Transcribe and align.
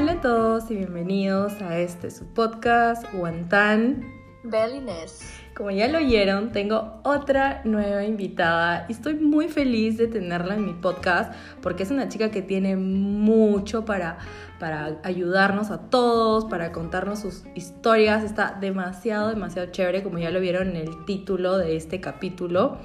Hola 0.00 0.12
a 0.12 0.20
todos 0.20 0.70
y 0.70 0.76
bienvenidos 0.76 1.60
a 1.60 1.76
este 1.80 2.12
su 2.12 2.24
podcast 2.32 3.12
Guantán. 3.12 4.04
Belines. 4.44 5.28
Como 5.56 5.72
ya 5.72 5.88
lo 5.88 5.98
oyeron, 5.98 6.52
tengo 6.52 7.00
otra 7.02 7.62
nueva 7.64 8.04
invitada 8.04 8.86
y 8.88 8.92
estoy 8.92 9.14
muy 9.14 9.48
feliz 9.48 9.98
de 9.98 10.06
tenerla 10.06 10.54
en 10.54 10.66
mi 10.66 10.72
podcast 10.72 11.34
porque 11.60 11.82
es 11.82 11.90
una 11.90 12.08
chica 12.08 12.30
que 12.30 12.42
tiene 12.42 12.76
mucho 12.76 13.84
para, 13.84 14.18
para 14.60 15.00
ayudarnos 15.02 15.72
a 15.72 15.90
todos, 15.90 16.44
para 16.44 16.70
contarnos 16.70 17.18
sus 17.18 17.42
historias. 17.56 18.22
Está 18.22 18.56
demasiado, 18.60 19.30
demasiado 19.30 19.72
chévere, 19.72 20.04
como 20.04 20.20
ya 20.20 20.30
lo 20.30 20.38
vieron 20.38 20.68
en 20.68 20.76
el 20.76 21.04
título 21.06 21.58
de 21.58 21.74
este 21.74 22.00
capítulo. 22.00 22.78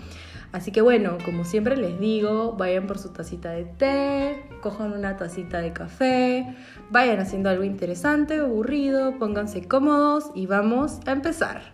Así 0.53 0.71
que 0.71 0.81
bueno, 0.81 1.17
como 1.25 1.45
siempre 1.45 1.75
les 1.75 1.99
digo, 1.99 2.53
vayan 2.53 2.85
por 2.85 2.99
su 2.99 3.09
tacita 3.09 3.49
de 3.49 3.65
té, 3.65 4.45
cojan 4.61 4.93
una 4.93 5.17
tacita 5.17 5.57
de 5.57 5.73
café, 5.73 6.55
vayan 6.91 7.19
haciendo 7.19 7.49
algo 7.49 7.63
interesante, 7.63 8.39
aburrido, 8.39 9.17
pónganse 9.17 9.67
cómodos 9.67 10.29
y 10.35 10.45
vamos 10.45 10.99
a 11.07 11.11
empezar. 11.11 11.73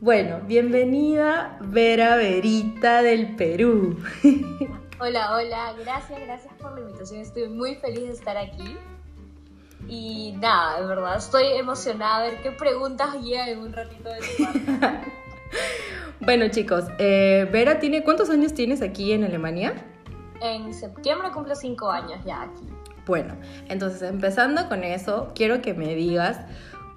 Bueno, 0.00 0.40
bienvenida 0.48 1.58
Vera 1.60 2.16
Verita 2.16 3.02
del 3.02 3.36
Perú. 3.36 3.96
Hola, 5.00 5.36
hola, 5.36 5.74
gracias, 5.80 6.18
gracias 6.18 6.52
por 6.54 6.74
la 6.74 6.80
invitación, 6.80 7.20
estoy 7.20 7.48
muy 7.48 7.76
feliz 7.76 8.02
de 8.02 8.12
estar 8.14 8.36
aquí. 8.36 8.76
Y 9.86 10.34
nada, 10.40 10.80
de 10.80 10.86
verdad, 10.88 11.18
estoy 11.18 11.44
emocionada 11.56 12.16
a 12.16 12.22
ver 12.22 12.42
qué 12.42 12.50
preguntas 12.50 13.14
llegan 13.22 13.48
en 13.48 13.58
un 13.60 13.72
ratito 13.72 14.08
de 14.08 14.18
tu. 14.18 14.42
Bueno 16.20 16.48
chicos, 16.48 16.84
eh, 16.98 17.48
Vera 17.52 17.78
tiene, 17.78 18.02
¿cuántos 18.02 18.28
años 18.28 18.52
tienes 18.52 18.82
aquí 18.82 19.12
en 19.12 19.24
Alemania? 19.24 19.74
En 20.42 20.74
septiembre 20.74 21.30
cumplo 21.32 21.54
cinco 21.54 21.90
años 21.90 22.18
ya 22.24 22.42
aquí. 22.42 22.66
Bueno, 23.06 23.36
entonces 23.68 24.02
empezando 24.02 24.68
con 24.68 24.84
eso, 24.84 25.32
quiero 25.34 25.62
que 25.62 25.74
me 25.74 25.94
digas 25.94 26.38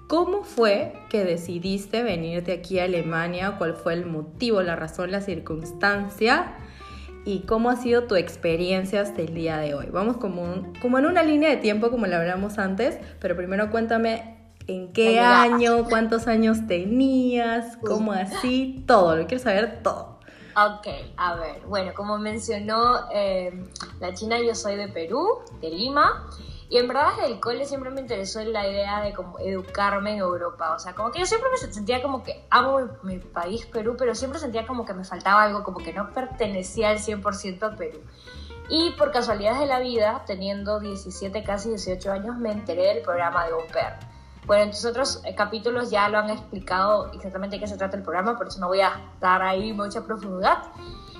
cómo 0.08 0.42
fue 0.42 0.92
que 1.08 1.24
decidiste 1.24 2.02
venirte 2.02 2.52
aquí 2.52 2.78
a 2.78 2.84
Alemania, 2.84 3.54
cuál 3.56 3.74
fue 3.74 3.94
el 3.94 4.04
motivo, 4.04 4.60
la 4.60 4.76
razón, 4.76 5.10
la 5.10 5.20
circunstancia 5.22 6.54
y 7.24 7.40
cómo 7.46 7.70
ha 7.70 7.76
sido 7.76 8.04
tu 8.04 8.16
experiencia 8.16 9.00
hasta 9.00 9.22
el 9.22 9.32
día 9.32 9.56
de 9.58 9.74
hoy. 9.74 9.86
Vamos 9.90 10.18
como, 10.18 10.72
como 10.82 10.98
en 10.98 11.06
una 11.06 11.22
línea 11.22 11.48
de 11.48 11.56
tiempo 11.56 11.90
como 11.90 12.06
lo 12.06 12.16
hablamos 12.16 12.58
antes, 12.58 12.98
pero 13.20 13.36
primero 13.36 13.70
cuéntame 13.70 14.41
en 14.66 14.92
qué 14.92 15.20
año, 15.20 15.84
cuántos 15.88 16.26
años 16.26 16.66
tenías, 16.66 17.76
cómo 17.78 18.12
así, 18.12 18.84
todo, 18.86 19.16
lo 19.16 19.26
quiero 19.26 19.42
saber 19.42 19.82
todo. 19.82 20.18
Ok, 20.54 20.86
a 21.16 21.34
ver, 21.36 21.62
bueno, 21.66 21.92
como 21.94 22.18
mencionó 22.18 23.10
eh, 23.12 23.64
la 24.00 24.12
China, 24.12 24.38
yo 24.38 24.54
soy 24.54 24.76
de 24.76 24.88
Perú, 24.88 25.38
de 25.62 25.70
Lima, 25.70 26.28
y 26.68 26.76
en 26.76 26.88
verdad 26.88 27.08
desde 27.16 27.32
el 27.32 27.40
cole 27.40 27.64
siempre 27.64 27.90
me 27.90 28.02
interesó 28.02 28.42
la 28.44 28.66
idea 28.66 29.00
de 29.00 29.14
como 29.14 29.38
educarme 29.38 30.12
en 30.12 30.18
Europa, 30.18 30.74
o 30.74 30.78
sea, 30.78 30.94
como 30.94 31.10
que 31.10 31.20
yo 31.20 31.26
siempre 31.26 31.48
me 31.50 31.72
sentía 31.72 32.02
como 32.02 32.22
que 32.22 32.44
amo 32.50 32.80
mi, 33.02 33.14
mi 33.14 33.18
país, 33.18 33.64
Perú, 33.66 33.96
pero 33.98 34.14
siempre 34.14 34.38
sentía 34.38 34.66
como 34.66 34.84
que 34.84 34.92
me 34.92 35.04
faltaba 35.04 35.42
algo, 35.42 35.64
como 35.64 35.78
que 35.78 35.94
no 35.94 36.12
pertenecía 36.12 36.90
al 36.90 36.98
100% 36.98 37.72
a 37.72 37.76
Perú. 37.76 38.00
Y 38.68 38.90
por 38.92 39.10
casualidades 39.10 39.60
de 39.60 39.66
la 39.66 39.80
vida, 39.80 40.22
teniendo 40.26 40.80
17, 40.80 41.42
casi 41.44 41.70
18 41.70 42.12
años, 42.12 42.36
me 42.36 42.52
enteré 42.52 42.94
del 42.94 43.02
programa 43.02 43.46
de 43.46 43.52
Au 43.52 43.66
Pair 43.72 44.11
bueno, 44.46 44.64
entonces 44.64 44.90
otros 44.90 45.22
eh, 45.24 45.34
capítulos 45.34 45.90
ya 45.90 46.08
lo 46.08 46.18
han 46.18 46.30
explicado 46.30 47.12
exactamente 47.12 47.56
de 47.56 47.60
qué 47.60 47.68
se 47.68 47.76
trata 47.76 47.96
el 47.96 48.02
programa, 48.02 48.36
por 48.36 48.48
eso 48.48 48.60
no 48.60 48.68
voy 48.68 48.80
a 48.80 49.00
dar 49.20 49.42
ahí 49.42 49.72
mucha 49.72 50.04
profundidad. 50.04 50.64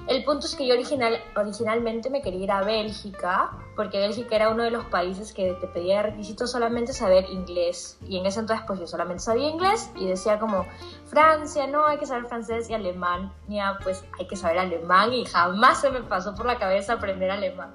El 0.08 0.24
punto 0.24 0.46
es 0.46 0.56
que 0.56 0.66
yo 0.66 0.74
original, 0.74 1.16
originalmente 1.36 2.10
me 2.10 2.22
quería 2.22 2.40
ir 2.40 2.50
a 2.50 2.64
Bélgica, 2.64 3.52
porque 3.76 3.98
Bélgica 3.98 4.34
era 4.34 4.48
uno 4.48 4.64
de 4.64 4.72
los 4.72 4.84
países 4.86 5.32
que 5.32 5.52
te 5.54 5.68
pedía 5.68 6.02
requisitos 6.02 6.50
solamente 6.50 6.92
saber 6.92 7.30
inglés. 7.30 7.98
Y 8.08 8.18
en 8.18 8.26
ese 8.26 8.40
entonces 8.40 8.64
pues 8.66 8.80
yo 8.80 8.88
solamente 8.88 9.22
sabía 9.22 9.48
inglés 9.48 9.90
y 9.94 10.08
decía 10.08 10.40
como, 10.40 10.66
Francia, 11.06 11.68
no, 11.68 11.86
hay 11.86 11.98
que 11.98 12.06
saber 12.06 12.26
francés 12.26 12.68
y 12.68 12.74
alemán. 12.74 13.32
Ya, 13.46 13.78
pues 13.84 14.04
hay 14.18 14.26
que 14.26 14.34
saber 14.34 14.58
alemán 14.58 15.12
y 15.12 15.24
jamás 15.24 15.80
se 15.80 15.90
me 15.90 16.02
pasó 16.02 16.34
por 16.34 16.46
la 16.46 16.58
cabeza 16.58 16.94
aprender 16.94 17.30
alemán. 17.30 17.72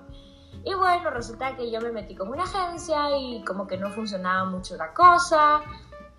Y 0.68 0.74
bueno, 0.74 1.10
resulta 1.12 1.56
que 1.56 1.72
yo 1.72 1.80
me 1.80 1.94
metí 1.94 2.14
con 2.14 2.28
una 2.28 2.44
agencia 2.44 3.18
y 3.18 3.42
como 3.46 3.66
que 3.66 3.78
no 3.78 3.90
funcionaba 3.90 4.44
mucho 4.44 4.76
la 4.76 4.94
cosa. 4.94 5.62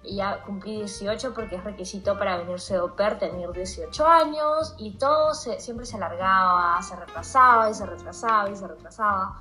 Y 0.02 0.16
ya 0.16 0.42
cumplí 0.42 0.76
18 0.76 1.34
porque 1.34 1.56
es 1.56 1.64
requisito 1.64 2.16
para 2.16 2.38
venirse 2.38 2.72
de 2.72 2.88
pair 2.96 3.18
tener 3.18 3.52
18 3.52 4.06
años. 4.06 4.74
Y 4.78 4.96
todo 4.96 5.34
siempre 5.34 5.84
se 5.84 5.96
alargaba, 5.96 6.80
se 6.80 6.96
retrasaba 6.96 7.68
y 7.68 7.74
se 7.74 7.84
retrasaba 7.84 8.48
y 8.48 8.56
se 8.56 8.66
retrasaba 8.66 9.38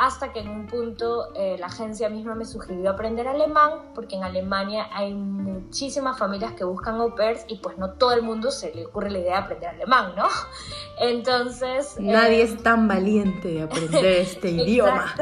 hasta 0.00 0.32
que 0.32 0.40
en 0.40 0.48
un 0.48 0.66
punto 0.66 1.28
eh, 1.34 1.56
la 1.58 1.66
agencia 1.66 2.08
misma 2.08 2.34
me 2.34 2.46
sugirió 2.46 2.88
aprender 2.88 3.28
alemán, 3.28 3.92
porque 3.94 4.16
en 4.16 4.24
Alemania 4.24 4.88
hay 4.94 5.12
muchísimas 5.12 6.18
familias 6.18 6.52
que 6.54 6.64
buscan 6.64 6.94
au 6.94 7.14
pairs 7.14 7.44
y 7.48 7.56
pues 7.56 7.76
no 7.76 7.92
todo 7.92 8.14
el 8.14 8.22
mundo 8.22 8.50
se 8.50 8.74
le 8.74 8.86
ocurre 8.86 9.10
la 9.10 9.18
idea 9.18 9.32
de 9.32 9.42
aprender 9.44 9.68
alemán, 9.68 10.14
¿no? 10.16 10.26
Entonces... 10.98 11.96
Nadie 12.00 12.40
eh, 12.40 12.44
es 12.44 12.62
tan 12.62 12.88
valiente 12.88 13.48
de 13.48 13.62
aprender 13.62 14.04
este 14.26 14.48
idioma. 14.48 15.14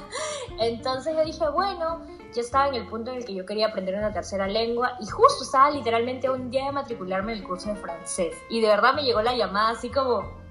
Entonces 0.60 1.14
yo 1.14 1.22
dije, 1.22 1.46
bueno, 1.50 2.00
yo 2.34 2.40
estaba 2.40 2.68
en 2.68 2.74
el 2.76 2.86
punto 2.86 3.10
en 3.10 3.18
el 3.18 3.26
que 3.26 3.34
yo 3.34 3.44
quería 3.44 3.66
aprender 3.66 3.96
una 3.96 4.14
tercera 4.14 4.48
lengua 4.48 4.96
y 4.98 5.06
justo 5.08 5.44
estaba 5.44 5.70
literalmente 5.70 6.30
un 6.30 6.50
día 6.50 6.64
de 6.64 6.72
matricularme 6.72 7.32
en 7.32 7.40
el 7.40 7.44
curso 7.44 7.68
de 7.68 7.76
francés. 7.76 8.34
Y 8.48 8.62
de 8.62 8.68
verdad 8.68 8.94
me 8.94 9.02
llegó 9.02 9.20
la 9.20 9.36
llamada 9.36 9.72
así 9.72 9.90
como 9.90 10.45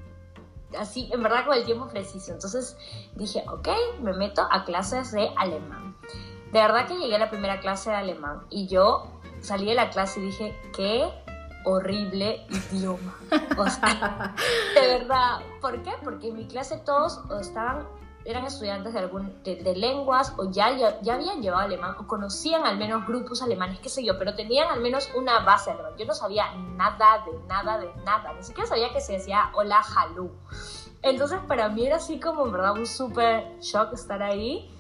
así, 0.77 1.09
en 1.11 1.23
verdad 1.23 1.45
con 1.45 1.55
el 1.55 1.65
tiempo 1.65 1.87
preciso. 1.87 2.31
Entonces 2.31 2.77
dije, 3.15 3.43
ok, 3.47 3.67
me 4.01 4.13
meto 4.13 4.47
a 4.49 4.65
clases 4.65 5.11
de 5.11 5.29
alemán. 5.37 5.95
De 6.51 6.59
verdad 6.59 6.87
que 6.87 6.97
llegué 6.97 7.15
a 7.15 7.19
la 7.19 7.29
primera 7.29 7.59
clase 7.59 7.89
de 7.89 7.97
alemán 7.97 8.45
y 8.49 8.67
yo 8.67 9.07
salí 9.41 9.65
de 9.65 9.75
la 9.75 9.89
clase 9.89 10.19
y 10.19 10.27
dije, 10.27 10.59
qué 10.75 11.11
horrible 11.65 12.45
idioma. 12.71 13.15
O 13.57 13.67
sea, 13.67 14.35
de 14.75 14.87
verdad, 14.87 15.39
¿por 15.59 15.81
qué? 15.81 15.91
Porque 16.03 16.29
en 16.29 16.35
mi 16.35 16.47
clase 16.47 16.77
todos 16.85 17.19
estaban 17.41 17.87
eran 18.25 18.45
estudiantes 18.45 18.93
de, 18.93 18.99
algún, 18.99 19.41
de, 19.43 19.75
lenguas 19.75 20.33
o 20.37 20.49
ya, 20.49 20.75
ya, 20.75 21.13
habían 21.13 21.41
llevado 21.41 21.63
alemán 21.63 21.95
o 21.99 22.07
conocían 22.07 22.65
al 22.65 22.77
menos 22.77 23.05
grupos 23.05 23.43
alemanes, 23.43 23.79
qué 23.79 23.89
sé 23.89 24.03
yo, 24.03 24.17
pero 24.17 24.35
tenían 24.35 24.67
al 24.69 24.81
menos 24.81 25.09
una 25.15 25.39
base 25.39 25.69
alemán. 25.69 25.93
Yo 25.97 26.05
no 26.05 26.15
sabía 26.15 26.51
nada 26.75 27.23
de 27.25 27.47
nada 27.47 27.77
de 27.77 27.93
nada, 28.03 28.33
ni 28.33 28.43
siquiera 28.43 28.67
sabía 28.67 28.91
que 28.91 28.99
se 28.99 29.13
decía 29.13 29.51
hola, 29.53 29.81
hallo. 29.81 30.31
Entonces 31.03 31.39
para 31.47 31.69
mí 31.69 31.85
era 31.85 31.97
así 31.97 32.19
como 32.19 32.45
en 32.45 32.51
verdad 32.51 32.73
un 32.73 32.87
súper 32.87 33.59
shock 33.59 33.93
estar 33.93 34.23
ahí. 34.23 34.71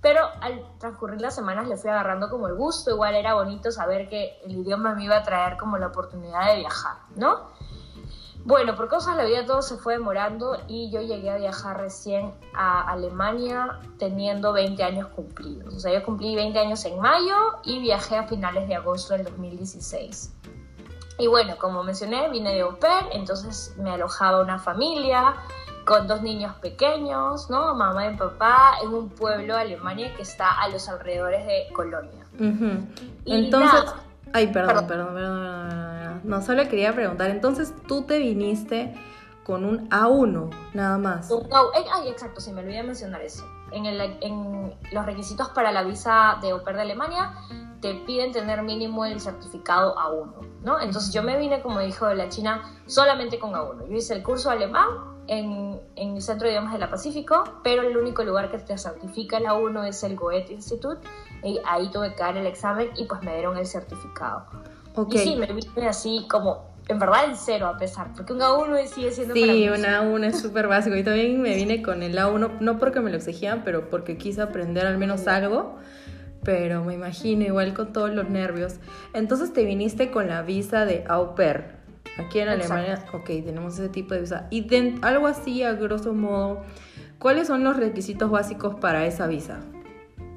Pero 0.00 0.20
al 0.42 0.62
transcurrir 0.78 1.18
las 1.22 1.34
semanas 1.34 1.66
le 1.66 1.78
fui 1.78 1.88
agarrando 1.88 2.28
como 2.28 2.46
el 2.46 2.54
gusto, 2.54 2.90
igual 2.90 3.14
era 3.14 3.32
bonito 3.32 3.72
saber 3.72 4.06
que 4.06 4.38
el 4.44 4.58
idioma 4.58 4.94
me 4.94 5.04
iba 5.04 5.16
a 5.16 5.22
traer 5.22 5.56
como 5.56 5.78
la 5.78 5.86
oportunidad 5.86 6.52
de 6.52 6.56
viajar, 6.56 6.98
¿no? 7.16 7.48
Bueno, 8.44 8.74
por 8.74 8.88
cosas 8.88 9.16
de 9.16 9.22
la 9.22 9.28
vida 9.28 9.46
todo 9.46 9.62
se 9.62 9.78
fue 9.78 9.94
demorando 9.94 10.58
y 10.68 10.90
yo 10.90 11.00
llegué 11.00 11.30
a 11.30 11.36
viajar 11.36 11.78
recién 11.78 12.30
a 12.54 12.82
Alemania 12.92 13.80
teniendo 13.98 14.52
20 14.52 14.82
años 14.84 15.08
cumplidos. 15.08 15.74
O 15.74 15.80
sea, 15.80 15.94
yo 15.94 16.04
cumplí 16.04 16.36
20 16.36 16.58
años 16.58 16.84
en 16.84 17.00
mayo 17.00 17.34
y 17.64 17.80
viajé 17.80 18.16
a 18.16 18.24
finales 18.24 18.68
de 18.68 18.74
agosto 18.74 19.14
del 19.14 19.24
2016. 19.24 20.34
Y 21.18 21.26
bueno, 21.26 21.56
como 21.58 21.82
mencioné, 21.84 22.28
vine 22.28 22.52
de 22.52 22.60
au 22.62 22.76
pair, 22.78 23.06
entonces 23.12 23.74
me 23.78 23.90
alojaba 23.90 24.42
una 24.42 24.58
familia 24.58 25.36
con 25.86 26.06
dos 26.06 26.20
niños 26.22 26.54
pequeños, 26.56 27.48
¿no? 27.48 27.74
Mamá 27.74 28.08
y 28.08 28.16
papá, 28.16 28.74
en 28.82 28.92
un 28.92 29.08
pueblo 29.08 29.54
de 29.54 29.60
Alemania 29.60 30.12
que 30.14 30.22
está 30.22 30.60
a 30.60 30.68
los 30.68 30.88
alrededores 30.88 31.46
de 31.46 31.72
Colonia. 31.72 32.26
Entonces, 33.24 33.94
ay, 34.32 34.48
perdón, 34.48 34.86
perdón, 34.86 35.14
perdón, 35.14 36.03
No, 36.22 36.42
solo 36.42 36.68
quería 36.68 36.92
preguntar, 36.94 37.30
entonces 37.30 37.74
tú 37.86 38.02
te 38.02 38.18
viniste 38.18 38.94
con 39.44 39.64
un 39.64 39.88
A1, 39.90 40.50
nada 40.72 40.98
más. 40.98 41.30
ay, 41.92 42.08
exacto, 42.08 42.40
sí, 42.40 42.52
me 42.52 42.62
olvidé 42.62 42.82
mencionar 42.82 43.20
eso. 43.22 43.44
En, 43.72 43.86
el, 43.86 44.00
en 44.20 44.74
los 44.92 45.06
requisitos 45.06 45.48
para 45.50 45.72
la 45.72 45.82
visa 45.82 46.38
de 46.40 46.50
au 46.50 46.62
pair 46.62 46.76
de 46.76 46.82
Alemania 46.82 47.34
te 47.80 47.94
piden 48.06 48.32
tener 48.32 48.62
mínimo 48.62 49.04
el 49.04 49.20
certificado 49.20 49.94
A1, 49.96 50.62
¿no? 50.62 50.80
Entonces 50.80 51.12
yo 51.12 51.22
me 51.22 51.36
vine, 51.36 51.60
como 51.60 51.80
dijo 51.80 52.12
la 52.14 52.28
China, 52.28 52.62
solamente 52.86 53.38
con 53.38 53.52
A1. 53.52 53.88
Yo 53.88 53.96
hice 53.96 54.14
el 54.14 54.22
curso 54.22 54.48
alemán 54.48 54.88
en, 55.26 55.80
en 55.96 56.16
el 56.16 56.22
Centro 56.22 56.46
de 56.46 56.54
Idiomas 56.54 56.72
de 56.72 56.78
la 56.78 56.88
Pacífico, 56.88 57.44
pero 57.62 57.82
el 57.82 57.96
único 57.96 58.22
lugar 58.24 58.50
que 58.50 58.58
te 58.58 58.78
certifica 58.78 59.36
el 59.36 59.44
A1 59.44 59.88
es 59.88 60.02
el 60.04 60.16
Goethe 60.16 60.52
Institute, 60.52 61.06
y 61.42 61.60
ahí 61.66 61.90
tuve 61.90 62.14
que 62.14 62.22
dar 62.22 62.36
el 62.36 62.46
examen 62.46 62.90
y 62.96 63.04
pues 63.04 63.22
me 63.22 63.34
dieron 63.34 63.58
el 63.58 63.66
certificado. 63.66 64.46
Okay. 64.94 65.20
Y 65.20 65.24
sí, 65.24 65.36
me 65.36 65.46
vine 65.46 65.88
así 65.88 66.26
como 66.28 66.74
en 66.88 66.98
verdad 66.98 67.24
en 67.24 67.36
cero 67.36 67.66
a 67.66 67.78
pesar, 67.78 68.12
porque 68.14 68.32
un 68.32 68.40
A1 68.40 68.86
sigue 68.86 69.10
siendo... 69.10 69.34
Sí, 69.34 69.68
un 69.68 69.82
A1 69.82 70.24
es 70.24 70.40
súper 70.40 70.68
básico. 70.68 70.96
Y 70.96 71.02
también 71.02 71.40
me 71.40 71.54
vine 71.54 71.82
con 71.82 72.02
el 72.02 72.16
A1, 72.16 72.60
no 72.60 72.78
porque 72.78 73.00
me 73.00 73.10
lo 73.10 73.16
exigían, 73.16 73.62
pero 73.64 73.90
porque 73.90 74.18
quise 74.18 74.42
aprender 74.42 74.86
al 74.86 74.98
menos 74.98 75.26
algo 75.26 75.78
pero 76.44 76.84
me 76.84 76.94
imagino 76.94 77.42
igual 77.44 77.74
con 77.74 77.92
todos 77.92 78.10
los 78.10 78.28
nervios. 78.28 78.76
Entonces 79.12 79.52
te 79.52 79.64
viniste 79.64 80.10
con 80.10 80.28
la 80.28 80.42
visa 80.42 80.84
de 80.84 81.04
au 81.08 81.34
pair. 81.34 81.82
Aquí 82.18 82.38
en 82.38 82.48
Alemania, 82.48 83.04
ok, 83.12 83.26
tenemos 83.26 83.74
ese 83.74 83.88
tipo 83.88 84.14
de 84.14 84.20
visa. 84.20 84.46
Y 84.50 84.66
algo 85.02 85.26
así, 85.26 85.64
a 85.64 85.72
grosso 85.72 86.12
modo, 86.12 86.62
¿cuáles 87.18 87.48
son 87.48 87.64
los 87.64 87.76
requisitos 87.76 88.30
básicos 88.30 88.76
para 88.76 89.04
esa 89.06 89.26
visa? 89.26 89.60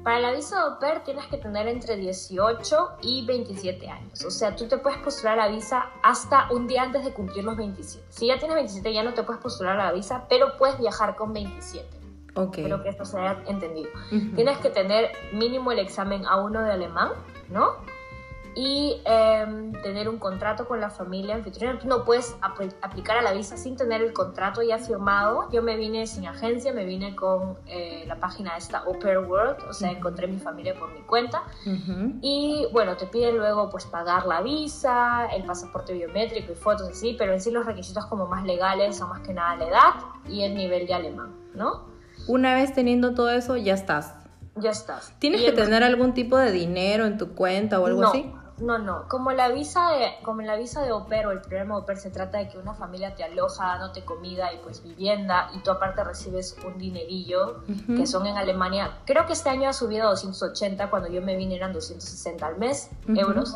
Para 0.08 0.20
la 0.20 0.32
visa 0.32 0.56
de 0.56 0.62
au 0.62 0.78
pair 0.78 1.04
tienes 1.04 1.26
que 1.26 1.36
tener 1.36 1.68
entre 1.68 1.96
18 1.96 2.92
y 3.02 3.26
27 3.26 3.90
años. 3.90 4.24
O 4.24 4.30
sea, 4.30 4.56
tú 4.56 4.66
te 4.66 4.78
puedes 4.78 4.98
postular 5.00 5.38
a 5.38 5.44
la 5.44 5.52
visa 5.54 5.90
hasta 6.02 6.50
un 6.50 6.66
día 6.66 6.82
antes 6.82 7.04
de 7.04 7.12
cumplir 7.12 7.44
los 7.44 7.58
27. 7.58 8.06
Si 8.08 8.28
ya 8.28 8.38
tienes 8.38 8.54
27 8.54 8.90
ya 8.90 9.02
no 9.02 9.12
te 9.12 9.22
puedes 9.22 9.42
postular 9.42 9.78
a 9.78 9.84
la 9.84 9.92
visa, 9.92 10.24
pero 10.30 10.56
puedes 10.56 10.78
viajar 10.78 11.14
con 11.14 11.34
27. 11.34 11.86
Ok. 12.36 12.56
Espero 12.56 12.82
que 12.82 12.88
esto 12.88 13.04
se 13.04 13.18
haya 13.18 13.42
entendido. 13.48 13.90
Tienes 14.34 14.56
que 14.60 14.70
tener 14.70 15.12
mínimo 15.34 15.72
el 15.72 15.78
examen 15.78 16.24
A1 16.24 16.64
de 16.64 16.72
alemán, 16.72 17.10
¿no? 17.50 17.76
Y 18.60 19.00
em, 19.04 19.70
tener 19.82 20.08
un 20.08 20.18
contrato 20.18 20.66
con 20.66 20.80
la 20.80 20.90
familia 20.90 21.36
anfitriona. 21.36 21.78
Tú 21.78 21.86
no 21.86 22.04
puedes 22.04 22.34
apl- 22.40 22.74
aplicar 22.82 23.16
a 23.16 23.22
la 23.22 23.32
visa 23.32 23.56
sin 23.56 23.76
tener 23.76 24.02
el 24.02 24.12
contrato 24.12 24.62
ya 24.62 24.78
firmado. 24.78 25.48
Yo 25.52 25.62
me 25.62 25.76
vine 25.76 26.08
sin 26.08 26.26
agencia, 26.26 26.72
me 26.72 26.84
vine 26.84 27.14
con 27.14 27.56
eh, 27.66 28.02
la 28.08 28.16
página 28.16 28.56
esta 28.56 28.78
Au 28.78 28.98
Pair 28.98 29.18
World, 29.18 29.58
o 29.68 29.72
sea, 29.72 29.92
encontré 29.92 30.26
mi 30.26 30.38
familia 30.38 30.74
por 30.74 30.90
mi 30.92 31.02
cuenta. 31.02 31.44
Ujú. 31.64 32.14
Y 32.20 32.66
bueno, 32.72 32.96
te 32.96 33.06
piden 33.06 33.36
luego 33.36 33.70
pues 33.70 33.86
pagar 33.86 34.26
la 34.26 34.40
visa, 34.42 35.26
el 35.36 35.44
pasaporte 35.44 35.92
biométrico 35.92 36.50
y 36.50 36.56
fotos 36.56 36.88
así, 36.88 37.14
pero 37.16 37.34
en 37.34 37.40
sí 37.40 37.52
los 37.52 37.64
requisitos 37.64 38.06
como 38.06 38.26
más 38.26 38.44
legales 38.44 38.96
son 38.96 39.10
más 39.10 39.20
que 39.20 39.32
nada 39.34 39.54
la 39.54 39.68
edad 39.68 39.94
y 40.28 40.42
el 40.42 40.56
nivel 40.56 40.84
de 40.88 40.94
alemán, 40.94 41.32
¿no? 41.54 41.84
Una 42.26 42.54
vez 42.54 42.74
teniendo 42.74 43.14
todo 43.14 43.30
eso, 43.30 43.56
ya 43.56 43.74
estás. 43.74 44.14
Ya 44.56 44.70
estás. 44.70 45.14
¿Tienes 45.20 45.40
Y 45.40 45.44
que 45.44 45.50
el- 45.50 45.54
tener 45.56 45.84
algún 45.84 46.12
tipo 46.14 46.36
de 46.36 46.50
dinero 46.50 47.06
en 47.06 47.16
tu 47.18 47.36
cuenta 47.36 47.78
o 47.78 47.86
algo 47.86 48.02
no, 48.02 48.08
así? 48.08 48.28
No, 48.60 48.78
no. 48.78 49.06
Como 49.08 49.32
la 49.32 49.48
visa 49.48 49.92
de, 49.92 50.22
como 50.22 50.42
la 50.42 50.56
visa 50.56 50.82
de 50.82 50.90
au 50.90 51.06
pair 51.06 51.26
o 51.26 51.30
el 51.30 51.40
programa 51.40 51.76
au 51.76 51.84
pair 51.84 51.98
se 51.98 52.10
trata 52.10 52.38
de 52.38 52.48
que 52.48 52.58
una 52.58 52.74
familia 52.74 53.14
te 53.14 53.24
aloja, 53.24 53.66
dándote 53.66 54.04
comida 54.04 54.52
y 54.52 54.58
pues 54.58 54.82
vivienda 54.82 55.50
y 55.54 55.60
tú 55.60 55.70
aparte 55.70 56.02
recibes 56.04 56.56
un 56.66 56.78
dinerillo 56.78 57.62
que 57.86 58.06
son 58.06 58.26
en 58.26 58.36
Alemania. 58.36 58.98
Creo 59.04 59.26
que 59.26 59.32
este 59.32 59.48
año 59.48 59.68
ha 59.68 59.72
subido 59.72 60.06
a 60.06 60.10
280, 60.10 60.90
cuando 60.90 61.08
yo 61.08 61.22
me 61.22 61.36
vine 61.36 61.56
eran 61.56 61.72
260 61.72 62.46
al 62.46 62.58
mes, 62.58 62.90
euros. 63.06 63.54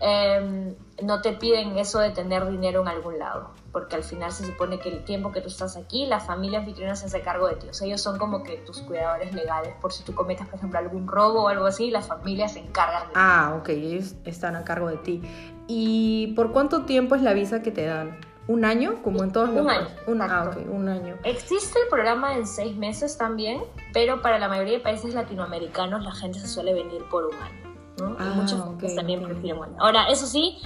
Em, 0.00 0.74
no 1.02 1.20
te 1.22 1.32
piden 1.32 1.78
eso 1.78 1.98
de 1.98 2.10
tener 2.10 2.48
dinero 2.48 2.82
en 2.82 2.88
algún 2.88 3.18
lado, 3.18 3.50
porque 3.72 3.96
al 3.96 4.02
final 4.04 4.32
se 4.32 4.44
supone 4.46 4.78
que 4.78 4.88
el 4.88 5.04
tiempo 5.04 5.32
que 5.32 5.40
tú 5.40 5.48
estás 5.48 5.76
aquí, 5.76 6.06
la 6.06 6.20
familia 6.20 6.58
anfitriona 6.60 6.96
se 6.96 7.06
hace 7.06 7.20
cargo 7.20 7.46
de 7.48 7.56
ti. 7.56 7.68
O 7.68 7.74
sea, 7.74 7.86
ellos 7.86 8.00
son 8.00 8.18
como 8.18 8.42
que 8.42 8.56
tus 8.58 8.78
cuidadores 8.82 9.32
legales, 9.34 9.74
por 9.80 9.92
si 9.92 10.02
tú 10.04 10.14
cometes, 10.14 10.46
por 10.46 10.56
ejemplo, 10.56 10.78
algún 10.78 11.06
robo 11.08 11.44
o 11.44 11.48
algo 11.48 11.66
así, 11.66 11.90
la 11.90 12.02
familia 12.02 12.48
se 12.48 12.60
encarga 12.60 13.00
de 13.00 13.06
ti. 13.06 13.12
Ah, 13.14 13.54
ok, 13.58 13.68
ellos 13.70 14.14
están 14.24 14.56
a 14.56 14.64
cargo 14.64 14.88
de 14.88 14.96
ti. 14.98 15.22
¿Y 15.68 16.28
por 16.34 16.52
cuánto 16.52 16.84
tiempo 16.84 17.14
es 17.14 17.22
la 17.22 17.32
visa 17.32 17.62
que 17.62 17.70
te 17.70 17.86
dan? 17.86 18.18
¿Un 18.48 18.64
año? 18.64 19.00
Como 19.04 19.22
en 19.22 19.30
todos 19.30 19.48
los 19.50 19.58
año, 19.64 19.66
países? 19.86 20.08
Un, 20.08 20.22
ah, 20.22 20.50
un 20.70 20.88
año. 20.88 21.16
Existe 21.22 21.78
el 21.82 21.88
programa 21.88 22.34
en 22.34 22.46
seis 22.48 22.76
meses 22.76 23.16
también, 23.16 23.62
pero 23.92 24.22
para 24.22 24.40
la 24.40 24.48
mayoría 24.48 24.74
de 24.78 24.80
países 24.80 25.14
latinoamericanos 25.14 26.02
la 26.02 26.12
gente 26.12 26.40
se 26.40 26.48
suele 26.48 26.74
venir 26.74 27.04
por 27.10 27.26
un 27.26 27.34
año. 27.34 27.60
¿no? 27.98 28.10
Y 28.12 28.16
Ah, 28.18 28.32
muchos 28.34 28.58
ok, 28.60 28.78
países 28.80 28.96
también 28.96 29.22
prefieren 29.22 29.58
un 29.58 29.64
año. 29.66 29.76
Ahora, 29.78 30.08
eso 30.08 30.26
sí, 30.26 30.58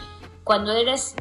cuando 0.45 0.73
eres 0.73 1.17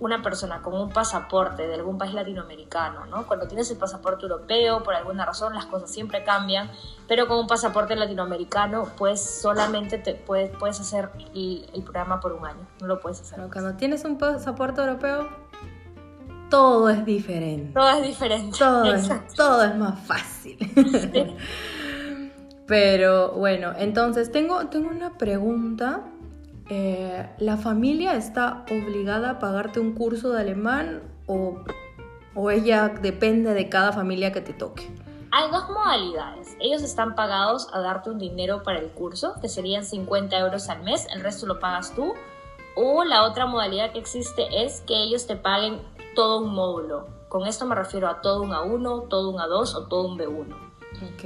una 0.00 0.22
persona 0.22 0.62
con 0.62 0.74
un 0.74 0.90
pasaporte 0.90 1.66
de 1.66 1.74
algún 1.74 1.98
país 1.98 2.14
latinoamericano, 2.14 3.06
¿no? 3.06 3.26
Cuando 3.26 3.48
tienes 3.48 3.68
el 3.70 3.78
pasaporte 3.78 4.22
europeo, 4.26 4.82
por 4.84 4.94
alguna 4.94 5.26
razón 5.26 5.54
las 5.54 5.66
cosas 5.66 5.90
siempre 5.90 6.22
cambian, 6.22 6.70
pero 7.08 7.26
con 7.26 7.38
un 7.38 7.48
pasaporte 7.48 7.96
latinoamericano, 7.96 8.88
pues 8.96 9.20
solamente 9.20 9.98
te 9.98 10.14
puedes, 10.14 10.56
puedes 10.56 10.78
hacer 10.78 11.10
el, 11.34 11.68
el 11.74 11.82
programa 11.82 12.20
por 12.20 12.32
un 12.32 12.46
año, 12.46 12.64
no 12.80 12.86
lo 12.86 13.00
puedes 13.00 13.20
hacer. 13.20 13.38
Pero 13.38 13.50
cuando 13.50 13.74
tienes 13.74 14.04
un 14.04 14.18
pasaporte 14.18 14.80
europeo, 14.80 15.28
todo 16.48 16.88
es 16.88 17.04
diferente. 17.04 17.72
Todo 17.74 17.90
es 17.90 18.02
diferente. 18.02 18.58
Todo 18.58 18.94
es, 18.94 19.08
todo 19.34 19.64
es 19.64 19.76
más 19.76 19.98
fácil. 20.06 20.58
Pero 22.66 23.32
bueno, 23.32 23.72
entonces 23.76 24.30
tengo, 24.30 24.66
tengo 24.68 24.90
una 24.90 25.16
pregunta. 25.16 26.02
Eh, 26.70 27.28
¿La 27.38 27.56
familia 27.56 28.14
está 28.14 28.64
obligada 28.70 29.30
a 29.30 29.38
pagarte 29.38 29.80
un 29.80 29.94
curso 29.94 30.30
de 30.30 30.40
alemán 30.40 31.02
o, 31.26 31.62
o 32.34 32.50
ella 32.50 32.88
depende 32.88 33.54
de 33.54 33.68
cada 33.68 33.92
familia 33.92 34.32
que 34.32 34.40
te 34.40 34.52
toque? 34.52 34.90
Hay 35.30 35.50
dos 35.50 35.68
modalidades. 35.68 36.56
Ellos 36.60 36.82
están 36.82 37.14
pagados 37.14 37.68
a 37.72 37.80
darte 37.80 38.10
un 38.10 38.18
dinero 38.18 38.62
para 38.62 38.78
el 38.78 38.88
curso, 38.90 39.34
que 39.40 39.48
serían 39.48 39.84
50 39.84 40.38
euros 40.38 40.68
al 40.68 40.82
mes, 40.82 41.06
el 41.12 41.20
resto 41.20 41.46
lo 41.46 41.58
pagas 41.60 41.94
tú. 41.94 42.14
O 42.76 43.04
la 43.04 43.24
otra 43.24 43.46
modalidad 43.46 43.92
que 43.92 43.98
existe 43.98 44.64
es 44.64 44.82
que 44.82 44.94
ellos 44.94 45.26
te 45.26 45.36
paguen 45.36 45.80
todo 46.14 46.40
un 46.44 46.54
módulo. 46.54 47.08
Con 47.28 47.46
esto 47.46 47.66
me 47.66 47.74
refiero 47.74 48.08
a 48.08 48.20
todo 48.20 48.42
un 48.42 48.50
A1, 48.50 49.08
todo 49.08 49.30
un 49.30 49.36
A2 49.36 49.74
o 49.74 49.86
todo 49.88 50.08
un 50.08 50.18
B1. 50.18 50.54
Ok. 51.12 51.24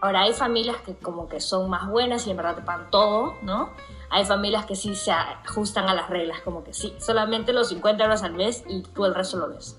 Ahora, 0.00 0.22
hay 0.22 0.32
familias 0.32 0.76
que 0.78 0.94
como 0.96 1.28
que 1.28 1.40
son 1.40 1.68
más 1.68 1.88
buenas 1.88 2.26
y 2.26 2.30
en 2.30 2.36
verdad 2.36 2.56
te 2.56 2.62
pagan 2.62 2.90
todo, 2.90 3.34
¿no? 3.42 3.70
Hay 4.14 4.24
familias 4.24 4.64
que 4.64 4.76
sí 4.76 4.94
se 4.94 5.10
ajustan 5.10 5.88
a 5.88 5.94
las 5.94 6.08
reglas, 6.08 6.40
como 6.42 6.62
que 6.62 6.72
sí, 6.72 6.94
solamente 7.00 7.52
los 7.52 7.68
50 7.70 8.04
euros 8.04 8.22
al 8.22 8.34
mes 8.34 8.62
y 8.68 8.82
tú 8.82 9.04
el 9.04 9.12
resto 9.12 9.38
lo 9.38 9.48
ves. 9.48 9.76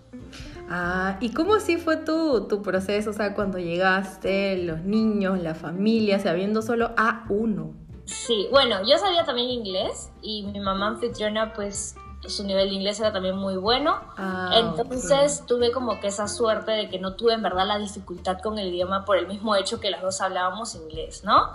Ah, 0.70 1.16
¿y 1.22 1.32
cómo 1.32 1.54
así 1.56 1.78
fue 1.78 1.96
tu, 1.96 2.46
tu 2.50 2.62
proceso? 2.62 3.12
O 3.12 3.14
sea, 3.14 3.34
cuando 3.34 3.60
llegaste, 3.60 4.58
los 4.58 4.82
niños, 4.82 5.40
la 5.40 5.56
familia, 5.56 6.20
sabiendo 6.20 6.62
solo 6.62 6.94
A1. 6.98 7.72
Sí, 8.04 8.50
bueno, 8.52 8.86
yo 8.86 8.98
sabía 8.98 9.24
también 9.24 9.50
inglés 9.50 10.12
y 10.22 10.44
mi 10.44 10.60
mamá 10.60 10.88
anfitriona, 10.88 11.54
pues 11.54 11.96
su 12.28 12.44
nivel 12.44 12.68
de 12.68 12.76
inglés 12.76 13.00
era 13.00 13.14
también 13.14 13.38
muy 13.38 13.56
bueno. 13.56 14.02
Ah, 14.18 14.52
Entonces 14.56 15.46
tuve 15.46 15.72
como 15.72 16.02
que 16.02 16.08
esa 16.08 16.28
suerte 16.28 16.72
de 16.72 16.90
que 16.90 17.00
no 17.00 17.16
tuve 17.16 17.36
en 17.36 17.42
verdad 17.42 17.66
la 17.68 17.78
dificultad 17.78 18.40
con 18.42 18.60
el 18.60 18.68
idioma 18.68 19.06
por 19.06 19.18
el 19.18 19.28
mismo 19.28 19.56
hecho 19.56 19.80
que 19.80 19.90
las 19.92 20.02
dos 20.02 20.20
hablábamos 20.20 20.76
inglés, 20.76 21.24
¿no? 21.24 21.52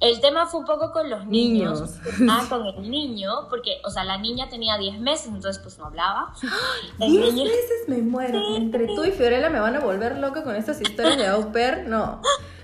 El 0.00 0.20
tema 0.20 0.46
fue 0.46 0.60
un 0.60 0.66
poco 0.66 0.92
con 0.92 1.10
los 1.10 1.26
niños. 1.26 1.80
Niños. 2.16 2.30
Ah, 2.30 2.46
con 2.48 2.66
el 2.66 2.90
niño, 2.90 3.30
porque, 3.50 3.80
o 3.84 3.90
sea, 3.90 4.02
la 4.04 4.16
niña 4.16 4.48
tenía 4.48 4.78
10 4.78 4.98
meses, 5.00 5.26
entonces 5.28 5.60
pues 5.62 5.78
no 5.78 5.86
hablaba. 5.86 6.32
El 7.00 7.12
Diez 7.12 7.34
niño- 7.34 7.44
meses 7.50 7.88
me 7.88 7.98
muero. 7.98 8.40
Entre 8.56 8.86
tú 8.86 9.04
y 9.04 9.10
Fiorella 9.12 9.50
me 9.50 9.60
van 9.60 9.76
a 9.76 9.80
volver 9.80 10.16
loca 10.18 10.42
con 10.42 10.56
estas 10.56 10.80
historias 10.80 11.18
de 11.18 11.26
au 11.26 11.52
pair. 11.52 11.84
No. 11.86 12.20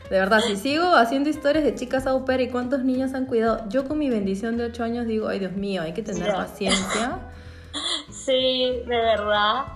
De 0.09 0.19
verdad, 0.21 0.41
si 0.41 0.57
sigo 0.57 0.95
haciendo 0.95 1.29
historias 1.29 1.65
de 1.65 1.75
chicas 1.75 2.07
au 2.07 2.25
pair 2.25 2.41
y 2.41 2.49
cuántos 2.49 2.85
niños 2.85 3.13
han 3.13 3.27
cuidado, 3.27 3.65
yo 3.69 3.87
con 3.89 3.99
mi 3.99 4.09
bendición 4.09 4.57
de 4.57 4.65
8 4.67 4.85
años 4.85 5.07
digo, 5.07 5.29
ay 5.29 5.39
Dios 5.41 5.53
mío, 5.53 5.83
hay 5.83 5.93
que 5.95 6.03
tener 6.03 6.29
Ya. 6.29 6.37
paciencia. 6.37 7.19
Sí, 8.11 8.83
de 8.87 8.97
verdad. 8.97 9.67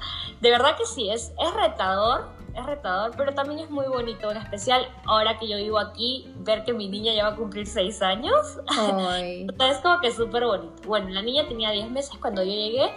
De 0.40 0.50
verdad 0.50 0.76
que 0.78 0.86
sí, 0.86 1.10
es, 1.10 1.32
es 1.38 1.54
retador, 1.54 2.28
es 2.60 2.66
retador, 2.66 3.12
pero 3.16 3.34
también 3.34 3.60
es 3.60 3.70
muy 3.70 3.86
bonito, 3.86 4.31
en 4.31 4.36
especial 4.38 4.86
ahora 5.05 5.38
que 5.38 5.48
yo 5.48 5.56
vivo 5.56 5.79
aquí, 5.79 6.32
ver 6.38 6.64
que 6.64 6.72
mi 6.72 6.88
niña 6.88 7.12
ya 7.14 7.24
va 7.24 7.31
a 7.31 7.36
cumplir 7.36 7.67
6 7.67 8.02
años. 8.02 8.58
Ay. 8.69 9.46
Es 9.70 9.79
como 9.79 10.00
que 10.00 10.10
súper 10.12 10.44
bonito. 10.44 10.74
Bueno, 10.86 11.10
la 11.10 11.22
niña 11.22 11.46
tenía 11.46 11.70
10 11.70 11.90
meses 11.90 12.12
cuando 12.20 12.43
yo 12.43 12.50
llegué 12.50 12.90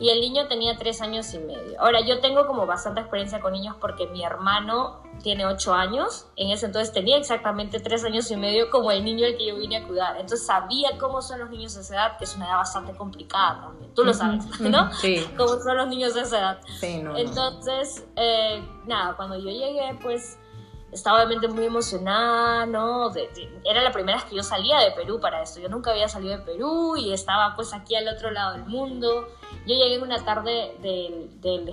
y 0.00 0.08
el 0.08 0.20
niño 0.22 0.48
tenía 0.48 0.76
3 0.78 1.02
años 1.02 1.32
y 1.34 1.38
medio. 1.38 1.78
Ahora, 1.78 2.00
yo 2.00 2.20
tengo 2.20 2.46
como 2.46 2.64
bastante 2.64 3.02
experiencia 3.02 3.38
con 3.40 3.52
niños 3.52 3.76
porque 3.78 4.06
mi 4.06 4.24
hermano 4.24 5.02
tiene 5.22 5.44
8 5.44 5.74
años. 5.74 6.26
En 6.36 6.50
ese 6.50 6.66
entonces 6.66 6.92
tenía 6.94 7.18
exactamente 7.18 7.80
3 7.80 8.06
años 8.06 8.30
y 8.30 8.36
medio 8.36 8.70
como 8.70 8.90
el 8.90 9.04
niño 9.04 9.26
al 9.26 9.36
que 9.36 9.46
yo 9.46 9.56
vine 9.56 9.76
a 9.76 9.86
cuidar. 9.86 10.16
Entonces 10.16 10.46
sabía 10.46 10.96
cómo 10.98 11.20
son 11.20 11.40
los 11.40 11.50
niños 11.50 11.74
de 11.74 11.82
esa 11.82 11.94
edad, 11.94 12.16
que 12.16 12.24
es 12.24 12.34
una 12.34 12.46
edad 12.46 12.56
bastante 12.56 12.94
complicada 12.94 13.60
también. 13.60 13.94
Tú 13.94 14.02
lo 14.02 14.14
sabes, 14.14 14.58
¿no? 14.60 14.90
Sí, 14.94 15.22
Cómo 15.36 15.58
son 15.58 15.76
los 15.76 15.88
niños 15.88 16.14
de 16.14 16.22
esa 16.22 16.38
edad. 16.38 16.60
sí, 16.80 17.02
no. 17.02 17.12
no. 17.12 17.18
Entonces, 17.18 18.06
eh, 18.16 18.66
nada, 18.86 19.14
cuando 19.16 19.36
yo 19.36 19.50
llegué, 19.50 19.98
pues 20.02 20.39
estaba 20.92 21.18
obviamente 21.18 21.48
muy 21.48 21.64
emocionada, 21.66 22.66
¿no? 22.66 23.12
Era 23.64 23.82
la 23.82 23.92
primera 23.92 24.18
vez 24.18 24.26
que 24.26 24.36
yo 24.36 24.42
salía 24.42 24.78
de 24.80 24.90
Perú 24.92 25.20
para 25.20 25.42
esto. 25.42 25.60
Yo 25.60 25.68
nunca 25.68 25.92
había 25.92 26.08
salido 26.08 26.36
de 26.36 26.44
Perú 26.44 26.96
y 26.96 27.12
estaba 27.12 27.54
pues 27.54 27.72
aquí 27.72 27.94
al 27.94 28.08
otro 28.08 28.30
lado 28.30 28.54
del 28.54 28.64
mundo. 28.64 29.28
Yo 29.66 29.74
llegué 29.74 29.98
una 30.02 30.24
tarde 30.24 30.76
del, 30.80 31.40
del 31.40 31.72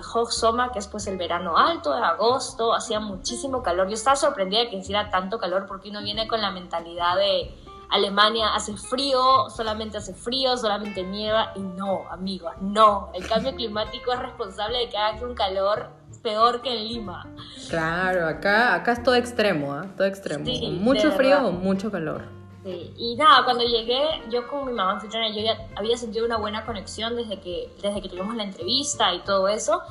que 0.72 0.78
es 0.78 0.86
pues 0.86 1.06
el 1.06 1.16
verano 1.16 1.56
alto, 1.56 1.94
de 1.94 2.02
agosto, 2.02 2.74
hacía 2.74 3.00
muchísimo 3.00 3.62
calor. 3.62 3.88
Yo 3.88 3.94
estaba 3.94 4.16
sorprendida 4.16 4.60
de 4.60 4.70
que 4.70 4.76
hiciera 4.76 5.10
tanto 5.10 5.38
calor 5.38 5.66
porque 5.66 5.90
uno 5.90 6.02
viene 6.02 6.28
con 6.28 6.40
la 6.40 6.50
mentalidad 6.50 7.16
de 7.16 7.54
Alemania 7.90 8.54
hace 8.54 8.76
frío, 8.76 9.48
solamente 9.48 9.98
hace 9.98 10.14
frío, 10.14 10.56
solamente 10.56 11.02
nieva 11.02 11.52
y 11.56 11.60
no, 11.60 12.04
amigos, 12.10 12.52
no. 12.60 13.10
El 13.14 13.26
cambio 13.26 13.54
climático 13.54 14.12
es 14.12 14.18
responsable 14.18 14.78
de 14.78 14.88
que 14.90 14.98
haga 14.98 15.18
que 15.18 15.24
un 15.24 15.34
calor 15.34 15.97
peor 16.22 16.62
que 16.62 16.70
en 16.70 16.88
Lima. 16.88 17.26
Claro, 17.68 18.26
acá, 18.26 18.74
acá 18.74 18.92
es 18.92 19.02
todo 19.02 19.14
extremo, 19.14 19.72
¿ah? 19.72 19.86
Todo 19.96 20.06
extremo. 20.06 20.44
Sí, 20.44 20.78
mucho 20.80 21.12
frío 21.12 21.46
o 21.46 21.52
mucho 21.52 21.90
calor. 21.90 22.22
Sí, 22.64 22.92
Y 22.96 23.16
nada, 23.16 23.44
cuando 23.44 23.64
llegué, 23.64 24.00
yo 24.30 24.46
con 24.48 24.66
mi 24.66 24.72
mamá 24.72 24.92
anfitriona, 24.92 25.28
yo 25.30 25.40
ya 25.40 25.68
había 25.76 25.96
sentido 25.96 26.26
una 26.26 26.36
buena 26.36 26.66
conexión 26.66 27.16
desde 27.16 27.40
que, 27.40 27.72
desde 27.82 28.02
que 28.02 28.08
tuvimos 28.08 28.34
la 28.34 28.44
entrevista 28.44 29.14
y 29.14 29.20
todo 29.20 29.48
eso. 29.48 29.82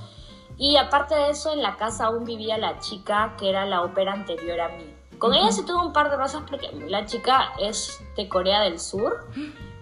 Y 0.57 0.75
aparte 0.75 1.15
de 1.15 1.29
eso, 1.29 1.53
en 1.53 1.61
la 1.61 1.77
casa 1.77 2.07
aún 2.07 2.25
vivía 2.25 2.57
la 2.57 2.79
chica 2.79 3.35
que 3.37 3.49
era 3.49 3.65
la 3.65 3.83
ópera 3.83 4.13
anterior 4.13 4.59
a 4.59 4.69
mí. 4.69 4.93
Con 5.19 5.33
ella 5.33 5.51
sí 5.51 5.65
tuve 5.65 5.83
un 5.83 5.93
par 5.93 6.11
de 6.11 6.17
cosas 6.17 6.43
porque 6.47 6.69
la 6.87 7.05
chica 7.05 7.53
es 7.59 7.99
de 8.15 8.27
Corea 8.27 8.61
del 8.61 8.79
Sur, 8.79 9.25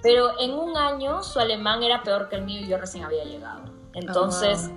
pero 0.02 0.40
en 0.40 0.54
un 0.54 0.78
año 0.78 1.24
su 1.24 1.40
alemán 1.40 1.84
era 1.84 2.04
peor 2.04 2.30
que 2.30 2.38
el 2.38 2.44
mío 2.44 2.62
y 2.62 2.68
yo 2.68 2.78
recién 2.78 3.04
había 3.04 3.24
llegado. 3.25 3.64
Entonces, 3.94 4.70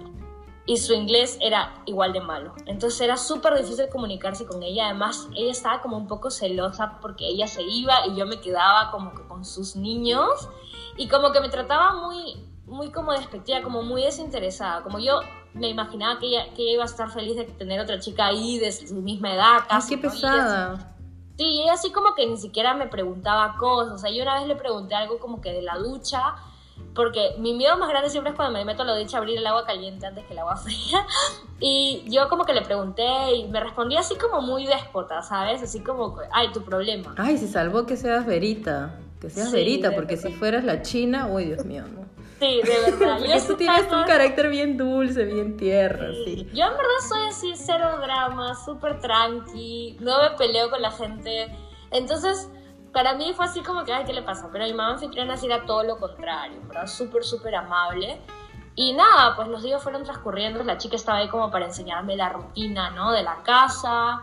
y 0.69 0.77
su 0.77 0.93
inglés 0.93 1.39
era 1.41 1.73
igual 1.87 2.13
de 2.13 2.21
malo. 2.21 2.53
Entonces 2.67 3.01
era 3.01 3.17
súper 3.17 3.57
difícil 3.57 3.89
comunicarse 3.89 4.45
con 4.45 4.63
ella. 4.63 4.85
Además, 4.91 5.27
ella 5.35 5.51
estaba 5.51 5.81
como 5.81 5.97
un 5.97 6.07
poco 6.07 6.31
celosa 6.31 6.99
porque 7.01 7.27
ella 7.27 7.49
se 7.49 7.63
iba 7.63 8.07
y 8.07 8.15
yo 8.15 8.27
me 8.27 8.39
quedaba 8.39 8.91
como 8.91 9.15
que 9.15 9.23
con 9.23 9.47
sus 9.47 9.77
niños 9.77 10.51
y 10.99 11.09
como 11.09 11.33
que 11.33 11.41
me 11.41 11.49
trataba 11.49 11.95
muy, 11.95 12.45
muy 12.67 12.93
como 12.93 13.13
despectiva, 13.13 13.63
como 13.63 13.83
muy 13.83 14.03
desinteresada. 14.03 14.83
Como 14.83 14.99
yo 14.99 15.21
me 15.55 15.71
imaginaba 15.71 16.21
que 16.21 16.27
ella, 16.27 16.53
que 16.55 16.71
iba 16.71 16.83
a 16.83 16.87
estar 16.87 17.11
feliz 17.11 17.37
de 17.37 17.45
tener 17.45 17.81
otra 17.81 17.99
chica 17.99 18.27
ahí 18.27 18.59
de 18.59 18.71
su 18.71 18.97
misma 18.97 19.33
edad. 19.33 19.61
Casi, 19.71 19.97
qué 19.97 20.03
pesada. 20.03 20.95
sí, 21.39 21.45
y 21.45 21.63
ella 21.63 21.73
así 21.73 21.91
como 21.93 22.15
que 22.15 22.27
ni 22.27 22.37
siquiera 22.37 22.75
me 22.75 22.89
preguntaba 22.89 23.57
cosas. 23.57 23.95
O 23.95 23.99
sea, 23.99 24.11
yo 24.11 24.23
una 24.23 24.39
vez 24.39 24.47
le 24.47 24.57
pregunté 24.57 24.95
algo 24.95 25.19
como 25.19 25.41
que 25.41 25.51
de 25.51 25.63
la 25.63 25.79
ducha 25.79 26.35
porque 26.99 27.37
mi 27.39 27.55
miedo 27.55 27.79
más 27.79 27.89
grande 27.89 28.11
siempre 28.11 28.31
es 28.33 28.37
cuando 28.37 28.59
me 28.59 28.65
meto 28.65 28.83
a 28.83 28.85
lo 28.85 28.97
dicho 28.97 29.17
abrir 29.17 29.39
el 29.39 29.47
agua 29.47 29.65
caliente 29.65 30.05
antes 30.05 30.25
que 30.27 30.33
el 30.33 30.41
agua 30.41 30.57
fría. 30.65 31.07
Y 31.61 32.03
yo 32.09 32.29
como 32.29 32.45
que 32.45 32.53
le 32.53 32.63
pregunté 32.63 33.37
y 33.37 33.47
me 33.47 33.61
respondía 33.61 34.01
así 34.01 34.17
como 34.17 34.41
muy 34.41 34.67
déspota, 34.67 35.23
¿sabes? 35.23 35.63
Así 35.63 35.81
como, 35.81 36.19
ay, 36.33 36.51
tu 36.53 36.63
problema. 36.63 37.15
Ay, 37.17 37.39
se 37.39 37.47
salvó 37.47 37.87
que 37.87 37.97
seas 37.97 38.27
verita, 38.27 38.97
que 39.21 39.31
seas 39.31 39.53
verita, 39.53 39.93
porque 39.95 40.17
si 40.17 40.33
fueras 40.33 40.65
la 40.65 40.83
china, 40.83 41.29
uy, 41.29 41.45
Dios 41.45 41.65
mío, 41.65 41.85
¿no? 41.87 42.09
Sí, 42.41 42.63
de 42.63 42.91
verdad. 42.91 43.19
porque 43.19 43.41
tú 43.47 43.57
tienes 43.57 43.93
un 43.93 44.05
carácter 44.05 44.49
bien 44.49 44.77
dulce, 44.77 45.25
bien 45.25 45.57
tierra, 45.57 46.09
sí. 46.25 46.49
Yo 46.53 46.65
en 46.65 46.73
verdad 46.73 47.09
soy 47.09 47.29
así, 47.29 47.53
cero 47.55 47.99
drama, 48.01 48.57
súper 48.57 49.01
tranqui, 49.01 49.97
no 50.01 50.21
me 50.23 50.37
peleo 50.37 50.69
con 50.69 50.83
la 50.83 50.91
gente. 50.91 51.49
Entonces, 51.91 52.49
para 52.99 53.15
mí 53.15 53.33
fue 53.33 53.45
así 53.45 53.63
como 53.63 53.85
que, 53.85 53.93
ay, 53.93 54.05
¿qué 54.05 54.13
le 54.13 54.23
pasa? 54.23 54.49
Pero 54.51 54.65
mi 54.65 54.73
mamá 54.73 54.95
anfitriona 54.95 55.37
sí 55.37 55.47
era 55.47 55.65
todo 55.65 55.85
lo 55.85 55.99
contrario, 55.99 56.59
¿verdad? 56.67 56.89
Súper, 56.89 57.23
súper 57.23 57.55
amable. 57.55 58.21
Y 58.75 58.93
nada, 58.93 59.37
pues 59.37 59.47
los 59.47 59.63
días 59.63 59.81
fueron 59.81 60.03
transcurriendo, 60.03 60.65
la 60.65 60.79
chica 60.79 60.97
estaba 60.97 61.19
ahí 61.19 61.29
como 61.29 61.49
para 61.49 61.67
enseñarme 61.67 62.17
la 62.17 62.31
rutina, 62.31 62.91
¿no? 62.91 63.13
De 63.13 63.23
la 63.23 63.37
casa. 63.45 64.23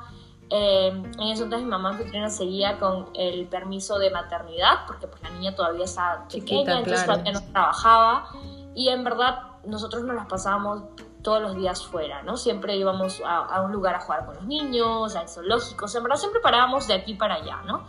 Eh, 0.49 0.87
en 0.87 1.21
ese 1.21 1.43
entonces 1.43 1.63
mi 1.63 1.69
mamá 1.69 1.91
anfitriona 1.91 2.29
seguía 2.29 2.77
con 2.77 3.11
el 3.13 3.47
permiso 3.47 3.97
de 3.97 4.11
maternidad, 4.11 4.85
porque 4.87 5.07
pues 5.07 5.21
la 5.23 5.29
niña 5.29 5.55
todavía 5.55 5.85
estaba 5.85 6.27
pequeña, 6.27 6.79
entonces 6.79 7.05
todavía 7.05 7.31
no 7.31 7.43
trabajaba. 7.53 8.27
Y 8.75 8.89
en 8.89 9.05
verdad 9.05 9.39
nosotros 9.63 10.03
nos 10.03 10.17
las 10.17 10.25
pasábamos 10.25 10.83
todos 11.23 11.41
los 11.41 11.55
días 11.55 11.85
fuera, 11.85 12.23
¿no? 12.23 12.35
Siempre 12.35 12.75
íbamos 12.75 13.21
a, 13.25 13.37
a 13.37 13.61
un 13.61 13.71
lugar 13.71 13.95
a 13.95 14.01
jugar 14.01 14.25
con 14.25 14.35
los 14.35 14.43
niños, 14.43 15.15
al 15.15 15.29
zoológico, 15.29 15.85
o 15.85 15.87
sea, 15.87 15.99
en 15.99 16.03
verdad 16.03 16.17
siempre 16.17 16.41
parábamos 16.41 16.87
de 16.87 16.95
aquí 16.95 17.13
para 17.13 17.35
allá, 17.35 17.61
¿no? 17.65 17.87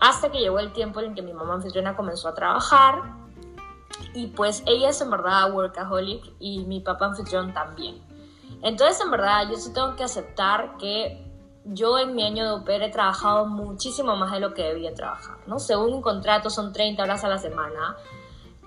Hasta 0.00 0.30
que 0.30 0.38
llegó 0.38 0.58
el 0.58 0.72
tiempo 0.72 1.00
en 1.00 1.14
que 1.14 1.22
mi 1.22 1.32
mamá 1.32 1.54
anfitriona 1.54 1.94
comenzó 1.94 2.28
a 2.28 2.34
trabajar 2.34 3.02
y 4.14 4.28
pues 4.28 4.62
ella 4.66 4.88
es 4.88 5.00
en 5.00 5.10
verdad 5.10 5.52
workaholic 5.52 6.32
y 6.40 6.64
mi 6.64 6.80
papá 6.80 7.06
anfitrión 7.06 7.52
también. 7.52 8.00
Entonces 8.62 9.00
en 9.02 9.10
verdad 9.10 9.48
yo 9.50 9.56
sí 9.56 9.72
tengo 9.72 9.96
que 9.96 10.04
aceptar 10.04 10.76
que 10.78 11.24
yo 11.64 11.98
en 11.98 12.14
mi 12.14 12.22
año 12.22 12.44
de 12.44 12.50
opera 12.52 12.86
he 12.86 12.90
trabajado 12.90 13.46
muchísimo 13.46 14.16
más 14.16 14.32
de 14.32 14.40
lo 14.40 14.54
que 14.54 14.62
debía 14.62 14.94
trabajar, 14.94 15.38
¿no? 15.46 15.58
Según 15.58 15.92
un 15.94 16.02
contrato 16.02 16.50
son 16.50 16.72
30 16.72 17.02
horas 17.02 17.24
a 17.24 17.28
la 17.28 17.38
semana. 17.38 17.96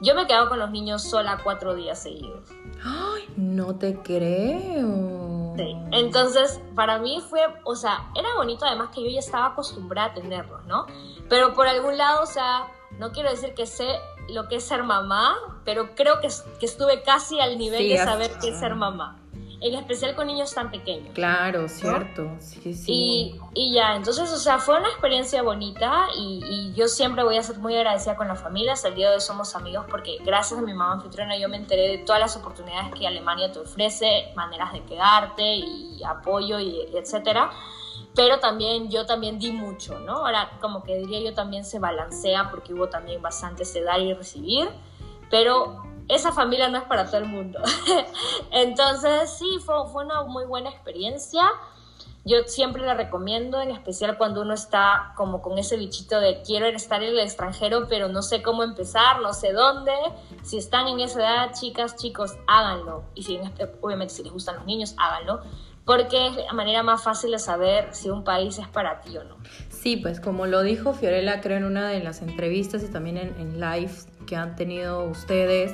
Yo 0.01 0.15
me 0.15 0.27
quedado 0.27 0.49
con 0.49 0.59
los 0.59 0.69
niños 0.69 1.03
sola 1.03 1.39
cuatro 1.43 1.75
días 1.75 2.01
seguidos. 2.01 2.49
¡Ay! 2.83 3.23
No 3.37 3.75
te 3.75 3.97
creo. 4.01 5.32
Sí. 5.55 5.75
Entonces, 5.91 6.61
para 6.75 6.99
mí 6.99 7.21
fue, 7.29 7.41
o 7.63 7.75
sea, 7.75 8.09
era 8.15 8.33
bonito 8.35 8.65
además 8.65 8.89
que 8.93 9.03
yo 9.03 9.09
ya 9.09 9.19
estaba 9.19 9.47
acostumbrada 9.47 10.09
a 10.09 10.13
tenerlos, 10.13 10.65
¿no? 10.65 10.85
Pero 11.29 11.53
por 11.53 11.67
algún 11.67 11.97
lado, 11.97 12.23
o 12.23 12.25
sea, 12.25 12.67
no 12.97 13.11
quiero 13.11 13.29
decir 13.29 13.53
que 13.53 13.65
sé 13.65 13.99
lo 14.29 14.47
que 14.47 14.57
es 14.57 14.63
ser 14.63 14.83
mamá, 14.83 15.35
pero 15.65 15.95
creo 15.95 16.19
que, 16.21 16.29
que 16.59 16.65
estuve 16.65 17.03
casi 17.03 17.39
al 17.39 17.57
nivel 17.57 17.87
de 17.87 17.97
saber 17.97 18.31
qué 18.41 18.49
es 18.49 18.59
ser 18.59 18.75
mamá. 18.75 19.22
En 19.63 19.75
especial 19.75 20.13
con 20.13 20.27
niños 20.27 20.53
tan 20.53 20.69
pequeños. 20.69 21.13
Claro, 21.13 21.69
cierto. 21.69 22.29
Sí, 22.39 22.73
sí. 22.73 22.91
Y, 22.91 23.39
y, 23.53 23.73
ya, 23.73 23.95
entonces, 23.95 24.29
o 24.29 24.37
sea, 24.37 24.59
fue 24.59 24.77
una 24.77 24.89
experiencia 24.89 25.41
bonita 25.41 26.07
y, 26.17 26.43
y, 26.43 26.73
yo 26.73 26.89
siempre 26.89 27.23
voy 27.23 27.37
a 27.37 27.43
ser 27.43 27.57
muy 27.59 27.73
agradecida 27.75 28.17
con 28.17 28.27
la 28.27 28.35
familia. 28.35 28.73
Hasta 28.73 28.89
el 28.89 28.95
día 28.95 29.09
de 29.09 29.15
hoy 29.15 29.21
somos 29.21 29.55
amigos 29.55 29.85
porque 29.89 30.17
gracias 30.25 30.59
a 30.59 30.63
mi 30.63 30.73
mamá 30.73 30.93
anfitriona 30.93 31.37
yo 31.37 31.47
me 31.47 31.55
enteré 31.55 31.87
de 31.87 31.97
todas 31.99 32.19
las 32.19 32.35
oportunidades 32.35 32.93
que 32.93 33.07
Alemania 33.07 33.51
te 33.53 33.59
ofrece, 33.59 34.33
maneras 34.35 34.73
de 34.73 34.83
quedarte 34.83 35.55
y 35.55 36.01
apoyo 36.03 36.59
y 36.59 36.89
etcétera 36.93 37.49
pero 38.15 38.39
también 38.39 38.89
yo 38.89 39.05
también 39.05 39.39
di 39.39 39.51
mucho, 39.51 39.99
¿no? 39.99 40.25
Ahora 40.25 40.51
como 40.61 40.83
que 40.83 40.97
diría 40.97 41.19
yo 41.21 41.33
también 41.33 41.65
se 41.65 41.79
balancea 41.79 42.49
porque 42.51 42.73
hubo 42.73 42.87
también 42.87 43.21
bastante 43.21 43.63
de 43.63 43.83
dar 43.83 43.99
y 44.01 44.13
recibir, 44.13 44.69
pero 45.29 45.82
esa 46.07 46.31
familia 46.31 46.67
no 46.69 46.77
es 46.77 46.83
para 46.85 47.05
todo 47.05 47.17
el 47.17 47.25
mundo. 47.25 47.59
Entonces 48.51 49.31
sí, 49.37 49.59
fue, 49.65 49.75
fue 49.91 50.05
una 50.05 50.23
muy 50.23 50.45
buena 50.45 50.69
experiencia. 50.69 51.43
Yo 52.25 52.37
siempre 52.45 52.85
la 52.85 52.93
recomiendo, 52.93 53.59
en 53.59 53.71
especial 53.71 54.17
cuando 54.17 54.41
uno 54.41 54.53
está 54.53 55.13
como 55.17 55.41
con 55.41 55.57
ese 55.57 55.75
bichito 55.75 56.21
de 56.21 56.41
quiero 56.41 56.67
estar 56.67 57.03
en 57.03 57.09
el 57.09 57.19
extranjero, 57.19 57.87
pero 57.89 58.07
no 58.07 58.21
sé 58.21 58.41
cómo 58.41 58.63
empezar, 58.63 59.19
no 59.21 59.33
sé 59.33 59.51
dónde. 59.51 59.93
Si 60.41 60.57
están 60.57 60.87
en 60.87 61.01
esa 61.01 61.19
edad, 61.19 61.51
chicas, 61.53 61.97
chicos, 61.97 62.37
háganlo. 62.47 63.03
Y 63.13 63.23
si 63.23 63.39
obviamente 63.81 64.13
si 64.13 64.23
les 64.23 64.31
gustan 64.31 64.55
los 64.55 64.65
niños, 64.65 64.95
háganlo 64.97 65.41
porque 65.85 66.27
es 66.27 66.35
la 66.37 66.53
manera 66.53 66.83
más 66.83 67.03
fácil 67.03 67.31
de 67.31 67.39
saber 67.39 67.93
si 67.93 68.09
un 68.09 68.23
país 68.23 68.57
es 68.57 68.67
para 68.67 69.01
ti 69.01 69.17
o 69.17 69.23
no. 69.23 69.37
Sí, 69.83 69.97
pues 69.97 70.21
como 70.21 70.47
lo 70.47 70.63
dijo 70.63 70.93
Fiorella, 70.93 71.41
creo 71.41 71.57
en 71.57 71.65
una 71.65 71.89
de 71.89 72.01
las 72.01 72.21
entrevistas 72.21 72.83
y 72.83 72.87
también 72.87 73.17
en, 73.17 73.33
en 73.37 73.59
live 73.59 73.91
que 74.25 74.37
han 74.37 74.55
tenido 74.55 75.03
ustedes, 75.03 75.73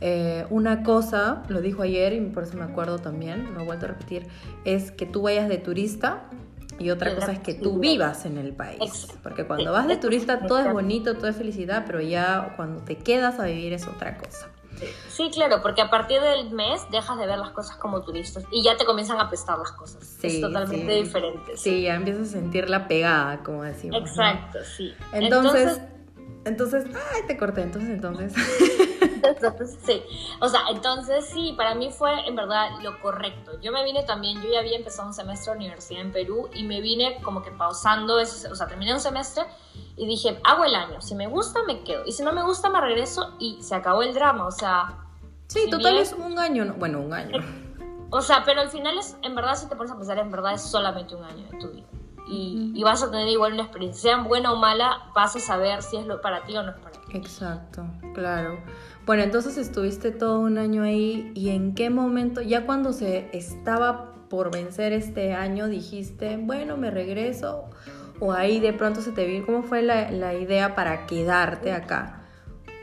eh, 0.00 0.46
una 0.50 0.84
cosa, 0.84 1.42
lo 1.48 1.60
dijo 1.60 1.82
ayer 1.82 2.12
y 2.12 2.20
por 2.20 2.44
eso 2.44 2.56
me 2.56 2.62
acuerdo 2.62 3.00
también, 3.00 3.52
lo 3.52 3.62
he 3.62 3.64
vuelto 3.64 3.86
a 3.86 3.88
repetir, 3.88 4.28
es 4.64 4.92
que 4.92 5.04
tú 5.04 5.22
vayas 5.22 5.48
de 5.48 5.58
turista 5.58 6.30
y 6.78 6.90
otra 6.90 7.12
cosa 7.12 7.32
es 7.32 7.40
que 7.40 7.54
tú 7.54 7.80
vivas 7.80 8.24
en 8.24 8.38
el 8.38 8.52
país. 8.52 9.08
Porque 9.24 9.44
cuando 9.44 9.72
vas 9.72 9.88
de 9.88 9.96
turista 9.96 10.46
todo 10.46 10.60
es 10.60 10.72
bonito, 10.72 11.16
todo 11.16 11.26
es 11.26 11.34
felicidad, 11.34 11.82
pero 11.88 12.00
ya 12.00 12.52
cuando 12.54 12.82
te 12.82 12.98
quedas 12.98 13.40
a 13.40 13.46
vivir 13.46 13.72
es 13.72 13.88
otra 13.88 14.16
cosa. 14.16 14.46
Sí, 15.08 15.30
claro, 15.32 15.62
porque 15.62 15.82
a 15.82 15.90
partir 15.90 16.20
del 16.20 16.50
mes 16.50 16.82
dejas 16.90 17.18
de 17.18 17.26
ver 17.26 17.38
las 17.38 17.50
cosas 17.50 17.76
como 17.76 18.02
turistas 18.02 18.44
y 18.50 18.62
ya 18.62 18.76
te 18.76 18.84
comienzan 18.84 19.20
a 19.20 19.28
prestar 19.28 19.58
las 19.58 19.72
cosas. 19.72 20.18
es 20.22 20.40
totalmente 20.40 20.92
diferente. 20.92 21.56
Sí. 21.56 21.82
ya 21.82 21.94
empiezas 21.94 22.28
a 22.28 22.32
sentir 22.32 22.68
la 22.68 22.88
pegada, 22.88 23.42
como 23.42 23.62
decimos. 23.62 24.00
Exacto, 24.00 24.58
sí. 24.76 24.94
Entonces, 25.12 25.80
entonces, 26.44 26.84
ay, 27.14 27.22
te 27.26 27.36
corté, 27.36 27.62
entonces, 27.62 27.90
entonces. 27.90 28.34
entonces, 29.22 29.78
sí. 29.84 30.02
O 30.40 30.48
sea, 30.48 30.60
entonces 30.70 31.26
sí, 31.26 31.54
para 31.56 31.74
mí 31.74 31.90
fue 31.90 32.26
en 32.26 32.36
verdad 32.36 32.68
lo 32.82 33.00
correcto. 33.00 33.58
Yo 33.60 33.72
me 33.72 33.82
vine 33.84 34.02
también, 34.02 34.42
yo 34.42 34.50
ya 34.50 34.60
había 34.60 34.76
empezado 34.76 35.08
un 35.08 35.14
semestre 35.14 35.52
de 35.52 35.58
universidad 35.58 36.02
en 36.02 36.12
Perú 36.12 36.50
y 36.54 36.64
me 36.64 36.80
vine 36.80 37.18
como 37.22 37.42
que 37.42 37.50
pausando, 37.50 38.20
ese, 38.20 38.48
o 38.48 38.54
sea, 38.54 38.66
terminé 38.66 38.92
un 38.92 39.00
semestre 39.00 39.44
y 39.96 40.06
dije, 40.06 40.40
hago 40.44 40.64
el 40.64 40.74
año, 40.74 41.00
si 41.00 41.14
me 41.14 41.26
gusta 41.26 41.60
me 41.66 41.82
quedo 41.82 42.04
y 42.04 42.12
si 42.12 42.22
no 42.22 42.32
me 42.32 42.42
gusta 42.42 42.68
me 42.68 42.80
regreso 42.80 43.34
y 43.38 43.62
se 43.62 43.74
acabó 43.74 44.02
el 44.02 44.14
drama, 44.14 44.46
o 44.46 44.50
sea... 44.50 44.98
Sí, 45.46 45.68
total 45.70 45.98
es 45.98 46.12
un 46.12 46.38
año, 46.38 46.74
bueno, 46.78 47.00
un 47.00 47.12
año. 47.12 47.38
O 48.10 48.22
sea, 48.22 48.44
pero 48.44 48.60
al 48.60 48.70
final 48.70 48.96
es, 48.96 49.16
en 49.22 49.34
verdad, 49.34 49.56
si 49.56 49.68
te 49.68 49.76
pones 49.76 49.92
a 49.92 49.96
pensar, 49.96 50.18
en 50.18 50.30
verdad 50.30 50.54
es 50.54 50.62
solamente 50.62 51.14
un 51.14 51.24
año 51.24 51.48
de 51.50 51.58
tu 51.58 51.68
vida. 51.70 51.86
Y, 52.28 52.72
y, 52.74 52.82
vas 52.82 53.02
a 53.02 53.10
tener 53.10 53.28
igual 53.28 53.52
una 53.52 53.64
experiencia, 53.64 54.14
sea 54.14 54.22
buena 54.22 54.52
o 54.52 54.56
mala, 54.56 55.10
vas 55.14 55.36
a 55.36 55.40
saber 55.40 55.82
si 55.82 55.96
es 55.96 56.06
lo 56.06 56.20
para 56.22 56.44
ti 56.44 56.56
o 56.56 56.62
no 56.62 56.70
es 56.70 56.78
para 56.78 56.92
ti. 56.92 57.00
Exacto, 57.12 57.84
claro. 58.14 58.58
Bueno, 59.04 59.24
entonces 59.24 59.58
estuviste 59.58 60.10
todo 60.10 60.38
un 60.38 60.56
año 60.56 60.84
ahí 60.84 61.32
y 61.34 61.50
en 61.50 61.74
qué 61.74 61.90
momento, 61.90 62.40
ya 62.40 62.64
cuando 62.64 62.92
se 62.92 63.28
estaba 63.36 64.14
por 64.30 64.50
vencer 64.50 64.92
este 64.92 65.34
año, 65.34 65.66
dijiste, 65.66 66.38
bueno, 66.38 66.76
me 66.76 66.90
regreso 66.90 67.66
o 68.20 68.32
ahí 68.32 68.60
de 68.60 68.72
pronto 68.72 69.00
se 69.00 69.12
te 69.12 69.26
vino, 69.26 69.44
¿cómo 69.46 69.62
fue 69.62 69.82
la, 69.82 70.10
la 70.10 70.34
idea 70.34 70.74
para 70.74 71.06
quedarte 71.06 71.72
acá? 71.72 72.20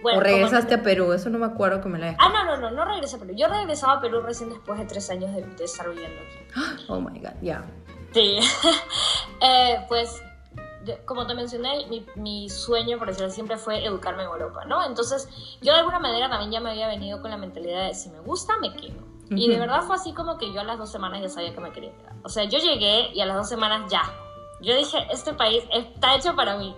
Bueno, 0.01 0.19
¿O 0.19 0.21
regresaste 0.21 0.73
a 0.73 0.83
Perú? 0.83 1.13
Eso 1.13 1.29
no 1.29 1.37
me 1.37 1.45
acuerdo 1.45 1.81
que 1.81 1.89
me 1.89 1.99
la 1.99 2.15
Ah, 2.17 2.29
no, 2.29 2.43
no, 2.43 2.57
no, 2.57 2.71
no 2.71 2.85
regresé 2.85 3.17
a 3.17 3.19
Perú. 3.19 3.33
Yo 3.37 3.47
regresaba 3.47 3.93
a 3.93 4.01
Perú 4.01 4.21
recién 4.21 4.49
después 4.49 4.79
de 4.79 4.85
tres 4.85 5.09
años 5.11 5.33
de, 5.33 5.43
de 5.43 5.63
estar 5.63 5.87
viviendo 5.89 6.19
aquí. 6.19 6.85
Oh 6.87 6.99
my 6.99 7.19
God, 7.19 7.33
ya. 7.41 7.63
Sí. 8.13 8.39
eh, 9.41 9.85
pues, 9.87 10.21
como 11.05 11.27
te 11.27 11.35
mencioné, 11.35 11.85
mi, 11.87 12.05
mi, 12.15 12.49
sueño, 12.49 12.97
por 12.97 13.07
decirlo 13.07 13.29
siempre 13.29 13.57
fue 13.57 13.85
educarme 13.85 14.23
en 14.23 14.29
Europa, 14.29 14.65
¿no? 14.65 14.83
Entonces, 14.85 15.29
yo 15.61 15.73
de 15.73 15.79
alguna 15.79 15.99
manera 15.99 16.29
también 16.29 16.51
ya 16.51 16.59
me 16.59 16.71
había 16.71 16.87
venido 16.87 17.21
con 17.21 17.29
la 17.29 17.37
mentalidad 17.37 17.87
de 17.87 17.93
si 17.93 18.09
me 18.09 18.19
gusta, 18.19 18.57
me 18.59 18.73
quedo. 18.73 18.99
Uh 18.99 19.35
-huh. 19.35 19.39
Y 19.39 19.49
de 19.49 19.59
verdad 19.59 19.83
fue 19.83 19.95
así 19.95 20.13
como 20.13 20.37
que 20.37 20.51
yo 20.51 20.61
a 20.61 20.63
las 20.63 20.79
dos 20.79 20.91
semanas 20.91 21.21
ya 21.21 21.29
sabía 21.29 21.53
que 21.53 21.61
me 21.61 21.71
quería 21.71 21.95
quedar. 21.95 22.15
O 22.23 22.29
sea, 22.29 22.43
yo 22.45 22.57
llegué 22.57 23.09
y 23.13 23.21
a 23.21 23.25
las 23.25 23.37
dos 23.37 23.49
semanas 23.49 23.89
ya. 23.91 24.01
Yo 24.61 24.75
dije, 24.75 24.97
este 25.11 25.33
país 25.33 25.63
está 25.73 26.15
hecho 26.15 26.35
para 26.35 26.57
mí. 26.57 26.75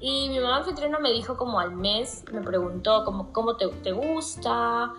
Y 0.00 0.28
mi 0.28 0.38
mamá 0.38 0.58
anfitriona 0.58 0.98
me 0.98 1.12
dijo 1.12 1.36
como 1.36 1.58
al 1.58 1.72
mes, 1.72 2.24
me 2.32 2.42
preguntó 2.42 3.04
como, 3.04 3.32
cómo 3.32 3.56
te, 3.56 3.68
te 3.68 3.92
gusta, 3.92 4.92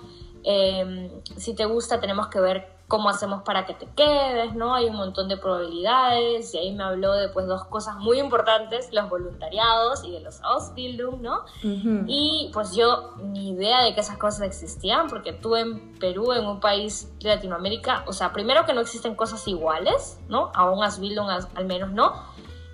eh, 0.44 1.12
si 1.38 1.54
te 1.54 1.66
gusta 1.66 2.00
tenemos 2.00 2.28
que 2.28 2.40
ver 2.40 2.75
cómo 2.88 3.10
hacemos 3.10 3.42
para 3.44 3.66
que 3.66 3.74
te 3.74 3.88
quedes, 3.96 4.54
¿no? 4.54 4.76
Hay 4.76 4.86
un 4.86 4.96
montón 4.96 5.28
de 5.28 5.38
probabilidades 5.38 6.54
y 6.54 6.58
ahí 6.60 6.72
me 6.72 6.84
habló 6.84 7.14
de 7.14 7.30
pues 7.30 7.48
dos 7.48 7.66
cosas 7.66 7.96
muy 7.96 8.20
importantes, 8.20 8.94
los 8.94 9.10
voluntariados 9.10 10.04
y 10.04 10.12
de 10.12 10.20
los 10.20 10.42
Ausbildung, 10.44 11.22
¿no? 11.22 11.46
Y 11.64 12.52
pues 12.54 12.76
yo 12.76 13.16
ni 13.18 13.52
idea 13.52 13.82
de 13.82 13.96
que 13.96 14.02
esas 14.02 14.18
cosas 14.18 14.42
existían 14.42 15.08
porque 15.08 15.34
tú 15.34 15.56
en 15.56 15.98
Perú, 16.00 16.34
en 16.34 16.46
un 16.46 16.60
país 16.60 17.12
de 17.20 17.30
Latinoamérica, 17.30 18.04
o 18.08 18.14
sea, 18.14 18.32
primero 18.32 18.66
que 18.66 18.74
no 18.74 18.82
existen 18.82 19.16
cosas 19.16 19.48
iguales, 19.48 20.20
¿no? 20.28 20.52
A 20.54 20.70
un 20.70 20.84
Ausbildung 20.84 21.30
al 21.30 21.66
menos 21.66 21.92
no. 21.92 22.14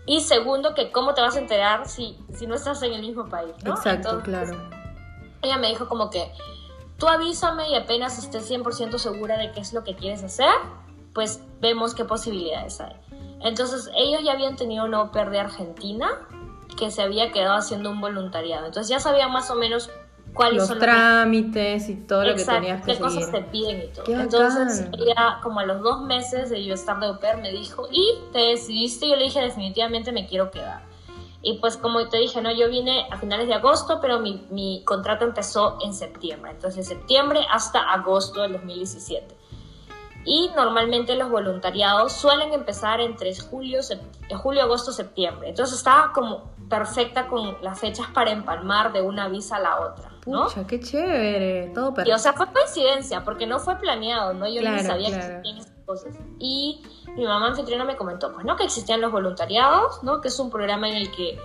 Y 0.06 0.22
segundo, 0.22 0.74
que 0.74 0.92
cómo 0.92 1.14
te 1.14 1.22
vas 1.22 1.36
a 1.36 1.40
enterar 1.40 1.88
si, 1.88 2.18
si 2.34 2.48
no 2.48 2.56
estás 2.56 2.82
en 2.84 2.94
el 2.94 3.02
mismo 3.02 3.30
país, 3.30 3.54
¿no? 3.64 3.76
Exacto, 3.76 4.20
claro. 4.22 4.58
Ella 5.42 5.58
me 5.58 5.70
dijo 5.70 5.88
como 5.88 6.10
que 6.10 6.32
tú 7.02 7.08
avísame 7.08 7.68
y 7.72 7.76
apenas 7.76 8.20
estés 8.20 8.50
100% 8.50 9.00
segura 9.00 9.36
de 9.36 9.52
qué 9.52 9.60
es 9.60 9.74
lo 9.74 9.84
que 9.84 9.96
quieres 9.96 10.24
hacer, 10.24 10.54
pues 11.14 11.42
vemos 11.60 11.96
qué 11.96 12.06
posibilidades 12.06 12.80
hay. 12.80 12.96
Entonces 13.42 13.90
ellos 13.98 14.22
ya 14.24 14.34
habían 14.34 14.56
tenido 14.56 14.86
un 14.86 14.94
au 14.94 15.10
de 15.12 15.40
Argentina 15.40 16.08
que 16.78 16.92
se 16.92 17.02
había 17.02 17.32
quedado 17.32 17.56
haciendo 17.56 17.90
un 17.90 18.00
voluntariado. 18.00 18.68
Entonces 18.68 18.88
ya 18.88 19.00
sabían 19.00 19.32
más 19.32 19.50
o 19.50 19.56
menos 19.56 19.90
cuáles 20.36 20.60
los 20.60 20.68
son 20.68 20.78
trámites 20.78 21.90
y 21.90 21.96
todo 21.96 22.24
lo 22.24 22.36
que 22.36 22.46
tenías 22.46 22.86
que 22.86 22.94
qué 22.94 23.00
cosas 23.00 23.32
te 23.32 23.42
piden 23.42 23.82
y 23.82 23.88
todo. 23.88 24.06
Entonces 24.08 24.88
ella 24.94 25.40
como 25.42 25.60
a 25.60 25.66
los 25.66 25.82
dos 25.82 26.04
meses 26.04 26.52
de 26.52 26.64
yo 26.64 26.76
estar 26.76 27.00
de 27.00 27.08
au 27.08 27.20
pair 27.20 27.38
me 27.38 27.52
dijo, 27.52 27.88
¿y 27.92 28.20
te 28.32 28.38
decidiste? 28.38 29.10
Yo 29.10 29.16
le 29.16 29.24
dije 29.24 29.42
definitivamente 29.42 30.12
me 30.12 30.28
quiero 30.28 30.52
quedar. 30.52 30.91
Y 31.44 31.58
pues 31.60 31.78
como 31.78 32.08
te 32.08 32.18
dije, 32.18 32.42
no, 32.42 32.52
yo 32.52 32.70
vine 32.70 33.08
a 33.10 33.18
finales 33.18 33.48
de 33.48 33.56
agosto, 33.56 34.00
pero 34.00 34.20
mi, 34.20 34.46
mi 34.52 34.84
contrato 34.86 35.26
empezó 35.26 35.80
en 35.84 35.94
septiembre. 35.94 36.52
Entonces, 36.52 36.88
septiembre 36.88 37.40
hasta 37.50 37.80
agosto 37.80 38.42
del 38.42 38.54
2017. 38.54 39.42
Y 40.24 40.52
normalmente 40.56 41.16
los 41.16 41.30
voluntariados 41.30 42.14
suelen 42.14 42.54
empezar 42.54 43.02
entre 43.02 43.36
julio, 43.36 43.80
julio, 44.38 44.62
agosto, 44.62 44.92
septiembre. 44.92 45.50
Entonces 45.50 45.78
estaba 45.78 46.12
como 46.14 46.52
perfecta 46.70 47.28
con 47.28 47.58
las 47.62 47.80
fechas 47.80 48.08
para 48.14 48.32
empalmar 48.32 48.94
de 48.94 49.02
una 49.02 49.28
visa 49.28 49.56
a 49.56 49.60
la 49.60 49.80
otra. 49.80 50.12
¿no? 50.28 50.46
Pucha, 50.46 50.68
qué 50.68 50.80
chévere, 50.80 51.72
todo 51.74 51.94
perfecto. 51.94 52.12
Y, 52.12 52.14
o 52.14 52.20
sea, 52.20 52.34
fue 52.34 52.52
coincidencia, 52.52 53.24
porque 53.24 53.48
no 53.48 53.60
fue 53.60 53.78
planeado, 53.78 54.34
¿no? 54.34 54.48
Yo 54.48 54.62
ni 54.62 54.80
sabía 54.82 55.10
que 55.10 55.16
existían 55.16 55.58
esas 55.58 55.71
Y 56.40 56.82
mi 57.16 57.26
mamá 57.26 57.48
anfitriona 57.48 57.84
me 57.86 57.98
comentó, 57.98 58.34
pues, 58.34 58.46
¿no? 58.46 58.56
Que 58.56 58.64
existían 58.64 59.02
los 59.02 59.12
voluntariados, 59.12 60.04
¿no? 60.04 60.22
Que 60.22 60.30
es 60.30 60.40
un 60.40 60.50
programa 60.50 60.90
en 60.90 60.96
el 60.96 61.12
que 61.12 61.40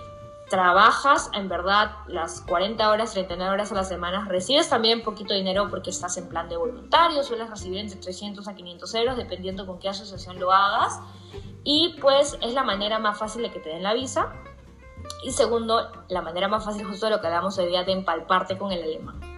trabajas 0.49 1.29
en 1.33 1.49
verdad 1.49 1.91
las 2.07 2.41
40 2.41 2.89
horas, 2.89 3.11
39 3.11 3.53
horas 3.53 3.71
a 3.71 3.75
la 3.75 3.83
semana, 3.83 4.25
recibes 4.29 4.69
también 4.69 5.03
poquito 5.03 5.33
dinero 5.33 5.67
porque 5.69 5.89
estás 5.89 6.17
en 6.17 6.29
plan 6.29 6.47
de 6.47 6.55
voluntario, 6.55 7.21
sueles 7.23 7.49
recibir 7.49 7.79
entre 7.79 7.99
300 7.99 8.47
a 8.47 8.55
500 8.55 8.95
euros 8.95 9.17
dependiendo 9.17 9.65
con 9.65 9.79
qué 9.79 9.89
asociación 9.89 10.39
lo 10.39 10.51
hagas 10.53 11.01
y 11.63 11.97
pues 11.99 12.37
es 12.41 12.53
la 12.53 12.63
manera 12.63 12.97
más 12.97 13.17
fácil 13.17 13.41
de 13.41 13.51
que 13.51 13.59
te 13.59 13.69
den 13.69 13.83
la 13.83 13.93
visa 13.93 14.31
y 15.23 15.31
segundo, 15.31 15.91
la 16.07 16.21
manera 16.21 16.47
más 16.47 16.63
fácil 16.63 16.85
justo 16.85 17.07
de 17.07 17.13
lo 17.13 17.21
que 17.21 17.27
hablamos 17.27 17.57
hoy 17.57 17.67
día 17.67 17.83
de 17.83 17.91
empalparte 17.91 18.57
con 18.57 18.71
el 18.71 18.83
alemán. 18.83 19.36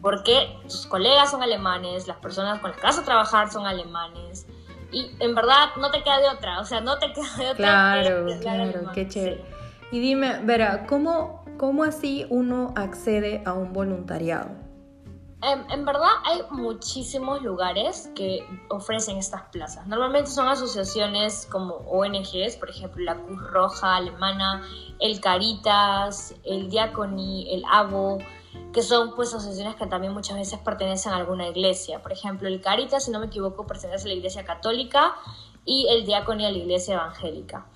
Porque 0.00 0.58
tus 0.62 0.86
colegas 0.86 1.30
son 1.30 1.42
alemanes, 1.42 2.06
las 2.08 2.16
personas 2.18 2.60
con 2.60 2.70
las 2.70 2.80
que 2.80 2.86
vas 2.86 2.98
a 2.98 3.04
trabajar 3.04 3.50
son 3.50 3.66
alemanes, 3.66 4.46
y 4.94 5.10
en 5.18 5.34
verdad 5.34 5.70
no 5.78 5.90
te 5.90 6.02
queda 6.02 6.20
de 6.20 6.28
otra, 6.28 6.60
o 6.60 6.64
sea, 6.64 6.80
no 6.80 6.98
te 6.98 7.12
queda 7.12 7.36
de 7.36 7.50
otra. 7.50 7.54
Claro, 7.56 8.26
claro, 8.40 8.92
qué 8.94 9.08
chévere. 9.08 9.44
Y 9.90 10.00
dime, 10.00 10.40
Vera, 10.44 10.86
¿cómo, 10.86 11.44
¿cómo 11.58 11.84
así 11.84 12.26
uno 12.30 12.72
accede 12.76 13.42
a 13.44 13.52
un 13.52 13.72
voluntariado? 13.72 14.50
En, 15.42 15.70
en, 15.70 15.84
verdad 15.84 16.08
hay 16.24 16.40
muchísimos 16.50 17.42
lugares 17.42 18.10
que 18.14 18.46
ofrecen 18.70 19.18
estas 19.18 19.42
plazas. 19.52 19.86
Normalmente 19.86 20.30
son 20.30 20.48
asociaciones 20.48 21.46
como 21.50 21.74
ONGs, 21.74 22.56
por 22.56 22.70
ejemplo 22.70 23.04
la 23.04 23.16
Cruz 23.16 23.42
Roja 23.50 23.96
Alemana, 23.96 24.62
el 25.00 25.20
Caritas, 25.20 26.34
el 26.44 26.70
Diaconi, 26.70 27.54
el 27.54 27.62
ABO, 27.70 28.18
que 28.74 28.82
son 28.82 29.14
pues 29.14 29.32
asociaciones 29.32 29.76
que 29.76 29.86
también 29.86 30.12
muchas 30.12 30.36
veces 30.36 30.58
pertenecen 30.58 31.12
a 31.12 31.16
alguna 31.16 31.48
iglesia. 31.48 32.02
Por 32.02 32.10
ejemplo, 32.10 32.48
el 32.48 32.60
Caritas, 32.60 33.04
si 33.04 33.12
no 33.12 33.20
me 33.20 33.26
equivoco, 33.26 33.66
pertenece 33.66 34.04
a 34.04 34.08
la 34.08 34.14
iglesia 34.14 34.44
católica 34.44 35.14
y 35.64 35.86
el 35.90 36.04
Diácono 36.04 36.44
a 36.44 36.50
la 36.50 36.58
iglesia 36.58 36.94
evangélica. 36.94 37.66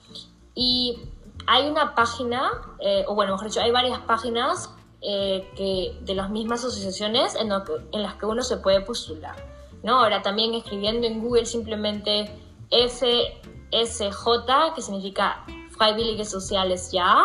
Y 0.56 0.98
hay 1.46 1.68
una 1.68 1.94
página, 1.94 2.50
eh, 2.80 3.04
o 3.06 3.14
bueno, 3.14 3.32
mejor 3.32 3.46
dicho, 3.46 3.60
hay 3.60 3.70
varias 3.70 4.00
páginas 4.00 4.70
eh, 5.00 5.48
que, 5.56 5.96
de 6.02 6.14
las 6.16 6.30
mismas 6.30 6.64
asociaciones 6.64 7.36
en, 7.36 7.48
las 7.48 8.14
que 8.16 8.26
uno 8.26 8.42
se 8.42 8.56
puede 8.56 8.80
postular. 8.80 9.36
¿no? 9.84 10.00
Ahora 10.00 10.22
también 10.22 10.52
escribiendo 10.54 11.06
en 11.06 11.20
Google 11.20 11.46
simplemente 11.46 12.28
FSJ, 12.70 14.74
que 14.74 14.82
significa 14.82 15.44
Freiwillige 15.70 16.24
Sociales 16.24 16.90
Ya, 16.90 17.22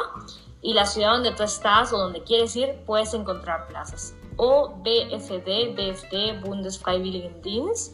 y 0.64 0.74
la 0.74 0.86
ciudad 0.86 1.12
donde 1.12 1.32
tú 1.32 1.44
estás 1.44 1.94
o 1.94 1.98
donde 1.98 2.24
quieres 2.24 2.56
ir, 2.56 2.82
puedes 2.86 3.14
encontrar 3.14 3.68
plazas. 3.68 4.16
O 4.38 4.76
BFD, 4.78 5.76
BFD, 5.76 6.42
Bundesfreiwilligendienst, 6.42 7.94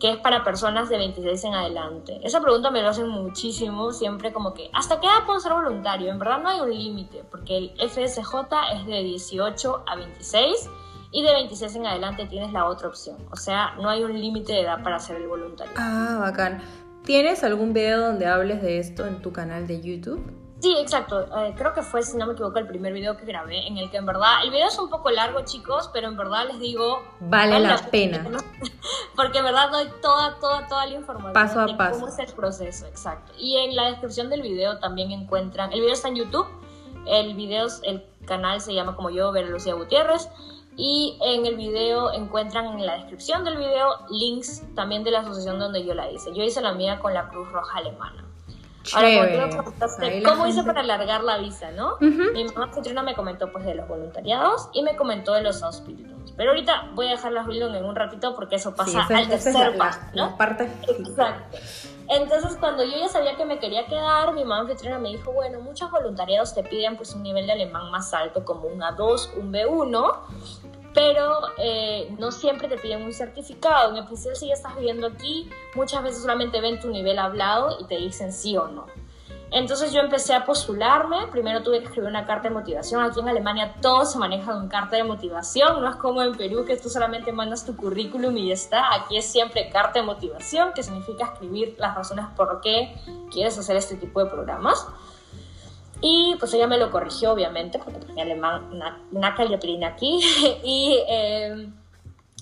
que 0.00 0.10
es 0.10 0.16
para 0.16 0.42
personas 0.42 0.88
de 0.88 0.98
26 0.98 1.44
en 1.44 1.54
adelante. 1.54 2.20
Esa 2.24 2.40
pregunta 2.40 2.70
me 2.70 2.82
lo 2.82 2.88
hacen 2.88 3.08
muchísimo, 3.08 3.92
siempre 3.92 4.32
como 4.32 4.54
que, 4.54 4.70
¿hasta 4.72 4.98
qué 4.98 5.06
edad 5.06 5.24
puedo 5.26 5.38
ser 5.40 5.52
voluntario? 5.52 6.10
En 6.10 6.18
verdad 6.18 6.42
no 6.42 6.48
hay 6.48 6.60
un 6.60 6.70
límite, 6.70 7.22
porque 7.30 7.58
el 7.58 7.72
FSJ 7.88 8.34
es 8.74 8.86
de 8.86 9.02
18 9.02 9.84
a 9.86 9.96
26 9.96 10.70
y 11.12 11.22
de 11.22 11.32
26 11.32 11.76
en 11.76 11.86
adelante 11.86 12.26
tienes 12.26 12.52
la 12.52 12.66
otra 12.66 12.88
opción. 12.88 13.16
O 13.30 13.36
sea, 13.36 13.74
no 13.76 13.88
hay 13.88 14.02
un 14.02 14.18
límite 14.18 14.54
de 14.54 14.62
edad 14.62 14.82
para 14.82 14.98
ser 14.98 15.16
el 15.16 15.28
voluntario. 15.28 15.72
Ah, 15.76 16.18
bacán. 16.20 16.62
¿Tienes 17.04 17.44
algún 17.44 17.72
video 17.72 18.00
donde 18.00 18.26
hables 18.26 18.60
de 18.62 18.78
esto 18.78 19.06
en 19.06 19.22
tu 19.22 19.32
canal 19.32 19.66
de 19.66 19.80
YouTube? 19.80 20.20
Sí, 20.60 20.74
exacto. 20.78 21.20
Eh, 21.38 21.54
creo 21.56 21.74
que 21.74 21.82
fue, 21.82 22.02
si 22.02 22.16
no 22.16 22.26
me 22.26 22.32
equivoco, 22.32 22.58
el 22.58 22.66
primer 22.66 22.92
video 22.92 23.16
que 23.16 23.26
grabé 23.26 23.66
en 23.66 23.76
el 23.76 23.90
que 23.90 23.98
en 23.98 24.06
verdad, 24.06 24.42
el 24.42 24.50
video 24.50 24.68
es 24.68 24.78
un 24.78 24.88
poco 24.88 25.10
largo, 25.10 25.42
chicos, 25.44 25.90
pero 25.92 26.08
en 26.08 26.16
verdad 26.16 26.46
les 26.46 26.58
digo... 26.58 27.02
Vale, 27.20 27.60
la, 27.60 27.76
pena. 27.90 28.26
Porque 29.16 29.38
en 29.38 29.44
verdad 29.44 29.70
doy 29.70 29.88
toda, 30.00 30.38
toda, 30.40 30.66
toda 30.66 30.86
la 30.86 30.94
información 30.94 31.34
paso 31.34 31.60
a 31.60 31.66
de 31.66 31.74
paso. 31.74 32.00
cómo 32.00 32.08
es 32.08 32.18
el 32.18 32.32
proceso, 32.34 32.86
exacto. 32.86 33.32
Y 33.38 33.56
en 33.58 33.76
la 33.76 33.90
descripción 33.90 34.30
del 34.30 34.42
video 34.42 34.78
también 34.78 35.10
encuentran, 35.10 35.72
el 35.72 35.80
video 35.80 35.92
está 35.92 36.08
en 36.08 36.16
YouTube, 36.16 36.46
el 37.06 37.34
video, 37.34 37.66
el 37.82 38.04
canal 38.24 38.60
se 38.60 38.72
llama 38.72 38.96
como 38.96 39.10
yo, 39.10 39.32
Vera 39.32 39.48
Lucía 39.48 39.74
Gutiérrez, 39.74 40.28
y 40.76 41.18
en 41.22 41.46
el 41.46 41.56
video 41.56 42.12
encuentran 42.12 42.66
en 42.66 42.84
la 42.84 42.94
descripción 42.94 43.44
del 43.44 43.56
video 43.56 43.94
links 44.10 44.62
también 44.74 45.04
de 45.04 45.10
la 45.10 45.20
asociación 45.20 45.58
donde 45.58 45.84
yo 45.84 45.94
la 45.94 46.10
hice. 46.10 46.34
Yo 46.34 46.42
hice 46.42 46.60
la 46.60 46.72
mía 46.72 46.98
con 46.98 47.14
la 47.14 47.28
Cruz 47.28 47.50
Roja 47.50 47.78
Alemana. 47.78 48.26
Ahora, 48.94 49.48
cómo 50.24 50.46
hice 50.46 50.62
para 50.62 50.80
alargar 50.80 51.24
la 51.24 51.38
visa, 51.38 51.70
¿no? 51.72 51.96
Mi 52.00 52.44
mamá 52.44 52.70
Katrina 52.70 53.02
me 53.02 53.14
comentó 53.14 53.50
pues 53.52 53.64
de 53.64 53.74
los 53.74 53.88
voluntariados 53.88 54.68
y 54.72 54.82
me 54.82 54.96
comentó 54.96 55.34
de 55.34 55.42
los 55.42 55.62
auspicios. 55.62 56.12
Pero 56.36 56.50
ahorita 56.50 56.90
voy 56.94 57.06
a 57.06 57.10
dejar 57.10 57.32
las 57.32 57.46
en 57.48 57.84
un 57.84 57.96
ratito 57.96 58.34
porque 58.34 58.56
eso 58.56 58.74
pasa 58.74 59.06
al 59.08 59.28
tercer 59.28 59.76
paso, 59.76 60.00
¿no? 60.14 60.36
parte. 60.36 60.70
Exacto. 60.88 61.58
Entonces, 62.08 62.56
cuando 62.60 62.84
yo 62.84 62.96
ya 62.98 63.08
sabía 63.08 63.36
que 63.36 63.44
me 63.44 63.58
quería 63.58 63.86
quedar, 63.86 64.32
mi 64.32 64.44
mamá 64.44 64.60
anfitriona 64.60 64.98
me 64.98 65.08
dijo, 65.08 65.32
bueno, 65.32 65.60
muchos 65.60 65.90
voluntariados 65.90 66.54
te 66.54 66.62
piden 66.62 66.96
pues 66.96 67.14
un 67.14 67.22
nivel 67.22 67.46
de 67.46 67.52
alemán 67.52 67.90
más 67.90 68.14
alto, 68.14 68.44
como 68.44 68.68
un 68.68 68.80
A2, 68.80 69.34
un 69.36 69.52
B1, 69.52 70.16
pero 70.96 71.40
eh, 71.58 72.08
no 72.18 72.32
siempre 72.32 72.68
te 72.68 72.78
piden 72.78 73.02
un 73.02 73.12
certificado. 73.12 73.90
En 73.90 74.02
especial 74.02 74.34
si 74.34 74.48
ya 74.48 74.54
estás 74.54 74.74
viviendo 74.76 75.06
aquí, 75.06 75.50
muchas 75.74 76.02
veces 76.02 76.22
solamente 76.22 76.58
ven 76.62 76.80
tu 76.80 76.88
nivel 76.88 77.18
hablado 77.18 77.76
y 77.78 77.84
te 77.84 77.98
dicen 77.98 78.32
sí 78.32 78.56
o 78.56 78.66
no. 78.68 78.86
Entonces 79.50 79.92
yo 79.92 80.00
empecé 80.00 80.32
a 80.34 80.46
postularme, 80.46 81.26
primero 81.30 81.62
tuve 81.62 81.80
que 81.80 81.84
escribir 81.84 82.08
una 82.08 82.24
carta 82.24 82.48
de 82.48 82.54
motivación, 82.54 83.04
aquí 83.04 83.20
en 83.20 83.28
Alemania 83.28 83.76
todo 83.80 84.04
se 84.06 84.18
maneja 84.18 84.52
con 84.54 84.68
carta 84.68 84.96
de 84.96 85.04
motivación, 85.04 85.82
no 85.82 85.88
es 85.88 85.96
como 85.96 86.20
en 86.20 86.34
Perú 86.34 86.64
que 86.64 86.76
tú 86.76 86.88
solamente 86.88 87.30
mandas 87.30 87.64
tu 87.64 87.76
currículum 87.76 88.36
y 88.38 88.48
ya 88.48 88.54
está, 88.54 88.94
aquí 88.94 89.16
es 89.16 89.26
siempre 89.26 89.70
carta 89.70 90.00
de 90.00 90.06
motivación, 90.06 90.72
que 90.74 90.82
significa 90.82 91.26
escribir 91.26 91.76
las 91.78 91.94
razones 91.94 92.24
por 92.36 92.60
qué 92.60 92.96
quieres 93.30 93.56
hacer 93.56 93.76
este 93.76 93.96
tipo 93.96 94.24
de 94.24 94.30
programas. 94.30 94.84
Y 96.00 96.36
pues 96.38 96.52
ella 96.54 96.66
me 96.66 96.78
lo 96.78 96.90
corrigió, 96.90 97.32
obviamente, 97.32 97.78
porque 97.78 97.98
tenía 98.00 98.24
alemán, 98.24 98.70
una, 98.72 99.00
una 99.12 99.34
aquí. 99.86 100.20
y 100.62 100.98
eh, 101.08 101.68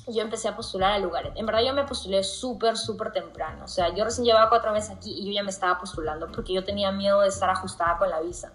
yo 0.08 0.22
empecé 0.22 0.48
a 0.48 0.56
postular 0.56 0.92
a 0.92 0.98
lugares. 0.98 1.32
En 1.36 1.46
verdad, 1.46 1.62
yo 1.62 1.72
me 1.72 1.84
postulé 1.84 2.22
súper, 2.24 2.76
súper 2.76 3.12
temprano. 3.12 3.64
O 3.64 3.68
sea, 3.68 3.94
yo 3.94 4.04
recién 4.04 4.26
llevaba 4.26 4.48
cuatro 4.48 4.72
meses 4.72 4.90
aquí 4.90 5.12
y 5.12 5.26
yo 5.26 5.32
ya 5.32 5.42
me 5.42 5.50
estaba 5.50 5.78
postulando 5.78 6.30
porque 6.32 6.52
yo 6.52 6.64
tenía 6.64 6.90
miedo 6.90 7.20
de 7.20 7.28
estar 7.28 7.48
ajustada 7.48 7.96
con 7.96 8.10
la 8.10 8.20
visa. 8.20 8.52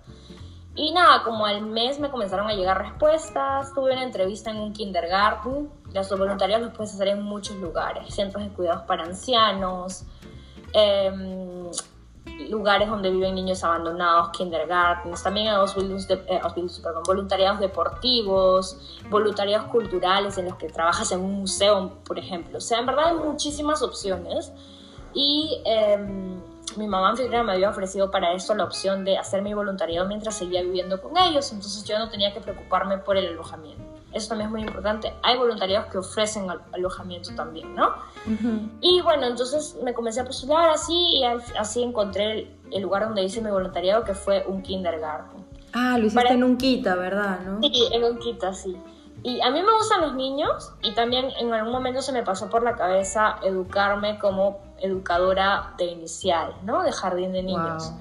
Y 0.75 0.91
nada, 0.93 1.23
como 1.23 1.45
al 1.45 1.61
mes 1.61 1.99
me 1.99 2.09
comenzaron 2.09 2.47
a 2.47 2.53
llegar 2.53 2.77
respuestas. 2.77 3.73
Tuve 3.73 3.93
una 3.93 4.03
entrevista 4.03 4.51
en 4.51 4.57
un 4.57 4.73
kindergarten. 4.73 5.69
Los 5.93 6.09
voluntarios 6.09 6.61
los 6.61 6.71
puedes 6.73 6.93
hacer 6.93 7.07
en 7.09 7.23
muchos 7.23 7.55
lugares: 7.57 8.13
centros 8.13 8.43
de 8.43 8.49
cuidados 8.51 8.83
para 8.83 9.03
ancianos. 9.03 10.03
Eh, 10.73 11.71
lugares 12.49 12.89
donde 12.89 13.09
viven 13.09 13.35
niños 13.35 13.63
abandonados, 13.63 14.29
kindergartens, 14.29 15.21
también 15.23 15.47
hay 15.47 15.55
eh, 16.09 16.41
voluntariados 17.05 17.59
deportivos, 17.59 18.99
voluntariados 19.09 19.67
culturales 19.67 20.37
en 20.37 20.45
los 20.45 20.55
que 20.55 20.69
trabajas 20.69 21.11
en 21.11 21.21
un 21.21 21.39
museo, 21.39 21.99
por 22.05 22.17
ejemplo. 22.17 22.57
O 22.57 22.61
sea, 22.61 22.79
en 22.79 22.85
verdad 22.85 23.09
hay 23.09 23.15
muchísimas 23.15 23.81
opciones 23.81 24.51
y 25.13 25.61
em, 25.65 26.41
mi 26.77 26.87
mamá 26.87 27.09
anfitriona 27.09 27.43
me 27.43 27.53
había 27.53 27.69
ofrecido 27.69 28.11
para 28.11 28.33
eso 28.33 28.53
la 28.55 28.63
opción 28.63 29.03
de 29.05 29.17
hacer 29.17 29.41
mi 29.41 29.53
voluntariado 29.53 30.07
mientras 30.07 30.35
seguía 30.35 30.61
viviendo 30.61 31.01
con 31.01 31.17
ellos, 31.17 31.51
entonces 31.51 31.83
yo 31.83 31.97
no 31.97 32.09
tenía 32.09 32.33
que 32.33 32.41
preocuparme 32.41 32.99
por 32.99 33.17
el 33.17 33.27
alojamiento. 33.27 33.88
Eso 34.13 34.29
también 34.29 34.47
es 34.47 34.51
muy 34.51 34.61
importante. 34.61 35.13
Hay 35.21 35.37
voluntariados 35.37 35.91
que 35.91 35.97
ofrecen 35.99 36.47
alojamiento 36.71 37.33
también, 37.35 37.75
¿no? 37.75 37.93
Y 38.81 39.01
bueno, 39.01 39.27
entonces 39.27 39.77
me 39.83 39.93
comencé 39.93 40.21
a 40.21 40.25
postular 40.25 40.69
así 40.69 40.93
y 40.93 41.23
así 41.57 41.83
encontré 41.83 42.51
el, 42.71 42.81
lugar 42.81 43.05
donde 43.05 43.23
hice 43.23 43.41
mi 43.41 43.49
voluntariado, 43.49 44.03
que 44.03 44.13
fue 44.13 44.45
un 44.47 44.61
kindergarten. 44.61 45.45
Ah, 45.73 45.97
lo 45.99 46.07
hiciste 46.07 46.33
en 46.33 46.43
un 46.43 46.57
quita, 46.57 46.95
¿verdad? 46.95 47.39
¿no? 47.41 47.61
Sí, 47.61 47.87
en 47.91 48.03
un 48.03 48.17
quita, 48.17 48.53
sí. 48.53 48.75
Y 49.21 49.41
a 49.41 49.51
mí 49.51 49.61
me 49.61 49.71
gustan 49.75 50.01
los 50.01 50.15
niños 50.15 50.71
y 50.81 50.93
también 50.93 51.29
en 51.39 51.53
algún 51.53 51.73
momento 51.73 52.01
se 52.01 52.11
me 52.13 52.23
pasó 52.23 52.49
por 52.49 52.63
la 52.63 52.75
cabeza 52.75 53.35
educarme 53.43 54.17
como 54.17 54.59
educadora 54.79 55.73
de 55.77 55.85
inicial, 55.85 56.55
¿no? 56.63 56.83
De 56.83 56.91
jardín 56.91 57.33
de 57.33 57.43
niños. 57.43 57.91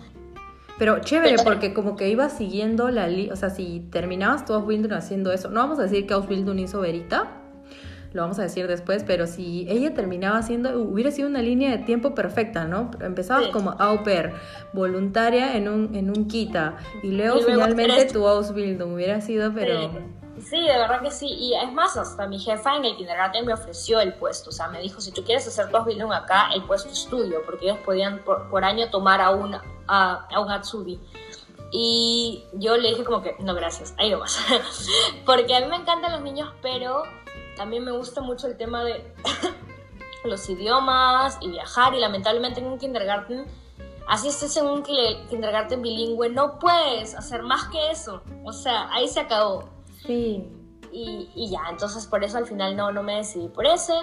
Pero 0.78 1.00
chévere, 1.00 1.36
porque 1.42 1.74
como 1.74 1.96
que 1.96 2.08
ibas 2.08 2.36
siguiendo 2.36 2.88
la 2.90 3.08
línea, 3.08 3.32
o 3.32 3.36
sea, 3.36 3.50
si 3.50 3.80
terminabas 3.90 4.44
tu 4.44 4.52
Ausbildung 4.54 4.92
haciendo 4.92 5.32
eso, 5.32 5.50
no 5.50 5.60
vamos 5.60 5.78
a 5.80 5.82
decir 5.82 6.06
que 6.06 6.14
Ausbildung 6.14 6.60
hizo 6.60 6.80
Verita, 6.80 7.28
lo 8.12 8.22
vamos 8.22 8.38
a 8.38 8.42
decir 8.42 8.66
después, 8.68 9.04
pero 9.04 9.26
si 9.26 9.66
ella 9.68 9.92
terminaba 9.92 10.38
haciendo, 10.38 10.80
hubiera 10.80 11.10
sido 11.10 11.28
una 11.28 11.42
línea 11.42 11.70
de 11.70 11.78
tiempo 11.78 12.14
perfecta, 12.14 12.64
¿no? 12.64 12.90
Empezabas 13.00 13.48
como 13.48 13.72
au 13.72 14.02
pair, 14.02 14.32
voluntaria 14.72 15.56
en 15.56 15.68
un, 15.68 15.94
en 15.94 16.10
un 16.10 16.26
kita, 16.26 16.76
y 17.02 17.10
luego, 17.10 17.40
finalmente 17.40 18.06
tu 18.06 18.26
Ausbildung 18.26 18.94
hubiera 18.94 19.20
sido, 19.20 19.52
pero... 19.52 19.80
Sí, 19.80 19.88
de 20.40 20.79
verdad 20.79 21.03
que 21.03 21.11
sí. 21.11 21.27
Y 21.27 21.55
es 21.55 21.72
más, 21.72 21.96
hasta 21.96 22.27
mi 22.27 22.38
jefa 22.38 22.77
en 22.77 22.85
el 22.85 22.96
kindergarten 22.96 23.46
me 23.46 23.53
ofreció 23.53 24.01
el 24.01 24.14
puesto. 24.14 24.51
O 24.51 24.53
sea, 24.53 24.68
me 24.68 24.81
dijo, 24.81 25.01
si 25.01 25.12
tú 25.12 25.24
quieres 25.24 25.46
hacer 25.46 25.70
tu 25.70 25.77
Ausbildung 25.77 26.12
acá, 26.12 26.51
el 26.55 26.62
puesto 26.64 26.90
es 26.90 27.07
tuyo, 27.07 27.42
porque 27.44 27.66
ellos 27.66 27.79
podían 27.85 28.18
por, 28.24 28.64
año 28.64 28.90
tomar 28.90 29.20
a, 29.20 29.31
una, 29.31 29.62
a, 29.87 30.27
a 30.31 30.40
un 30.40 30.51
Atsubi. 30.51 31.01
Y 31.70 32.44
yo 32.55 32.77
le 32.77 32.90
dije 32.90 33.05
como 33.05 33.22
que, 33.22 33.37
no, 33.40 33.55
gracias, 33.55 33.94
ahí 33.98 34.11
no 34.11 34.20
vas. 34.20 34.38
porque 35.27 35.55
a 35.55 35.61
mí 35.61 35.66
me 35.66 35.77
encantan 35.77 36.12
los 36.12 36.22
niños, 36.22 36.53
pero 36.62 37.03
también 37.57 37.85
me 37.85 37.92
gusta 37.92 38.22
mucho 38.22 38.46
el 38.46 38.57
tema 38.57 38.85
de 38.85 39.12
los 40.24 40.48
idiomas 40.48 41.38
y 41.40 41.51
viajar. 41.51 41.94
Y 41.94 42.01
lamentablemente 42.01 42.61
en 42.61 42.66
un 42.66 42.79
kindergarten, 42.79 43.44
así 44.07 44.29
estés 44.29 44.57
en 44.57 44.66
un 44.66 44.83
kindergarten 44.83 45.83
bilingüe, 45.83 46.31
no 46.31 46.59
puedes 46.59 47.14
hacer 47.14 47.42
más 47.42 47.68
que 47.68 47.90
eso. 47.90 48.22
O 48.44 48.53
sea, 48.53 48.90
ahí 48.92 49.09
se 49.09 49.20
acabó. 49.20 49.68
Y, 50.09 51.31
y, 51.35 51.51
ya, 51.51 51.61
entonces 51.71 52.07
por 52.07 52.25
eso 52.25 52.38
al 52.38 52.47
final 52.47 52.77
no, 52.77 52.90
no 52.92 53.03
me 53.03 53.16
decidí 53.16 53.49
por 53.49 53.66
ese. 53.66 53.94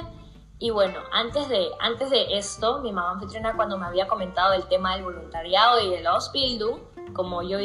Y 0.59 0.69
bueno, 0.69 0.99
antes 1.11 1.49
de, 1.49 1.67
antes 1.79 2.09
de 2.09 2.37
esto, 2.37 2.81
mi 2.81 2.91
mamá 2.91 3.11
anfitriona 3.11 3.55
cuando 3.55 3.77
me 3.77 3.85
había 3.85 4.07
comentado 4.07 4.53
el 4.53 4.65
tema 4.67 4.95
del 4.95 5.03
voluntariado 5.03 5.81
y 5.81 5.89
del 5.89 6.07
Ausbildung, 6.07 6.79
como 7.13 7.41
yo 7.43 7.57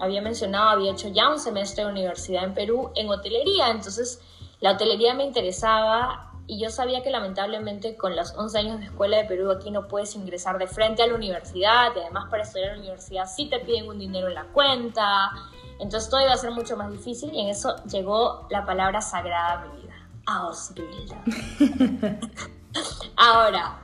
había 0.00 0.20
mencionado, 0.20 0.70
había 0.70 0.92
hecho 0.92 1.08
ya 1.08 1.30
un 1.30 1.38
semestre 1.38 1.84
de 1.84 1.90
universidad 1.90 2.44
en 2.44 2.54
Perú 2.54 2.90
en 2.94 3.08
hotelería, 3.08 3.70
entonces 3.70 4.20
la 4.60 4.72
hotelería 4.72 5.14
me 5.14 5.24
interesaba 5.24 6.32
y 6.46 6.58
yo 6.58 6.68
sabía 6.68 7.02
que 7.02 7.10
lamentablemente 7.10 7.96
con 7.96 8.14
los 8.14 8.34
11 8.36 8.58
años 8.58 8.80
de 8.80 8.86
escuela 8.86 9.16
de 9.16 9.24
Perú 9.24 9.50
aquí 9.50 9.70
no 9.70 9.88
puedes 9.88 10.14
ingresar 10.14 10.58
de 10.58 10.66
frente 10.66 11.02
a 11.02 11.06
la 11.06 11.14
universidad 11.14 11.92
y 11.96 12.00
además 12.00 12.26
para 12.30 12.42
estudiar 12.42 12.70
en 12.70 12.76
la 12.76 12.82
universidad 12.82 13.26
sí 13.26 13.46
te 13.46 13.60
piden 13.60 13.88
un 13.88 13.98
dinero 13.98 14.28
en 14.28 14.34
la 14.34 14.44
cuenta 14.52 15.30
entonces 15.80 16.08
todo 16.08 16.22
iba 16.22 16.32
a 16.32 16.36
ser 16.36 16.52
mucho 16.52 16.76
más 16.76 16.90
difícil 16.90 17.32
y 17.32 17.40
en 17.40 17.48
eso 17.48 17.76
llegó 17.86 18.46
la 18.50 18.64
palabra 18.64 19.00
sagrada 19.00 19.52
a 19.52 19.66
mi 19.66 19.82
vida, 19.82 19.94
Ausbildung. 20.26 21.18
Ahora, 23.16 23.78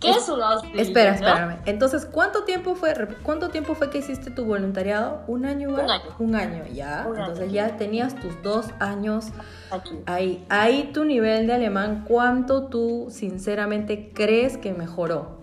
¿qué 0.00 0.10
es, 0.10 0.28
un 0.28 0.40
Ausbildung? 0.40 0.80
Espera, 0.80 1.14
espérame. 1.14 1.58
Entonces, 1.66 2.06
¿cuánto 2.06 2.44
tiempo 2.44 2.74
fue 2.74 2.94
cuánto 3.22 3.48
tiempo 3.48 3.74
fue 3.74 3.90
que 3.90 3.98
hiciste 3.98 4.30
tu 4.30 4.44
voluntariado? 4.44 5.22
¿Un 5.26 5.46
año? 5.46 5.70
Un 5.70 5.90
año. 5.90 6.14
Un 6.18 6.34
año, 6.34 6.64
ya. 6.72 7.04
Entonces 7.06 7.52
ya 7.52 7.76
tenías 7.76 8.14
tus 8.16 8.40
dos 8.42 8.66
años 8.78 9.26
aquí. 9.70 10.00
Ahí, 10.06 10.46
ahí 10.48 10.90
tu 10.92 11.04
nivel 11.04 11.46
de 11.46 11.54
alemán, 11.54 12.04
¿cuánto 12.06 12.68
tú 12.68 13.08
sinceramente 13.10 14.12
crees 14.14 14.56
que 14.56 14.72
mejoró? 14.72 15.38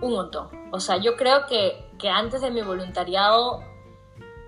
Un 0.00 0.12
montón. 0.12 0.48
O 0.72 0.80
sea, 0.80 0.96
yo 0.96 1.16
creo 1.16 1.46
que, 1.46 1.88
que 1.98 2.10
antes 2.10 2.40
de 2.40 2.50
mi 2.50 2.62
voluntariado 2.62 3.62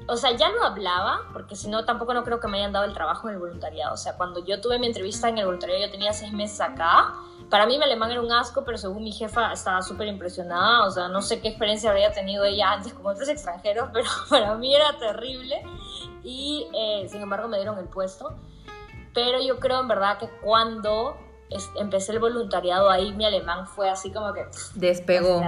o 0.08 0.16
sea, 0.16 0.32
ya 0.36 0.50
no 0.52 0.62
hablaba, 0.62 1.22
porque 1.32 1.56
si 1.56 1.68
no, 1.68 1.84
tampoco 1.84 2.14
no 2.14 2.22
creo 2.22 2.38
que 2.38 2.46
me 2.46 2.58
hayan 2.58 2.72
dado 2.72 2.84
el 2.84 2.92
trabajo 2.92 3.28
en 3.28 3.34
el 3.34 3.40
voluntariado. 3.40 3.94
O 3.94 3.96
sea, 3.96 4.16
cuando 4.16 4.44
yo 4.44 4.60
tuve 4.60 4.78
mi 4.78 4.86
entrevista 4.86 5.28
en 5.28 5.38
el 5.38 5.46
voluntariado, 5.46 5.84
yo 5.84 5.90
tenía 5.90 6.12
seis 6.12 6.32
meses 6.32 6.60
acá. 6.60 7.14
Para 7.50 7.66
mí 7.66 7.76
mi 7.76 7.84
alemán 7.84 8.10
era 8.12 8.20
un 8.20 8.30
asco, 8.30 8.64
pero 8.64 8.78
según 8.78 9.02
mi 9.02 9.12
jefa 9.12 9.52
estaba 9.52 9.82
súper 9.82 10.06
impresionada. 10.06 10.84
O 10.86 10.90
sea, 10.90 11.08
no 11.08 11.22
sé 11.22 11.40
qué 11.40 11.48
experiencia 11.48 11.90
habría 11.90 12.12
tenido 12.12 12.44
ella 12.44 12.72
antes 12.72 12.94
con 12.94 13.06
otros 13.06 13.28
extranjeros, 13.28 13.88
pero 13.92 14.08
para 14.30 14.54
mí 14.54 14.74
era 14.74 14.96
terrible. 14.98 15.62
Y 16.22 16.68
eh, 16.72 17.08
sin 17.08 17.22
embargo 17.22 17.48
me 17.48 17.56
dieron 17.56 17.78
el 17.78 17.86
puesto. 17.86 18.34
Pero 19.12 19.40
yo 19.40 19.58
creo 19.58 19.80
en 19.80 19.88
verdad 19.88 20.18
que 20.18 20.28
cuando 20.42 21.16
empecé 21.76 22.12
el 22.12 22.18
voluntariado 22.18 22.90
ahí, 22.90 23.12
mi 23.12 23.24
alemán 23.24 23.66
fue 23.66 23.88
así 23.88 24.12
como 24.12 24.32
que... 24.32 24.46
Despegó. 24.74 25.42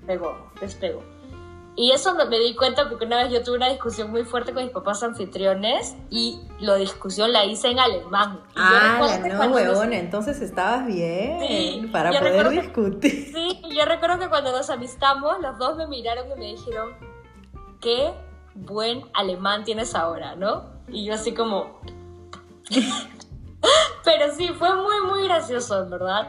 despegó, 0.00 0.50
despegó. 0.60 1.17
Y 1.78 1.92
eso 1.92 2.12
me 2.16 2.40
di 2.40 2.56
cuenta 2.56 2.88
porque 2.88 3.04
una 3.04 3.22
vez 3.22 3.32
yo 3.32 3.44
tuve 3.44 3.58
una 3.58 3.68
discusión 3.68 4.10
muy 4.10 4.24
fuerte 4.24 4.52
con 4.52 4.64
mis 4.64 4.72
papás 4.72 5.00
anfitriones 5.04 5.94
y 6.10 6.40
la 6.58 6.74
discusión 6.74 7.32
la 7.32 7.44
hice 7.44 7.68
en 7.68 7.78
alemán. 7.78 8.40
ah, 8.56 9.16
no, 9.24 9.54
huevón, 9.54 9.92
entonces 9.92 10.40
estabas 10.40 10.86
bien 10.86 11.88
para 11.92 12.10
poder 12.10 12.48
discutir. 12.48 13.30
sí, 13.32 13.62
yo 13.72 13.84
recuerdo 13.84 14.18
que 14.18 14.28
cuando 14.28 14.50
nos 14.50 14.68
amistamos, 14.70 15.40
los 15.40 15.56
dos 15.56 15.76
me 15.76 15.86
miraron 15.86 16.26
y 16.32 16.40
me 16.40 16.46
dijeron, 16.46 16.96
qué 17.80 18.12
buen 18.56 19.04
alemán 19.14 19.62
tienes 19.62 19.94
ahora, 19.94 20.34
¿no? 20.34 20.64
Y 20.88 21.04
yo 21.04 21.14
así 21.14 21.32
como... 21.32 21.80
Pero 24.04 24.34
sí, 24.34 24.48
fue 24.48 24.74
muy, 24.74 25.00
muy 25.06 25.28
gracioso, 25.28 25.84
en 25.84 25.90
verdad. 25.90 26.26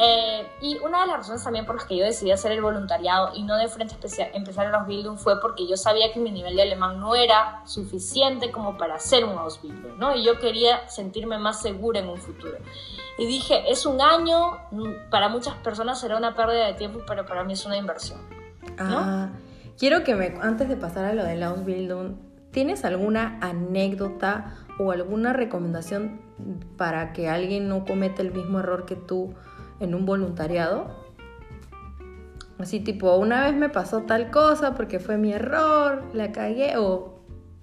Eh, 0.00 0.46
y 0.60 0.78
una 0.78 1.00
de 1.00 1.08
las 1.08 1.16
razones 1.16 1.42
también 1.42 1.66
por 1.66 1.74
las 1.74 1.84
que 1.84 1.96
yo 1.96 2.04
decidí 2.04 2.30
hacer 2.30 2.52
el 2.52 2.62
voluntariado 2.62 3.32
y 3.34 3.42
no 3.42 3.56
de 3.56 3.66
frente 3.66 3.94
especial, 3.94 4.30
empezar 4.32 4.68
el 4.68 4.74
Ausbildung 4.76 5.18
fue 5.18 5.40
porque 5.40 5.66
yo 5.66 5.76
sabía 5.76 6.12
que 6.12 6.20
mi 6.20 6.30
nivel 6.30 6.54
de 6.54 6.62
alemán 6.62 7.00
no 7.00 7.16
era 7.16 7.62
suficiente 7.64 8.52
como 8.52 8.78
para 8.78 8.94
hacer 8.94 9.24
un 9.24 9.36
Ausbildung, 9.36 9.98
¿no? 9.98 10.14
Y 10.14 10.22
yo 10.22 10.38
quería 10.38 10.88
sentirme 10.88 11.36
más 11.38 11.60
segura 11.60 11.98
en 11.98 12.08
un 12.08 12.18
futuro. 12.18 12.58
Y 13.18 13.26
dije, 13.26 13.72
es 13.72 13.86
un 13.86 14.00
año, 14.00 14.58
mm, 14.70 15.10
para 15.10 15.28
muchas 15.28 15.54
personas 15.56 15.98
será 15.98 16.16
una 16.16 16.36
pérdida 16.36 16.66
de 16.66 16.74
tiempo, 16.74 17.00
pero 17.04 17.26
para 17.26 17.42
mí 17.42 17.54
es 17.54 17.66
una 17.66 17.76
inversión. 17.76 18.20
Ah, 18.78 19.30
quiero 19.76 20.04
que 20.04 20.14
me, 20.14 20.38
antes 20.40 20.68
de 20.68 20.76
pasar 20.76 21.06
a 21.06 21.12
lo 21.12 21.24
del 21.24 21.42
Ausbildung, 21.42 22.18
¿tienes 22.52 22.84
alguna 22.84 23.40
anécdota 23.40 24.54
o 24.78 24.92
alguna 24.92 25.32
recomendación 25.32 26.20
para 26.76 27.12
que 27.12 27.28
alguien 27.28 27.68
no 27.68 27.84
cometa 27.84 28.22
el 28.22 28.30
mismo 28.30 28.60
error 28.60 28.86
que 28.86 28.94
tú? 28.94 29.34
En 29.80 29.94
un 29.94 30.06
voluntariado. 30.06 31.08
Así 32.58 32.80
tipo, 32.80 33.14
una 33.16 33.44
vez 33.44 33.54
me 33.54 33.68
pasó 33.68 34.02
tal 34.02 34.30
cosa 34.30 34.74
porque 34.74 34.98
fue 34.98 35.16
mi 35.16 35.32
error, 35.32 36.02
la 36.12 36.32
cagué 36.32 36.76
o... 36.76 37.18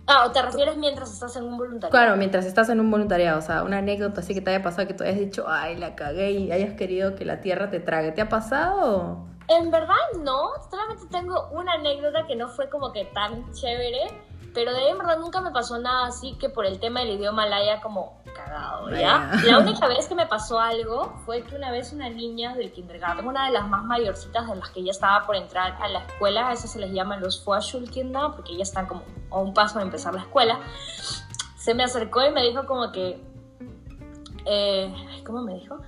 Ah, 0.08 0.26
¿o 0.28 0.32
te 0.32 0.42
refieres 0.42 0.78
mientras 0.78 1.12
estás 1.12 1.36
en 1.36 1.44
un 1.44 1.58
voluntariado? 1.58 1.92
Claro, 1.92 2.16
mientras 2.16 2.46
estás 2.46 2.70
en 2.70 2.80
un 2.80 2.90
voluntariado, 2.92 3.40
o 3.40 3.42
sea, 3.42 3.64
una 3.64 3.80
anécdota 3.80 4.22
así 4.22 4.34
que 4.34 4.42
te 4.42 4.52
haya 4.52 4.64
pasado 4.64 4.88
que 4.88 4.94
tú 4.94 5.04
hayas 5.04 5.20
dicho, 5.20 5.46
ay, 5.48 5.76
la 5.78 5.96
cagué 5.96 6.32
y 6.32 6.52
hayas 6.52 6.76
querido 6.76 7.16
que 7.16 7.26
la 7.26 7.42
tierra 7.42 7.70
te 7.70 7.80
trague. 7.80 8.12
¿Te 8.12 8.22
ha 8.22 8.30
pasado? 8.30 9.26
En 9.48 9.70
verdad 9.70 9.96
no, 10.24 10.52
solamente 10.70 11.06
tengo 11.12 11.50
una 11.52 11.74
anécdota 11.74 12.26
que 12.26 12.36
no 12.36 12.48
fue 12.48 12.70
como 12.70 12.92
que 12.94 13.06
tan 13.06 13.52
chévere, 13.52 14.08
pero 14.56 14.72
de 14.72 14.80
ahí 14.80 14.88
en 14.88 14.98
verdad 14.98 15.20
nunca 15.20 15.42
me 15.42 15.52
pasó 15.52 15.78
nada 15.78 16.08
así 16.08 16.34
que 16.40 16.48
por 16.48 16.66
el 16.66 16.80
tema 16.80 17.02
del 17.02 17.12
idioma 17.12 17.46
la 17.46 17.58
haya 17.58 17.82
como 17.82 18.18
cagado, 18.34 18.90
¿ya? 18.90 19.32
La 19.44 19.60
única 19.60 19.88
vez 19.88 20.08
que 20.08 20.16
me 20.16 20.26
pasó 20.26 20.60
algo 20.60 21.14
fue 21.26 21.44
que 21.44 21.56
una 21.56 21.72
vez 21.72 21.92
una 21.92 22.10
niña 22.10 22.56
del 22.56 22.72
kindergarten, 22.72 23.28
una 23.28 23.48
de 23.48 23.52
las 23.52 23.68
más 23.68 23.84
mayorcitas 23.84 24.48
de 24.48 24.56
las 24.56 24.70
que 24.70 24.82
ya 24.82 24.92
estaba 24.92 25.26
por 25.26 25.36
entrar 25.36 25.78
a 25.82 25.90
la 25.90 26.00
escuela, 26.00 26.48
a 26.48 26.54
eso 26.54 26.68
se 26.68 26.80
les 26.80 26.92
llama 26.94 27.18
los 27.18 27.44
Vorschulkinder, 27.44 28.32
porque 28.34 28.56
ya 28.56 28.64
están 28.64 28.88
como 28.88 29.04
a 29.30 29.40
un 29.40 29.54
paso 29.54 29.80
de 29.80 29.86
empezar 29.86 30.14
la 30.14 30.22
escuela, 30.22 30.60
se 31.58 31.74
me 31.74 31.84
acercó 31.84 32.26
y 32.26 32.32
me 32.32 32.42
dijo 32.44 32.66
como 32.66 32.94
que, 32.94 33.22
eh, 34.46 35.22
¿cómo 35.26 35.42
me 35.42 35.56
dijo? 35.56 35.80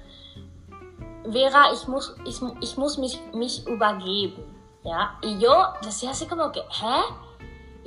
Vera, 1.26 1.72
ich 1.74 1.88
muss, 1.88 2.16
ich, 2.26 2.42
ich 2.62 2.78
muss 2.78 2.98
mich, 2.98 3.22
mich 3.34 3.66
übergeben, 3.66 4.46
¿ya? 4.84 5.18
Y 5.22 5.40
yo 5.40 5.74
decía 5.82 6.12
así 6.12 6.26
como 6.28 6.52
que, 6.52 6.60
¿eh? 6.60 7.27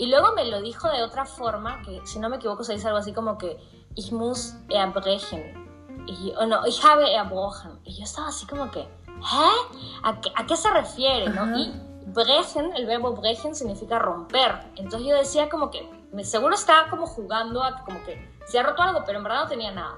Y 0.00 0.06
luego 0.06 0.32
me 0.32 0.46
lo 0.46 0.62
dijo 0.62 0.88
de 0.88 1.02
otra 1.02 1.26
forma, 1.26 1.82
que 1.82 2.00
si 2.06 2.18
no 2.18 2.30
me 2.30 2.36
equivoco 2.36 2.64
se 2.64 2.72
dice 2.72 2.86
algo 2.86 3.00
así 3.00 3.12
como 3.12 3.36
que 3.36 3.58
ich 3.96 4.10
muss 4.12 4.54
erbrechen. 4.70 5.68
Y, 6.06 6.32
oh 6.40 6.46
no, 6.46 6.66
ich 6.66 6.82
habe 6.82 7.14
erbrochen. 7.14 7.78
Y 7.84 7.98
yo 7.98 8.04
estaba 8.04 8.28
así 8.28 8.46
como 8.46 8.70
que, 8.70 8.80
¿eh? 8.80 9.78
¿A 10.02 10.18
qué, 10.22 10.32
a 10.34 10.46
qué 10.46 10.56
se 10.56 10.70
refiere? 10.70 11.28
¿no? 11.28 11.54
Y 11.54 11.70
brechen, 12.06 12.72
el 12.76 12.86
verbo 12.86 13.12
brechen 13.12 13.54
significa 13.54 13.98
romper. 13.98 14.72
Entonces 14.76 15.06
yo 15.06 15.16
decía 15.16 15.50
como 15.50 15.70
que, 15.70 15.86
seguro 16.24 16.54
estaba 16.54 16.88
como 16.88 17.06
jugando 17.06 17.62
a 17.62 17.84
como 17.84 18.02
que 18.04 18.26
se 18.46 18.58
ha 18.58 18.62
roto 18.62 18.80
algo, 18.80 19.02
pero 19.04 19.18
en 19.18 19.24
verdad 19.24 19.42
no 19.42 19.48
tenía 19.48 19.70
nada. 19.70 19.96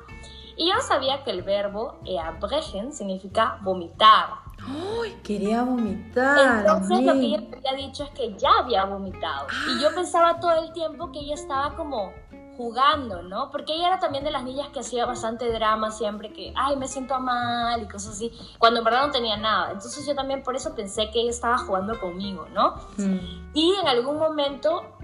Y 0.56 0.68
yo 0.68 0.80
sabía 0.80 1.24
que 1.24 1.30
el 1.30 1.42
verbo 1.42 1.98
brechen 2.40 2.92
significa 2.92 3.58
vomitar. 3.62 4.42
¡Ay! 4.64 5.18
Quería 5.24 5.62
vomitar. 5.62 6.60
Entonces 6.60 7.02
lo 7.02 7.12
que 7.14 7.26
ella 7.26 7.42
había 7.56 7.86
dicho 7.86 8.04
es 8.04 8.10
que 8.10 8.36
ya 8.36 8.50
había 8.60 8.84
vomitado. 8.84 9.46
Y 9.74 9.82
yo 9.82 9.94
pensaba 9.94 10.38
todo 10.38 10.62
el 10.62 10.72
tiempo 10.72 11.10
que 11.10 11.20
ella 11.20 11.34
estaba 11.34 11.74
como 11.74 12.12
jugando, 12.56 13.22
¿no? 13.22 13.50
Porque 13.50 13.74
ella 13.74 13.88
era 13.88 13.98
también 13.98 14.24
de 14.24 14.30
las 14.30 14.44
niñas 14.44 14.68
que 14.68 14.80
hacía 14.80 15.06
bastante 15.06 15.50
drama 15.50 15.90
siempre, 15.90 16.32
que, 16.32 16.52
ay, 16.54 16.76
me 16.76 16.86
siento 16.86 17.18
mal 17.18 17.82
y 17.82 17.88
cosas 17.88 18.14
así, 18.14 18.32
cuando 18.58 18.80
en 18.80 18.84
verdad 18.84 19.06
no 19.06 19.12
tenía 19.12 19.36
nada. 19.36 19.72
Entonces 19.72 20.06
yo 20.06 20.14
también 20.14 20.42
por 20.42 20.54
eso 20.54 20.74
pensé 20.74 21.10
que 21.10 21.20
ella 21.20 21.30
estaba 21.30 21.58
jugando 21.58 21.98
conmigo, 21.98 22.46
¿no? 22.52 22.74
Mm. 22.98 23.50
Y 23.54 23.74
en 23.80 23.88
algún 23.88 24.18
momento, 24.18 24.96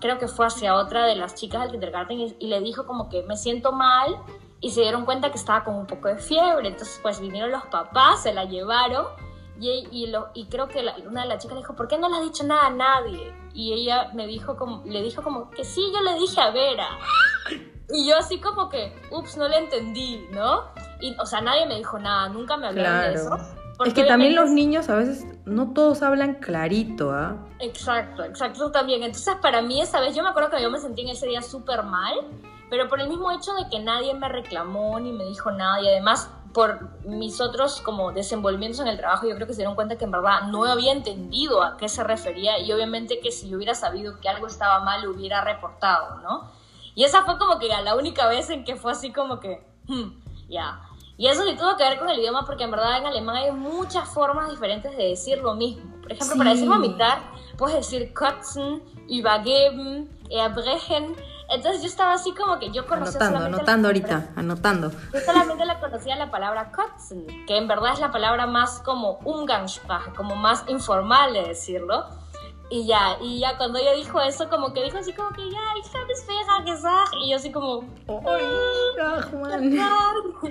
creo 0.00 0.18
que 0.18 0.28
fue 0.28 0.46
hacia 0.46 0.74
otra 0.74 1.04
de 1.04 1.16
las 1.16 1.34
chicas 1.34 1.62
del 1.62 1.72
kindergarten 1.72 2.18
y, 2.18 2.46
le 2.48 2.60
dijo 2.60 2.86
como 2.86 3.08
que 3.08 3.22
me 3.22 3.36
siento 3.36 3.72
mal 3.72 4.16
y 4.60 4.70
se 4.70 4.80
dieron 4.80 5.04
cuenta 5.04 5.30
que 5.30 5.38
estaba 5.38 5.64
con 5.64 5.74
un 5.74 5.86
poco 5.86 6.08
de 6.08 6.18
fiebre. 6.18 6.68
Entonces 6.68 6.98
pues 7.02 7.20
vinieron 7.20 7.50
los 7.50 7.64
papás, 7.66 8.22
se 8.22 8.32
la 8.32 8.44
llevaron 8.44 9.06
y, 9.60 9.88
y, 9.90 10.06
lo, 10.06 10.28
y 10.34 10.46
creo 10.46 10.68
que 10.68 10.84
una 11.06 11.22
de 11.22 11.28
las 11.28 11.42
chicas 11.42 11.56
le 11.56 11.62
dijo, 11.62 11.74
¿por 11.74 11.88
qué 11.88 11.98
no 11.98 12.08
le 12.08 12.16
has 12.16 12.22
dicho 12.22 12.44
nada 12.44 12.66
a 12.66 12.70
nadie? 12.70 13.34
Y 13.54 13.72
ella 13.72 14.10
me 14.14 14.26
dijo 14.26 14.56
como, 14.56 14.82
le 14.84 15.02
dijo 15.02 15.22
como 15.22 15.50
que 15.50 15.64
sí, 15.64 15.90
yo 15.92 16.00
le 16.00 16.14
dije 16.14 16.40
a 16.40 16.50
Vera. 16.50 16.88
Y 17.90 18.06
yo 18.06 18.16
así 18.16 18.38
como 18.38 18.68
que, 18.68 18.94
ups, 19.10 19.36
no 19.36 19.48
le 19.48 19.58
entendí, 19.58 20.26
¿no? 20.30 20.64
Y, 21.00 21.16
o 21.18 21.26
sea, 21.26 21.40
nadie 21.40 21.66
me 21.66 21.76
dijo 21.76 21.98
nada, 21.98 22.28
nunca 22.28 22.56
me 22.56 22.68
hablaron 22.68 23.14
de 23.14 23.14
eso. 23.14 23.36
Es 23.84 23.94
que 23.94 24.04
también 24.04 24.34
los 24.34 24.50
niños 24.50 24.88
a 24.90 24.96
veces 24.96 25.24
no 25.44 25.72
todos 25.72 26.02
hablan 26.02 26.34
clarito, 26.34 27.12
¿ah? 27.12 27.36
Exacto, 27.60 28.24
exacto 28.24 28.70
también. 28.72 29.02
Entonces 29.02 29.36
para 29.40 29.62
mí 29.62 29.80
esa 29.80 30.00
vez, 30.00 30.14
yo 30.14 30.22
me 30.22 30.28
acuerdo 30.28 30.50
que 30.50 30.60
yo 30.60 30.70
me 30.70 30.78
sentí 30.78 31.02
en 31.02 31.08
ese 31.08 31.26
día 31.26 31.42
súper 31.42 31.84
mal, 31.84 32.14
pero 32.70 32.88
por 32.88 33.00
el 33.00 33.08
mismo 33.08 33.30
hecho 33.30 33.52
de 33.54 33.68
que 33.68 33.78
nadie 33.80 34.14
me 34.14 34.28
reclamó 34.28 34.98
ni 35.00 35.12
me 35.12 35.24
dijo 35.24 35.50
nada 35.50 35.80
y 35.80 35.88
además 35.88 36.30
por 36.52 37.04
mis 37.04 37.40
otros 37.40 37.80
como 37.80 38.12
desenvolvimientos 38.12 38.80
en 38.80 38.88
el 38.88 38.96
trabajo, 38.96 39.26
yo 39.28 39.34
creo 39.34 39.46
que 39.46 39.52
se 39.52 39.58
dieron 39.58 39.74
cuenta 39.74 39.96
que 39.96 40.04
en 40.04 40.10
verdad 40.10 40.42
no 40.48 40.64
había 40.64 40.92
entendido 40.92 41.62
a 41.62 41.76
qué 41.76 41.88
se 41.88 42.02
refería 42.04 42.58
y 42.58 42.72
obviamente 42.72 43.20
que 43.20 43.30
si 43.30 43.48
yo 43.48 43.56
hubiera 43.56 43.74
sabido 43.74 44.18
que 44.20 44.28
algo 44.28 44.46
estaba 44.46 44.80
mal, 44.80 45.02
lo 45.02 45.10
hubiera 45.10 45.42
reportado, 45.42 46.16
¿no? 46.20 46.50
Y 46.94 47.04
esa 47.04 47.22
fue 47.22 47.38
como 47.38 47.58
que 47.58 47.68
la 47.68 47.94
única 47.94 48.26
vez 48.26 48.50
en 48.50 48.64
que 48.64 48.76
fue 48.76 48.92
así 48.92 49.12
como 49.12 49.38
que, 49.38 49.64
hmm, 49.86 50.48
ya. 50.48 50.82
Y 51.16 51.26
eso 51.26 51.44
sí 51.44 51.54
tuvo 51.56 51.76
que 51.76 51.84
ver 51.84 51.98
con 51.98 52.08
el 52.08 52.18
idioma 52.18 52.44
porque 52.44 52.64
en 52.64 52.70
verdad 52.70 52.98
en 52.98 53.06
alemán 53.06 53.36
hay 53.36 53.52
muchas 53.52 54.08
formas 54.08 54.50
diferentes 54.50 54.96
de 54.96 55.10
decir 55.10 55.38
lo 55.38 55.54
mismo. 55.54 56.00
Por 56.00 56.12
ejemplo, 56.12 56.36
para 56.36 56.50
decir 56.50 56.68
vomitar, 56.68 57.22
puedes 57.56 57.76
decir 57.76 58.14
kotzen, 58.14 58.82
übergeben, 59.08 60.08
erbrechen, 60.30 61.14
entonces 61.48 61.80
yo 61.82 61.88
estaba 61.88 62.12
así 62.12 62.34
como 62.34 62.58
que 62.58 62.70
yo 62.70 62.86
conocía 62.86 63.20
Anotando, 63.20 63.46
anotando 63.46 63.88
ahorita, 63.88 64.28
anotando. 64.36 64.90
Yo 65.12 65.20
solamente 65.20 65.64
la 65.64 65.80
conocía 65.80 66.16
la 66.16 66.30
palabra 66.30 66.72
kotzen, 66.72 67.26
que 67.46 67.56
en 67.56 67.66
verdad 67.68 67.94
es 67.94 68.00
la 68.00 68.10
palabra 68.10 68.46
más 68.46 68.80
como 68.80 69.18
Umgangssprache, 69.24 70.12
como 70.12 70.36
más 70.36 70.64
informal 70.68 71.32
de 71.32 71.44
decirlo. 71.48 72.06
Y 72.70 72.86
ya, 72.86 73.16
y 73.22 73.40
ya 73.40 73.56
cuando 73.56 73.78
ella 73.78 73.94
dijo 73.94 74.20
eso, 74.20 74.50
como 74.50 74.74
que 74.74 74.82
dijo 74.82 74.98
así 74.98 75.14
como 75.14 75.30
que 75.30 75.50
ya, 75.50 75.60
ich 75.78 75.94
habe 75.94 76.12
es 76.12 76.26
gesagt. 76.66 77.14
Y 77.22 77.30
yo 77.30 77.36
así 77.36 77.50
como... 77.50 77.84
¡Ay, 78.08 78.44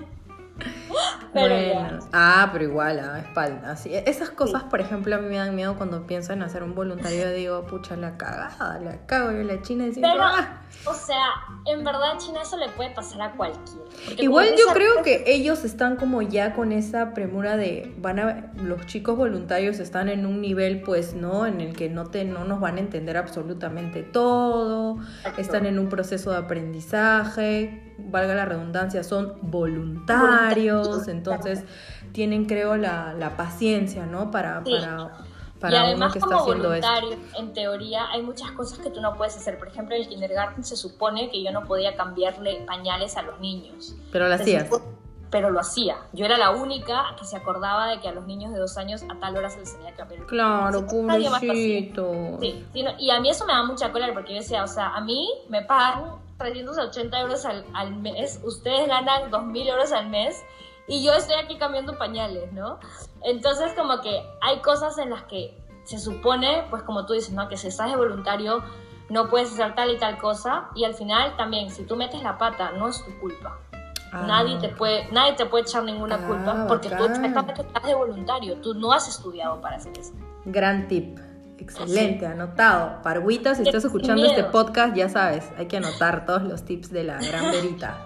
bueno. 1.34 2.00
Ah, 2.14 2.50
pero 2.52 2.66
igual, 2.66 3.00
a 3.00 3.20
espalda. 3.20 3.76
Esas 4.06 4.30
cosas, 4.30 4.64
por 4.64 4.82
ejemplo, 4.82 5.16
a 5.16 5.20
mí 5.20 5.28
me 5.28 5.38
dan 5.38 5.56
miedo 5.56 5.76
cuando 5.76 6.06
pienso 6.06 6.34
en 6.34 6.42
hacer 6.44 6.64
un 6.64 6.76
voluntario. 6.76 7.32
Digo, 7.38 7.66
pucha, 7.66 7.96
la 7.96 8.18
cagada, 8.18 8.80
la 8.80 9.06
cago 9.06 9.32
yo 9.32 9.44
la 9.44 9.62
China 9.62 9.86
diciendo, 9.86 10.10
pero, 10.12 10.24
ah". 10.24 10.62
O 10.86 10.94
sea, 10.94 11.26
en 11.66 11.84
verdad, 11.84 12.18
China 12.18 12.42
eso 12.42 12.58
le 12.58 12.70
puede 12.70 12.92
pasar 12.92 13.22
a 13.22 13.32
cualquiera. 13.32 13.82
Igual 14.18 14.50
yo 14.58 14.74
creo 14.74 15.02
que 15.04 15.24
ellos 15.28 15.66
están 15.66 15.96
como 15.96 16.22
ya 16.22 16.54
con 16.54 16.72
esa 16.72 17.14
premura 17.14 17.58
de, 17.58 17.94
van 17.98 18.20
a, 18.20 18.52
los 18.56 18.86
chicos 18.86 19.18
voluntarios 19.18 19.80
están 19.80 20.08
en 20.10 20.26
un 20.26 20.42
nivel, 20.42 20.82
pues, 20.82 21.14
¿no? 21.14 21.46
En 21.46 21.62
el 21.62 21.76
que 21.76 21.90
no, 21.90 22.06
te, 22.06 22.26
no 22.26 22.46
nos 22.46 22.60
van 22.60 22.78
a 22.78 22.80
entender 22.80 23.18
absolutamente 23.18 24.04
todo. 24.04 24.98
Están 25.38 25.66
en 25.66 25.80
un 25.80 25.90
proceso 25.90 26.32
de 26.32 26.38
aprendizaje 26.38 27.87
valga 27.98 28.36
la 28.36 28.46
redundancia, 28.46 29.04
son 29.04 29.38
voluntarios, 29.42 31.08
entonces 31.08 31.64
tienen, 32.12 32.46
creo, 32.46 32.78
la, 32.78 33.14
la 33.14 33.36
paciencia, 33.36 34.06
¿no? 34.06 34.32
Para, 34.32 34.64
para, 34.64 35.12
para 35.60 35.74
y 35.74 35.80
además, 35.80 36.14
que 36.14 36.20
está 36.20 36.36
como 36.36 36.42
haciendo 36.42 36.70
voluntario, 36.70 37.18
en 37.38 37.54
teoría, 37.54 38.10
hay 38.12 38.22
muchas 38.22 38.52
cosas 38.52 38.80
que 38.80 38.90
tú 38.90 39.02
no 39.02 39.16
puedes 39.16 39.36
hacer. 39.36 39.58
Por 39.58 39.68
ejemplo, 39.68 39.96
en 39.96 40.04
el 40.04 40.08
kindergarten 40.08 40.64
se 40.64 40.76
supone 40.76 41.30
que 41.30 41.44
yo 41.44 41.52
no 41.52 41.66
podía 41.66 41.96
cambiarle 41.96 42.64
pañales 42.66 43.18
a 43.18 43.24
los 43.24 43.40
niños. 43.40 43.96
Pero 44.12 44.28
lo 44.28 44.36
hacías. 44.36 44.70
Pero 45.30 45.50
lo 45.50 45.60
hacía. 45.60 45.98
Yo 46.14 46.26
era 46.26 46.38
la 46.38 46.52
única 46.52 47.16
que 47.20 47.26
se 47.26 47.36
acordaba 47.36 47.90
de 47.90 48.00
que 48.00 48.08
a 48.08 48.14
los 48.14 48.26
niños 48.28 48.54
de 48.54 48.60
dos 48.60 48.78
años 48.78 49.04
a 49.10 49.20
tal 49.20 49.36
hora 49.36 49.50
se 49.50 49.60
les 49.60 49.74
tenía 49.74 49.92
que 49.92 49.98
cambiar 49.98 50.26
Claro, 50.26 50.88
pobrecito. 50.88 52.38
Sí, 52.40 52.66
sí, 52.72 52.86
y 53.00 53.10
a 53.10 53.20
mí 53.20 53.30
eso 53.30 53.46
me 53.46 53.52
da 53.52 53.64
mucha 53.64 53.92
cólera 53.92 54.14
porque 54.14 54.34
yo 54.34 54.40
decía, 54.40 54.64
o 54.64 54.68
sea, 54.68 54.96
a 54.96 55.02
mí 55.02 55.28
me 55.50 55.64
pagan 55.64 56.27
380 56.38 57.20
euros 57.20 57.46
al, 57.46 57.66
al 57.74 57.96
mes, 57.96 58.40
ustedes 58.44 58.88
ganan 58.88 59.32
2.000 59.32 59.68
euros 59.68 59.92
al 59.92 60.10
mes 60.10 60.44
y 60.88 61.04
yo 61.04 61.14
estoy 61.14 61.36
aquí 61.36 61.58
cambiando 61.58 61.98
pañales, 61.98 62.52
¿no? 62.54 62.80
Entonces 63.24 63.74
como 63.74 64.02
que 64.02 64.24
hay 64.42 64.60
cosas 64.62 64.98
en 64.98 65.10
las 65.10 65.24
que 65.24 65.58
se 65.84 66.00
supone, 66.00 66.64
pues 66.70 66.84
como 66.84 67.06
tú 67.06 67.14
dices, 67.14 67.34
¿no? 67.34 67.48
Que 67.48 67.58
si 67.58 67.68
estás 67.68 67.90
de 67.90 67.98
voluntario 67.98 68.64
no 69.10 69.30
puedes 69.30 69.54
hacer 69.54 69.74
tal 69.76 69.92
y 69.92 69.98
tal 69.98 70.18
cosa 70.18 70.70
y 70.76 70.84
al 70.84 70.94
final 70.94 71.36
también 71.38 71.70
si 71.70 71.84
tú 71.84 71.96
metes 71.96 72.22
la 72.24 72.38
pata 72.38 72.72
no 72.72 72.90
es 72.90 73.04
tu 73.04 73.18
culpa. 73.20 73.60
Ah. 74.12 74.24
Nadie, 74.26 74.58
te 74.60 74.70
puede, 74.70 75.12
nadie 75.12 75.34
te 75.34 75.46
puede 75.46 75.64
echar 75.64 75.84
ninguna 75.84 76.16
ah, 76.16 76.28
culpa 76.28 76.66
porque 76.68 76.90
tú 76.90 77.06
estás 77.06 77.84
de 77.84 77.94
voluntario, 77.94 78.56
tú 78.62 78.74
no 78.74 78.94
has 78.94 79.08
estudiado 79.08 79.60
para 79.60 79.78
hacer 79.78 79.98
eso. 79.98 80.14
Gran 80.46 80.88
tip. 80.88 81.20
Excelente, 81.58 82.26
anotado. 82.26 83.02
Parguita, 83.02 83.56
si 83.56 83.64
estás 83.64 83.84
escuchando 83.86 84.26
este 84.26 84.44
podcast, 84.46 84.96
ya 84.96 85.10
sabes, 85.10 85.50
hay 85.58 85.68
que 85.68 85.78
anotar 85.78 86.26
todos 86.26 86.44
los 86.44 86.64
tips 86.64 86.92
de 86.92 87.04
la 87.04 87.20
gran 87.20 87.52
verita. 87.52 88.06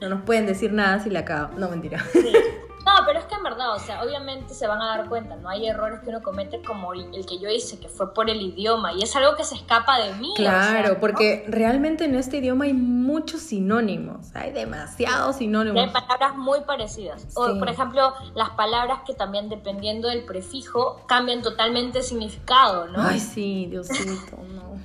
No 0.00 0.08
nos 0.08 0.22
pueden 0.22 0.46
decir 0.46 0.72
nada 0.72 1.00
si 1.00 1.10
la 1.10 1.20
acabo. 1.20 1.58
No, 1.58 1.68
mentira. 1.68 2.04
No, 2.84 2.92
pero 3.06 3.18
es 3.18 3.26
que 3.26 3.34
en 3.34 3.42
verdad, 3.42 3.74
o 3.74 3.78
sea, 3.78 4.02
obviamente 4.02 4.54
se 4.54 4.66
van 4.66 4.80
a 4.80 4.96
dar 4.96 5.08
cuenta, 5.08 5.36
no 5.36 5.48
hay 5.48 5.66
errores 5.66 6.00
que 6.00 6.08
uno 6.08 6.22
comete 6.22 6.62
como 6.62 6.92
el, 6.94 7.10
que 7.26 7.38
yo 7.38 7.48
hice, 7.48 7.78
que 7.78 7.88
fue 7.88 8.14
por 8.14 8.30
el 8.30 8.40
idioma, 8.40 8.92
y 8.92 9.02
es 9.02 9.14
algo 9.16 9.36
que 9.36 9.44
se 9.44 9.54
escapa 9.54 9.98
de 9.98 10.14
mí. 10.14 10.32
Claro, 10.36 10.98
porque 10.98 11.44
realmente 11.48 12.04
en 12.04 12.14
este 12.14 12.38
idioma 12.38 12.64
hay 12.64 12.72
muchos 12.72 13.42
sinónimos, 13.42 14.34
hay 14.34 14.52
demasiados 14.52 15.36
sinónimos. 15.36 15.82
hay 15.82 15.90
palabras 15.90 16.36
muy 16.36 16.60
parecidas. 16.62 17.26
O, 17.34 17.58
por 17.58 17.68
ejemplo, 17.68 18.14
las 18.34 18.50
palabras 18.50 19.00
que 19.06 19.14
también 19.14 19.48
dependiendo 19.48 20.08
del 20.08 20.24
prefijo 20.24 21.04
cambian 21.06 21.42
totalmente 21.42 22.02
significado, 22.02 22.86
¿no? 22.88 23.02
Ay, 23.02 23.20
sí, 23.20 23.66
Diosito, 23.66 24.38
no. 24.54 24.80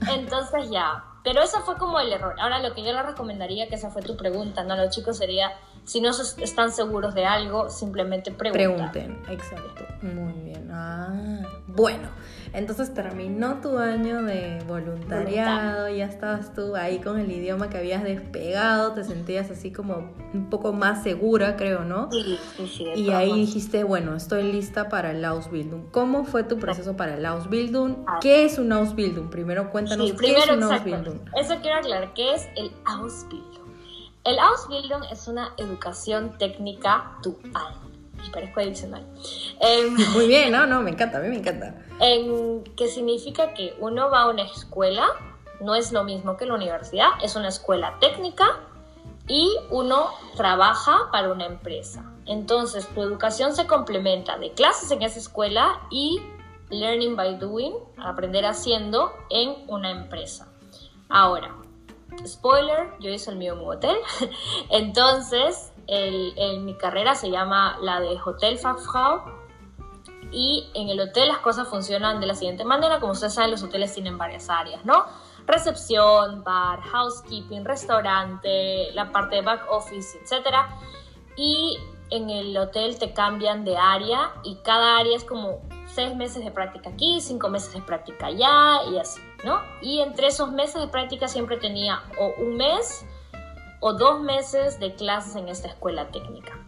Entonces 0.12 0.70
ya, 0.70 1.04
pero 1.22 1.42
eso 1.42 1.60
fue 1.60 1.76
como 1.76 2.00
el 2.00 2.12
error. 2.12 2.34
Ahora 2.38 2.60
lo 2.60 2.74
que 2.74 2.82
yo 2.82 2.92
le 2.92 3.02
recomendaría, 3.02 3.68
que 3.68 3.74
esa 3.74 3.90
fue 3.90 4.02
tu 4.02 4.16
pregunta, 4.16 4.64
¿no? 4.64 4.76
Los 4.76 4.94
chicos 4.94 5.18
sería 5.18 5.52
si 5.84 6.00
no 6.00 6.10
están 6.10 6.72
seguros 6.72 7.14
de 7.14 7.26
algo, 7.26 7.68
simplemente 7.70 8.30
pregunten. 8.30 8.92
Pregunten, 8.92 9.18
exacto. 9.28 9.84
Muy 10.02 10.32
bien. 10.44 10.70
Ah, 10.72 11.40
bueno, 11.66 12.08
entonces 12.52 12.94
terminó 12.94 13.60
tu 13.60 13.78
año 13.78 14.22
de 14.22 14.62
voluntariado, 14.66 15.88
ya 15.88 16.06
estabas 16.06 16.54
tú 16.54 16.74
ahí 16.74 16.98
con 16.98 17.18
el 17.18 17.30
idioma 17.30 17.70
que 17.70 17.78
habías 17.78 18.02
despegado, 18.02 18.92
te 18.92 19.04
sentías 19.04 19.50
así 19.50 19.72
como 19.72 20.10
un 20.32 20.48
poco 20.48 20.72
más 20.72 21.02
segura, 21.02 21.56
creo, 21.56 21.84
¿no? 21.84 22.10
Sí, 22.10 22.38
sí, 22.56 22.66
sí. 22.66 22.84
Y 22.94 23.10
ahí 23.10 23.32
dijiste, 23.32 23.84
bueno, 23.84 24.14
estoy 24.14 24.50
lista 24.52 24.88
para 24.88 25.10
el 25.10 25.24
Ausbildung. 25.24 25.90
¿Cómo 25.90 26.24
fue 26.24 26.44
tu 26.44 26.58
proceso 26.58 26.96
para 26.96 27.14
el 27.14 27.26
Ausbildung? 27.26 28.04
Ah. 28.06 28.18
¿Qué 28.20 28.44
es 28.44 28.58
un 28.58 28.72
Ausbildung? 28.72 29.28
Primero 29.30 29.70
cuéntanos 29.70 30.12
qué 30.12 30.32
es 30.32 30.50
un 30.50 30.62
Ausbildung. 30.62 31.18
Eso 31.36 31.56
quiero 31.60 31.78
aclarar, 31.78 32.14
¿qué 32.14 32.34
es 32.34 32.48
el 32.56 32.70
Ausbildung? 32.84 33.59
El 34.24 34.38
Ausbildung 34.38 35.02
es 35.10 35.28
una 35.28 35.54
educación 35.56 36.36
técnica 36.38 37.16
dual. 37.22 37.74
Parezco 38.32 38.60
adicional. 38.60 39.06
Em, 39.60 39.96
Muy 40.12 40.28
bien, 40.28 40.52
no, 40.52 40.66
no, 40.66 40.82
me 40.82 40.90
encanta, 40.90 41.18
a 41.18 41.20
mí 41.20 41.28
me 41.28 41.38
encanta. 41.38 41.74
En, 42.00 42.64
que 42.76 42.88
significa 42.88 43.54
que 43.54 43.74
uno 43.78 44.10
va 44.10 44.22
a 44.22 44.28
una 44.28 44.42
escuela, 44.42 45.06
no 45.60 45.74
es 45.74 45.90
lo 45.92 46.04
mismo 46.04 46.36
que 46.36 46.44
la 46.44 46.54
universidad, 46.54 47.08
es 47.22 47.34
una 47.34 47.48
escuela 47.48 47.96
técnica 47.98 48.60
y 49.26 49.48
uno 49.70 50.10
trabaja 50.36 51.08
para 51.10 51.32
una 51.32 51.46
empresa. 51.46 52.04
Entonces, 52.26 52.86
tu 52.88 53.02
educación 53.02 53.56
se 53.56 53.66
complementa 53.66 54.36
de 54.38 54.52
clases 54.52 54.90
en 54.90 55.02
esa 55.02 55.18
escuela 55.18 55.80
y 55.90 56.20
learning 56.68 57.16
by 57.16 57.38
doing, 57.38 57.74
aprender 57.96 58.44
haciendo 58.44 59.12
en 59.30 59.54
una 59.66 59.90
empresa. 59.90 60.48
Ahora, 61.08 61.54
spoiler, 62.26 62.92
yo 63.00 63.10
hice 63.10 63.30
el 63.30 63.36
mío 63.36 63.54
en 63.54 63.60
un 63.60 63.70
hotel. 63.70 63.96
Entonces, 64.70 65.72
el, 65.86 66.60
mi 66.60 66.76
carrera 66.76 67.14
se 67.14 67.30
llama 67.30 67.78
la 67.80 68.00
de 68.00 68.18
Hotel 68.24 68.58
Fachfrau. 68.58 69.22
y 70.32 70.70
en 70.74 70.88
el 70.88 71.00
hotel 71.00 71.28
las 71.28 71.38
cosas 71.38 71.66
funcionan 71.68 72.20
de 72.20 72.26
la 72.26 72.34
siguiente 72.34 72.64
manera. 72.64 73.00
Como 73.00 73.12
ustedes 73.12 73.34
saben, 73.34 73.50
los 73.50 73.62
hoteles 73.62 73.92
tienen 73.92 74.16
varias 74.16 74.48
áreas, 74.48 74.84
¿no? 74.84 75.06
Recepción, 75.46 76.44
bar, 76.44 76.80
housekeeping, 76.80 77.64
restaurante, 77.64 78.92
la 78.92 79.10
parte 79.10 79.36
de 79.36 79.42
back 79.42 79.66
office, 79.70 80.18
etc. 80.18 80.56
Y 81.36 81.78
en 82.10 82.30
el 82.30 82.56
hotel 82.56 82.98
te 82.98 83.12
cambian 83.12 83.64
de 83.64 83.76
área 83.76 84.32
y 84.44 84.56
cada 84.56 84.98
área 84.98 85.16
es 85.16 85.24
como 85.24 85.62
seis 85.94 86.14
meses 86.16 86.44
de 86.44 86.50
práctica 86.50 86.90
aquí, 86.90 87.20
cinco 87.20 87.48
meses 87.48 87.72
de 87.72 87.80
práctica 87.80 88.26
allá 88.26 88.84
y 88.90 88.98
así, 88.98 89.20
¿no? 89.44 89.60
Y 89.82 90.00
entre 90.00 90.28
esos 90.28 90.52
meses 90.52 90.80
de 90.80 90.88
práctica 90.88 91.28
siempre 91.28 91.56
tenía 91.56 92.02
o 92.18 92.32
un 92.38 92.56
mes 92.56 93.06
o 93.80 93.94
dos 93.94 94.20
meses 94.20 94.78
de 94.78 94.94
clases 94.94 95.36
en 95.36 95.48
esta 95.48 95.68
escuela 95.68 96.08
técnica. 96.08 96.58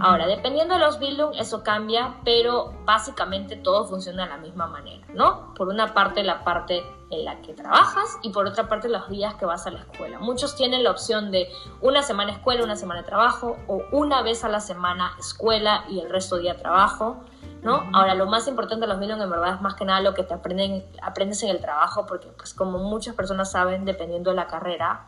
Ahora, 0.00 0.26
dependiendo 0.26 0.74
de 0.74 0.80
los 0.80 0.98
Bildung, 0.98 1.34
eso 1.38 1.62
cambia, 1.62 2.14
pero 2.24 2.72
básicamente 2.84 3.56
todo 3.56 3.84
funciona 3.86 4.24
de 4.24 4.30
la 4.30 4.36
misma 4.38 4.66
manera, 4.66 5.06
¿no? 5.12 5.52
Por 5.54 5.68
una 5.68 5.92
parte, 5.92 6.22
la 6.22 6.44
parte 6.44 6.82
en 7.10 7.24
la 7.26 7.42
que 7.42 7.52
trabajas 7.52 8.18
y 8.22 8.30
por 8.30 8.46
otra 8.46 8.68
parte, 8.68 8.88
los 8.88 9.10
días 9.10 9.34
que 9.34 9.44
vas 9.44 9.66
a 9.66 9.70
la 9.70 9.80
escuela. 9.80 10.18
Muchos 10.18 10.56
tienen 10.56 10.82
la 10.82 10.92
opción 10.92 11.30
de 11.30 11.50
una 11.82 12.02
semana 12.02 12.32
escuela, 12.32 12.64
una 12.64 12.76
semana 12.76 13.02
trabajo, 13.02 13.58
o 13.66 13.82
una 13.92 14.22
vez 14.22 14.44
a 14.44 14.48
la 14.48 14.60
semana 14.60 15.14
escuela 15.18 15.84
y 15.90 16.00
el 16.00 16.08
resto 16.08 16.38
día 16.38 16.56
trabajo. 16.56 17.22
¿No? 17.62 17.88
Ahora, 17.92 18.14
lo 18.14 18.26
más 18.26 18.48
importante 18.48 18.86
de 18.86 18.88
los 18.88 18.98
Bildung 18.98 19.22
en 19.22 19.30
verdad 19.30 19.54
es 19.54 19.60
más 19.60 19.74
que 19.74 19.84
nada 19.84 20.00
lo 20.00 20.14
que 20.14 20.24
te 20.24 20.34
aprenden, 20.34 20.84
aprendes 21.00 21.42
en 21.42 21.50
el 21.50 21.60
trabajo, 21.60 22.06
porque 22.06 22.28
pues 22.36 22.54
como 22.54 22.78
muchas 22.78 23.14
personas 23.14 23.52
saben, 23.52 23.84
dependiendo 23.84 24.30
de 24.30 24.36
la 24.36 24.46
carrera, 24.48 25.06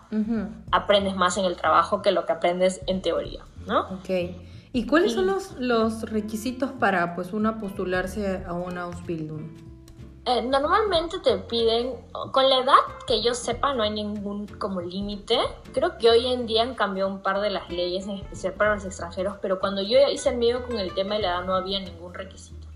aprendes 0.70 1.16
más 1.16 1.36
en 1.36 1.44
el 1.44 1.56
trabajo 1.56 2.00
que 2.00 2.12
lo 2.12 2.26
que 2.26 2.32
aprendes 2.32 2.80
en 2.86 3.02
teoría, 3.02 3.42
¿no? 3.66 3.80
Ok. 3.90 4.10
¿Y 4.72 4.86
cuáles 4.86 5.12
son 5.12 5.26
los, 5.26 5.52
los 5.58 6.02
requisitos 6.10 6.72
para 6.72 7.14
pues 7.14 7.32
una 7.32 7.60
postularse 7.60 8.44
a 8.46 8.52
una 8.54 8.82
Ausbildung? 8.82 9.73
Eh, 10.26 10.40
normalmente 10.40 11.18
te 11.18 11.36
piden, 11.36 11.96
con 12.32 12.48
la 12.48 12.60
edad 12.60 12.78
que 13.06 13.20
yo 13.20 13.34
sepa, 13.34 13.74
no 13.74 13.82
hay 13.82 13.90
ningún 13.90 14.46
como 14.46 14.80
límite. 14.80 15.38
Creo 15.74 15.98
que 15.98 16.08
hoy 16.08 16.26
en 16.28 16.46
día 16.46 16.62
han 16.62 16.74
cambiado 16.74 17.10
un 17.10 17.20
par 17.20 17.42
de 17.42 17.50
las 17.50 17.68
leyes, 17.68 18.06
en 18.06 18.16
especial 18.16 18.54
para 18.54 18.74
los 18.74 18.86
extranjeros, 18.86 19.36
pero 19.42 19.60
cuando 19.60 19.82
yo 19.82 19.98
hice 20.10 20.30
el 20.30 20.36
mío 20.36 20.64
con 20.66 20.78
el 20.78 20.94
tema 20.94 21.16
de 21.16 21.22
la 21.22 21.28
edad 21.28 21.44
no 21.44 21.54
había 21.54 21.78
ningún 21.78 22.14
requisito. 22.14 22.66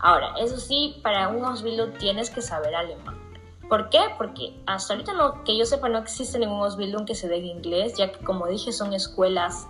Ahora, 0.00 0.34
eso 0.38 0.56
sí, 0.56 0.98
para 1.02 1.28
un 1.28 1.44
Ausbildung 1.44 1.98
tienes 1.98 2.30
que 2.30 2.40
saber 2.40 2.74
alemán. 2.74 3.20
¿Por 3.68 3.90
qué? 3.90 4.00
Porque 4.16 4.54
hasta 4.64 4.94
ahorita 4.94 5.12
no, 5.12 5.44
que 5.44 5.58
yo 5.58 5.66
sepa 5.66 5.90
no 5.90 5.98
existe 5.98 6.38
ningún 6.38 6.62
Ausbildung 6.62 7.04
que 7.04 7.14
se 7.14 7.28
dé 7.28 7.36
en 7.36 7.46
inglés, 7.46 7.94
ya 7.94 8.10
que 8.10 8.24
como 8.24 8.46
dije 8.46 8.72
son 8.72 8.94
escuelas 8.94 9.68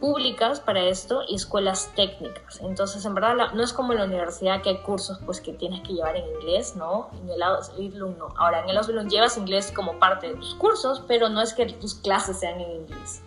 públicas 0.00 0.60
para 0.60 0.80
esto 0.82 1.22
y 1.28 1.36
escuelas 1.36 1.90
técnicas. 1.94 2.60
Entonces, 2.60 3.04
en 3.04 3.14
verdad, 3.14 3.52
no 3.54 3.62
es 3.62 3.72
como 3.72 3.92
en 3.92 3.98
la 3.98 4.04
universidad 4.04 4.62
que 4.62 4.70
hay 4.70 4.78
cursos 4.82 5.18
pues 5.24 5.40
que 5.40 5.52
tienes 5.52 5.80
que 5.82 5.94
llevar 5.94 6.16
en 6.16 6.26
inglés, 6.36 6.76
¿no? 6.76 7.10
En 7.22 7.30
el 7.30 7.42
Ausbildung 7.42 8.18
no. 8.18 8.28
Ahora, 8.36 8.62
en 8.62 8.68
el 8.68 8.76
Ausbildung 8.76 9.08
llevas 9.08 9.38
inglés 9.38 9.72
como 9.74 9.98
parte 9.98 10.28
de 10.28 10.34
tus 10.34 10.54
cursos, 10.54 11.02
pero 11.06 11.28
no 11.28 11.40
es 11.40 11.54
que 11.54 11.66
tus 11.66 11.94
clases 11.94 12.38
sean 12.40 12.60
en 12.60 12.70
inglés. 12.82 13.22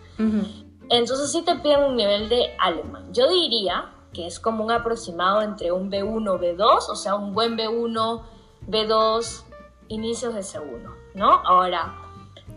Entonces, 0.90 1.32
sí 1.32 1.42
te 1.42 1.56
piden 1.56 1.84
un 1.84 1.96
nivel 1.96 2.28
de 2.28 2.54
alemán. 2.58 3.12
Yo 3.12 3.28
diría 3.28 3.92
que 4.12 4.26
es 4.26 4.40
como 4.40 4.64
un 4.64 4.70
aproximado 4.70 5.42
entre 5.42 5.72
un 5.72 5.90
B1, 5.90 6.38
B2, 6.38 6.88
o 6.88 6.96
sea, 6.96 7.14
un 7.14 7.34
buen 7.34 7.56
B1, 7.56 8.22
B2, 8.66 9.42
inicios 9.88 10.34
de 10.34 10.40
C1, 10.40 10.94
¿no? 11.14 11.32
Ahora. 11.44 11.94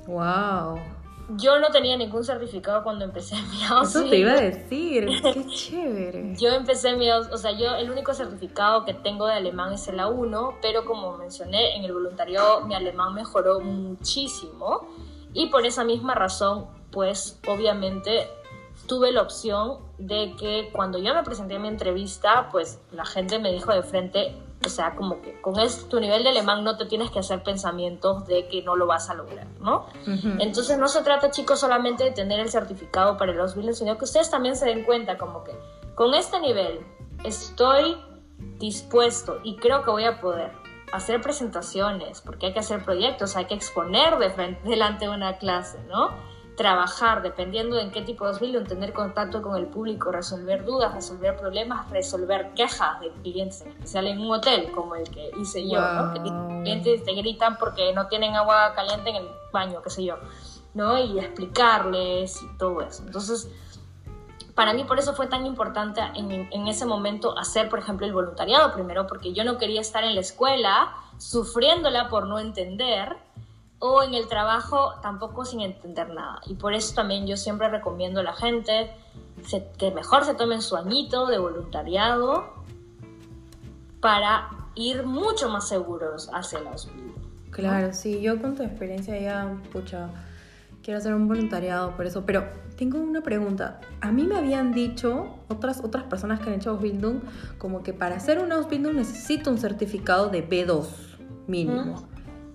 ¡Wow! 0.07 0.79
Yo 1.29 1.59
no 1.59 1.69
tenía 1.69 1.95
ningún 1.97 2.23
certificado 2.23 2.83
cuando 2.83 3.05
empecé 3.05 3.35
mi 3.35 3.61
Eso 3.83 4.03
te 4.03 4.17
iba 4.17 4.33
a 4.33 4.41
decir, 4.41 5.07
qué 5.21 5.45
chévere. 5.55 6.35
Yo 6.37 6.49
empecé 6.49 6.95
mi, 6.95 7.09
o 7.11 7.37
sea, 7.37 7.51
yo 7.51 7.75
el 7.75 7.89
único 7.89 8.13
certificado 8.13 8.85
que 8.85 8.93
tengo 8.93 9.27
de 9.27 9.33
alemán 9.33 9.73
es 9.73 9.87
el 9.87 9.99
A1, 9.99 10.55
pero 10.61 10.85
como 10.85 11.17
mencioné, 11.17 11.75
en 11.75 11.83
el 11.83 11.93
voluntariado 11.93 12.65
mi 12.65 12.75
alemán 12.75 13.13
mejoró 13.13 13.59
muchísimo 13.59 14.87
y 15.33 15.47
por 15.47 15.65
esa 15.65 15.83
misma 15.83 16.13
razón, 16.13 16.67
pues 16.91 17.39
obviamente 17.47 18.27
tuve 18.87 19.11
la 19.11 19.21
opción 19.21 19.79
de 19.97 20.35
que 20.37 20.69
cuando 20.73 20.97
yo 20.97 21.13
me 21.13 21.23
presenté 21.23 21.55
a 21.55 21.59
mi 21.59 21.67
entrevista, 21.67 22.49
pues 22.51 22.79
la 22.91 23.05
gente 23.05 23.39
me 23.39 23.51
dijo 23.51 23.71
de 23.71 23.83
frente, 23.83 24.35
o 24.63 24.69
sea, 24.69 24.95
como 24.95 25.21
que 25.21 25.39
con 25.41 25.59
este, 25.59 25.89
tu 25.89 25.99
nivel 25.99 26.23
de 26.23 26.29
alemán 26.29 26.63
no 26.63 26.77
te 26.77 26.85
tienes 26.85 27.09
que 27.09 27.19
hacer 27.19 27.41
pensamientos 27.43 28.25
de 28.27 28.47
que 28.47 28.61
no 28.61 28.75
lo 28.75 28.85
vas 28.85 29.09
a 29.09 29.15
lograr, 29.15 29.47
¿no? 29.59 29.87
Entonces 30.39 30.77
no 30.77 30.87
se 30.87 31.01
trata, 31.01 31.31
chicos, 31.31 31.59
solamente 31.59 32.03
de 32.03 32.11
tener 32.11 32.39
el 32.39 32.49
certificado 32.49 33.17
para 33.17 33.33
los 33.33 33.51
Ausbildung, 33.51 33.75
sino 33.75 33.97
que 33.97 34.05
ustedes 34.05 34.29
también 34.29 34.55
se 34.55 34.65
den 34.65 34.83
cuenta 34.83 35.17
como 35.17 35.43
que 35.43 35.53
con 35.95 36.13
este 36.13 36.39
nivel 36.39 36.85
estoy 37.23 37.97
dispuesto 38.59 39.39
y 39.43 39.55
creo 39.57 39.83
que 39.83 39.91
voy 39.91 40.05
a 40.05 40.19
poder 40.19 40.51
hacer 40.91 41.21
presentaciones, 41.21 42.21
porque 42.21 42.47
hay 42.47 42.53
que 42.53 42.59
hacer 42.59 42.83
proyectos, 42.83 43.35
hay 43.35 43.45
que 43.45 43.55
exponer 43.55 44.17
de 44.19 44.29
frente, 44.29 44.61
delante 44.69 45.05
de 45.05 45.11
una 45.11 45.37
clase, 45.37 45.79
¿no? 45.89 46.09
Trabajar, 46.61 47.23
dependiendo 47.23 47.75
de 47.75 47.81
en 47.81 47.91
qué 47.91 48.03
tipo 48.03 48.23
de 48.23 48.33
Ausbildung, 48.33 48.67
tener 48.67 48.93
contacto 48.93 49.41
con 49.41 49.57
el 49.57 49.65
público, 49.65 50.11
resolver 50.11 50.63
dudas, 50.63 50.93
resolver 50.93 51.35
problemas, 51.35 51.89
resolver 51.89 52.53
quejas 52.53 52.99
de 52.99 53.09
clientes, 53.23 53.61
en 53.61 53.69
especial 53.69 54.05
en 54.05 54.19
un 54.19 54.29
hotel 54.29 54.71
como 54.71 54.93
el 54.93 55.09
que 55.09 55.31
hice 55.41 55.67
yo, 55.67 55.81
¿no? 55.81 56.13
Que 56.13 56.19
clientes 56.61 57.03
te 57.03 57.15
gritan 57.15 57.57
porque 57.57 57.93
no 57.93 58.05
tienen 58.09 58.35
agua 58.35 58.73
caliente 58.75 59.09
en 59.09 59.15
el 59.15 59.27
baño, 59.51 59.81
qué 59.81 59.89
sé 59.89 60.03
yo, 60.03 60.17
¿no? 60.75 60.99
Y 60.99 61.17
explicarles 61.17 62.39
y 62.43 62.57
todo 62.59 62.81
eso. 62.81 63.01
Entonces, 63.07 63.49
para 64.53 64.73
mí 64.73 64.83
por 64.83 64.99
eso 64.99 65.15
fue 65.15 65.25
tan 65.25 65.47
importante 65.47 65.99
en, 66.13 66.31
en 66.31 66.67
ese 66.67 66.85
momento 66.85 67.35
hacer, 67.39 67.69
por 67.69 67.79
ejemplo, 67.79 68.05
el 68.05 68.13
voluntariado 68.13 68.71
primero, 68.71 69.07
porque 69.07 69.33
yo 69.33 69.43
no 69.43 69.57
quería 69.57 69.81
estar 69.81 70.03
en 70.03 70.13
la 70.13 70.21
escuela 70.21 70.93
sufriéndola 71.17 72.07
por 72.07 72.27
no 72.27 72.37
entender, 72.37 73.17
o 73.81 74.03
en 74.03 74.13
el 74.13 74.27
trabajo 74.27 74.93
tampoco 75.01 75.43
sin 75.43 75.61
entender 75.61 76.09
nada. 76.09 76.39
Y 76.45 76.53
por 76.53 76.73
eso 76.73 76.93
también 76.93 77.25
yo 77.25 77.35
siempre 77.35 77.67
recomiendo 77.67 78.21
a 78.21 78.23
la 78.23 78.33
gente 78.33 78.91
que 79.77 79.91
mejor 79.91 80.23
se 80.23 80.35
tomen 80.35 80.61
su 80.61 80.77
añito 80.77 81.25
de 81.25 81.39
voluntariado 81.39 82.53
para 83.99 84.49
ir 84.75 85.03
mucho 85.03 85.49
más 85.49 85.67
seguros 85.67 86.29
hacia 86.31 86.59
los 86.59 86.89
Claro, 87.49 87.91
sí, 87.93 88.21
yo 88.21 88.39
con 88.39 88.55
tu 88.55 88.63
experiencia 88.63 89.19
ya, 89.19 89.51
pucha, 89.73 90.09
quiero 90.83 90.99
hacer 90.99 91.13
un 91.13 91.27
voluntariado 91.27 91.97
por 91.97 92.05
eso, 92.05 92.23
pero 92.23 92.45
tengo 92.77 92.99
una 92.99 93.21
pregunta. 93.21 93.81
A 93.99 94.11
mí 94.11 94.23
me 94.23 94.37
habían 94.37 94.71
dicho 94.71 95.35
otras, 95.49 95.83
otras 95.83 96.03
personas 96.03 96.39
que 96.39 96.49
han 96.49 96.55
hecho 96.55 96.69
Ausbildung 96.69 97.21
como 97.57 97.81
que 97.81 97.93
para 97.93 98.15
hacer 98.15 98.39
un 98.39 98.51
Ausbildung 98.51 98.95
necesito 98.95 99.49
un 99.49 99.57
certificado 99.57 100.29
de 100.29 100.47
B2 100.47 100.85
mínimo 101.47 102.10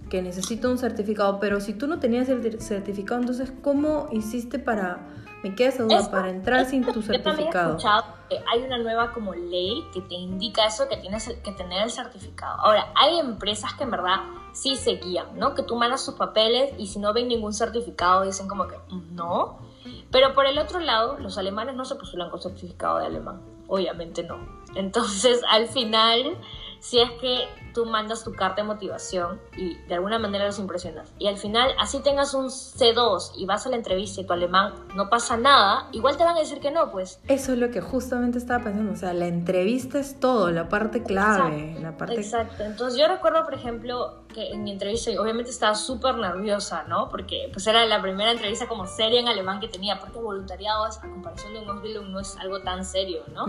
que 0.08 0.22
necesito 0.22 0.70
un 0.70 0.78
certificado, 0.78 1.40
pero 1.40 1.60
si 1.60 1.74
tú 1.74 1.86
no 1.86 1.98
tenías 1.98 2.28
el 2.28 2.60
certificado, 2.60 3.20
entonces 3.20 3.52
¿cómo 3.62 4.08
hiciste 4.12 4.58
para, 4.58 5.00
me 5.42 5.54
queda 5.54 5.68
esa 5.70 5.82
duda, 5.82 6.10
para 6.10 6.30
entrar 6.30 6.64
sin 6.66 6.84
tu 6.84 7.02
certificado? 7.02 7.70
Yo 7.70 7.76
escuchado 7.76 8.04
que 8.28 8.38
hay 8.52 8.62
una 8.62 8.78
nueva 8.78 9.12
como 9.12 9.34
ley 9.34 9.84
que 9.92 10.00
te 10.02 10.14
indica 10.14 10.66
eso, 10.66 10.88
que 10.88 10.96
tienes 10.96 11.28
que 11.42 11.52
tener 11.52 11.82
el 11.82 11.90
certificado. 11.90 12.60
Ahora, 12.60 12.92
hay 12.94 13.18
empresas 13.18 13.74
que 13.74 13.84
en 13.84 13.90
verdad 13.90 14.16
sí 14.52 14.76
se 14.76 14.96
guían, 14.96 15.38
¿no? 15.38 15.54
Que 15.54 15.62
tú 15.62 15.74
mandas 15.74 16.04
sus 16.04 16.14
papeles 16.14 16.72
y 16.78 16.86
si 16.86 16.98
no 17.00 17.12
ven 17.12 17.28
ningún 17.28 17.52
certificado 17.52 18.22
dicen 18.22 18.46
como 18.46 18.68
que 18.68 18.76
mm, 18.88 19.14
no. 19.14 19.58
Pero 20.10 20.34
por 20.34 20.46
el 20.46 20.58
otro 20.58 20.78
lado, 20.78 21.18
los 21.18 21.36
alemanes 21.36 21.74
no 21.74 21.84
se 21.84 21.96
postulan 21.96 22.30
con 22.30 22.40
certificado 22.40 22.98
de 22.98 23.06
alemán, 23.06 23.40
obviamente 23.66 24.22
no. 24.22 24.38
Entonces, 24.74 25.42
al 25.50 25.66
final 25.68 26.38
si 26.86 27.00
es 27.00 27.10
que 27.20 27.48
tú 27.76 27.84
mandas 27.84 28.24
tu 28.24 28.32
carta 28.32 28.62
de 28.62 28.68
motivación 28.68 29.38
y 29.54 29.74
de 29.86 29.94
alguna 29.96 30.18
manera 30.18 30.46
los 30.46 30.58
impresionas. 30.58 31.12
Y 31.18 31.26
al 31.26 31.36
final, 31.36 31.72
así 31.78 32.00
tengas 32.00 32.32
un 32.32 32.46
C2 32.46 33.32
y 33.36 33.44
vas 33.44 33.66
a 33.66 33.68
la 33.68 33.76
entrevista 33.76 34.22
y 34.22 34.24
tu 34.24 34.32
alemán 34.32 34.72
no 34.94 35.10
pasa 35.10 35.36
nada, 35.36 35.86
igual 35.92 36.16
te 36.16 36.24
van 36.24 36.36
a 36.36 36.40
decir 36.40 36.58
que 36.58 36.70
no, 36.70 36.90
pues. 36.90 37.20
Eso 37.28 37.52
es 37.52 37.58
lo 37.58 37.70
que 37.70 37.82
justamente 37.82 38.38
estaba 38.38 38.64
pensando. 38.64 38.94
O 38.94 38.96
sea, 38.96 39.12
la 39.12 39.26
entrevista 39.26 39.98
es 39.98 40.18
todo, 40.18 40.50
la 40.50 40.70
parte 40.70 41.02
clave. 41.02 41.72
Exacto, 41.72 41.82
la 41.82 41.96
parte... 41.98 42.14
exacto. 42.14 42.64
Entonces 42.64 42.98
yo 42.98 43.08
recuerdo, 43.08 43.44
por 43.44 43.52
ejemplo, 43.52 44.22
que 44.32 44.52
en 44.52 44.64
mi 44.64 44.72
entrevista, 44.72 45.10
obviamente 45.20 45.50
estaba 45.50 45.74
súper 45.74 46.16
nerviosa, 46.16 46.84
¿no? 46.84 47.10
Porque 47.10 47.50
pues 47.52 47.66
era 47.66 47.84
la 47.84 48.00
primera 48.00 48.32
entrevista 48.32 48.66
como 48.68 48.86
seria 48.86 49.20
en 49.20 49.28
alemán 49.28 49.60
que 49.60 49.68
tenía, 49.68 49.98
porque 49.98 50.18
voluntariado, 50.18 50.86
a 50.86 50.90
comparación 51.02 51.52
de 51.52 51.60
un 51.60 51.68
Ausbildung, 51.68 52.08
no 52.08 52.20
es 52.20 52.38
algo 52.38 52.60
tan 52.62 52.86
serio, 52.86 53.22
¿no? 53.34 53.44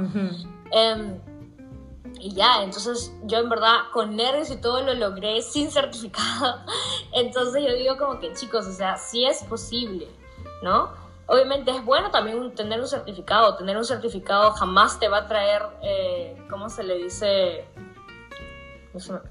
Y 2.19 2.33
ya, 2.33 2.63
entonces 2.63 3.13
yo 3.23 3.39
en 3.39 3.49
verdad 3.49 3.77
con 3.93 4.15
nervios 4.15 4.49
y 4.51 4.57
todo 4.57 4.81
lo 4.81 4.93
logré 4.93 5.41
sin 5.41 5.71
certificado. 5.71 6.59
Entonces 7.13 7.63
yo 7.65 7.73
digo 7.75 7.97
como 7.97 8.19
que 8.19 8.33
chicos, 8.33 8.65
o 8.67 8.71
sea, 8.71 8.97
sí 8.97 9.25
es 9.25 9.43
posible, 9.43 10.07
¿no? 10.61 10.91
Obviamente 11.27 11.71
es 11.71 11.83
bueno 11.83 12.09
también 12.09 12.55
tener 12.55 12.79
un 12.79 12.87
certificado. 12.87 13.55
Tener 13.57 13.77
un 13.77 13.85
certificado 13.85 14.51
jamás 14.51 14.99
te 14.99 15.09
va 15.09 15.19
a 15.19 15.27
traer, 15.27 15.61
eh, 15.81 16.37
¿cómo 16.49 16.69
se 16.69 16.83
le 16.83 16.97
dice? 16.97 17.65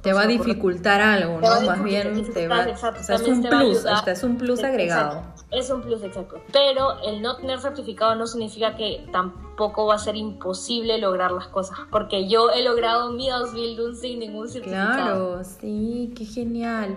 Te 0.02 0.12
va 0.12 0.22
a 0.22 0.26
dificultar 0.26 1.00
algo, 1.00 1.40
¿no? 1.40 1.60
Más 1.62 1.82
bien 1.82 2.32
te 2.32 2.48
va, 2.48 2.66
o 2.66 2.76
sea, 2.76 3.16
es 3.16 3.22
un 3.22 3.42
plus, 3.42 3.84
es 4.06 4.22
un 4.22 4.36
plus 4.36 4.62
agregado. 4.62 5.22
Es 5.50 5.70
un 5.70 5.82
plus, 5.82 6.02
exacto. 6.02 6.40
Pero 6.52 7.00
el 7.02 7.22
no 7.22 7.36
tener 7.36 7.60
certificado 7.60 8.14
no 8.14 8.26
significa 8.26 8.76
que 8.76 9.06
tampoco 9.12 9.86
va 9.86 9.94
a 9.94 9.98
ser 9.98 10.16
imposible 10.16 10.98
lograr 10.98 11.30
las 11.30 11.48
cosas, 11.48 11.78
porque 11.90 12.28
yo 12.28 12.50
he 12.50 12.62
logrado 12.62 13.12
mi 13.12 13.30
Ausbildung 13.30 13.94
sin 13.94 14.18
ningún 14.18 14.48
certificado. 14.48 14.94
Claro, 14.94 15.44
sí, 15.44 16.12
qué 16.16 16.24
genial. 16.24 16.96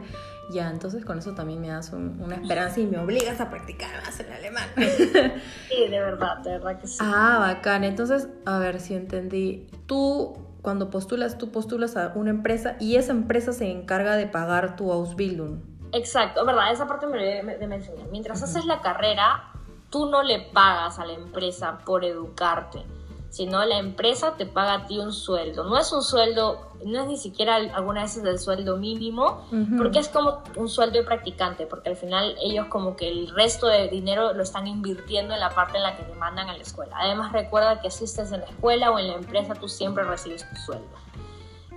Ya, 0.52 0.72
entonces 0.72 1.06
con 1.06 1.20
eso 1.20 1.34
también 1.34 1.62
me 1.62 1.68
das 1.68 1.94
una 1.94 2.36
esperanza 2.36 2.80
y 2.80 2.88
me 2.88 2.98
obligas 2.98 3.40
a 3.40 3.52
practicar 3.52 3.90
más 4.04 4.20
el 4.20 4.32
alemán. 4.32 4.68
sí, 4.76 5.88
de 5.88 6.00
verdad, 6.00 6.40
de 6.40 6.52
verdad 6.52 6.82
que 6.82 6.88
sí. 6.88 6.98
Ah, 7.00 7.38
bacán. 7.40 7.84
Entonces, 7.84 8.28
a 8.46 8.58
ver 8.58 8.80
si 8.80 8.96
entendí. 8.96 9.68
Tú 9.86 10.49
cuando 10.62 10.90
postulas, 10.90 11.38
tú 11.38 11.52
postulas 11.52 11.98
a 11.98 12.14
una 12.16 12.30
empresa 12.30 12.76
y 12.80 12.96
esa 12.96 13.12
empresa 13.12 13.54
se 13.54 13.72
encarga 13.72 14.16
de 14.16 14.28
pagar 14.28 14.76
tu 14.76 14.92
Ausbildung. 14.92 15.62
Exacto, 15.92 16.46
verdad, 16.46 16.72
esa 16.72 16.88
parte 16.88 17.08
me 17.08 17.18
de 17.18 17.68
mencionar. 17.68 18.08
Mientras 18.12 18.44
haces 18.44 18.66
la 18.66 18.82
carrera, 18.82 19.52
tú 19.90 20.06
no 20.06 20.22
le 20.22 20.40
pagas 20.54 21.00
a 21.00 21.06
la 21.06 21.14
empresa 21.14 21.80
por 21.86 22.06
educarte, 22.06 22.84
sino 23.30 23.64
la 23.66 23.78
empresa 23.78 24.36
te 24.38 24.46
paga 24.46 24.74
a 24.74 24.88
ti 24.88 25.00
un 25.00 25.14
sueldo. 25.14 25.64
No 25.64 25.78
es 25.78 25.92
un 25.92 26.02
sueldo 26.02 26.70
no 26.86 27.02
es 27.02 27.08
ni 27.08 27.18
siquiera 27.18 27.56
algunas 27.56 28.04
veces 28.04 28.24
del 28.24 28.40
sueldo 28.40 28.78
mínimo, 28.78 29.46
porque 29.78 30.00
es 30.00 30.08
como 30.08 30.42
un 30.56 30.70
sueldo 30.70 31.00
de 31.00 31.06
practicante, 31.06 31.66
porque 31.66 31.90
al 31.90 31.96
final 31.96 32.36
ellos 32.42 32.68
como 32.68 32.96
que 32.96 33.10
el 33.10 33.30
resto 33.30 33.68
de 33.68 33.88
dinero 33.90 34.34
lo 34.34 34.44
están 34.44 34.68
invirtiendo 34.68 35.34
en 35.34 35.40
la 35.40 35.50
parte 35.50 35.78
en 35.78 35.84
la 35.84 35.98
que 35.98 36.04
te 36.04 36.16
mandan 36.16 36.50
a 36.50 36.54
la 36.54 36.62
escuela. 36.62 36.96
Además 36.98 37.32
recuerda 37.34 37.82
que 37.82 37.88
asistes 37.88 38.32
en 38.32 38.42
la 38.42 38.46
escuela 38.46 38.92
o 38.92 39.00
en 39.00 39.08
la 39.08 39.16
empresa, 39.16 39.56
tú 39.56 39.68
siempre 39.68 40.04
recibes 40.04 40.48
tu 40.50 40.56
sueldo. 40.56 40.88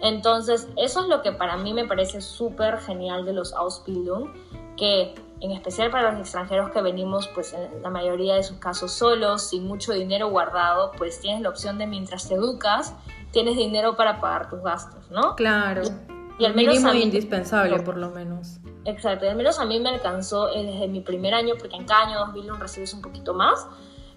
Entonces, 0.01 0.69
eso 0.77 1.01
es 1.01 1.09
lo 1.09 1.23
que 1.23 1.33
para 1.33 1.57
mí 1.57 1.73
me 1.75 1.87
parece 1.87 2.21
súper 2.21 2.79
genial 2.81 3.25
de 3.25 3.33
los 3.33 3.53
Ausbildung, 3.53 4.33
que 4.77 5.15
en 5.43 5.51
especial 5.51 5.91
para 5.91 6.13
los 6.13 6.21
extranjeros 6.21 6.71
que 6.71 6.81
venimos, 6.83 7.29
pues 7.29 7.53
en 7.53 7.83
la 7.83 7.91
mayoría 7.91 8.37
de 8.37 8.45
sus 8.45 8.59
casos 8.59 8.93
solos, 8.93 9.49
sin 9.49 9.67
mucho 9.67 9.93
dinero 9.93 10.29
guardado, 10.29 10.93
pues 10.97 11.21
tienes 11.21 11.43
la 11.43 11.49
opción 11.49 11.79
de 11.79 11.87
mientras 11.87 12.29
te 12.29 12.35
educas, 12.35 12.95
tienes 13.33 13.57
dinero 13.57 13.97
para 13.97 14.21
pagar 14.21 14.49
tus 14.49 14.63
gastos, 14.63 15.11
¿no? 15.11 15.35
Claro. 15.35 15.83
Y, 16.39 16.45
al 16.45 16.55
menos 16.55 16.77
mínimo 16.77 16.95
indispensable, 16.95 17.81
por 17.81 17.97
lo 17.97 18.11
menos. 18.11 18.59
Exacto, 18.85 19.27
y 19.27 19.29
al 19.29 19.37
menos 19.37 19.59
a 19.59 19.65
mí 19.65 19.81
me 19.81 19.89
alcanzó 19.89 20.49
eh, 20.53 20.65
desde 20.65 20.87
mi 20.89 21.01
primer 21.01 21.35
año, 21.35 21.55
porque 21.59 21.77
en 21.77 21.85
cada 21.87 22.07
año 22.07 22.19
2001 22.21 22.59
recibes 22.59 22.95
un 22.95 23.03
poquito 23.03 23.35
más, 23.35 23.67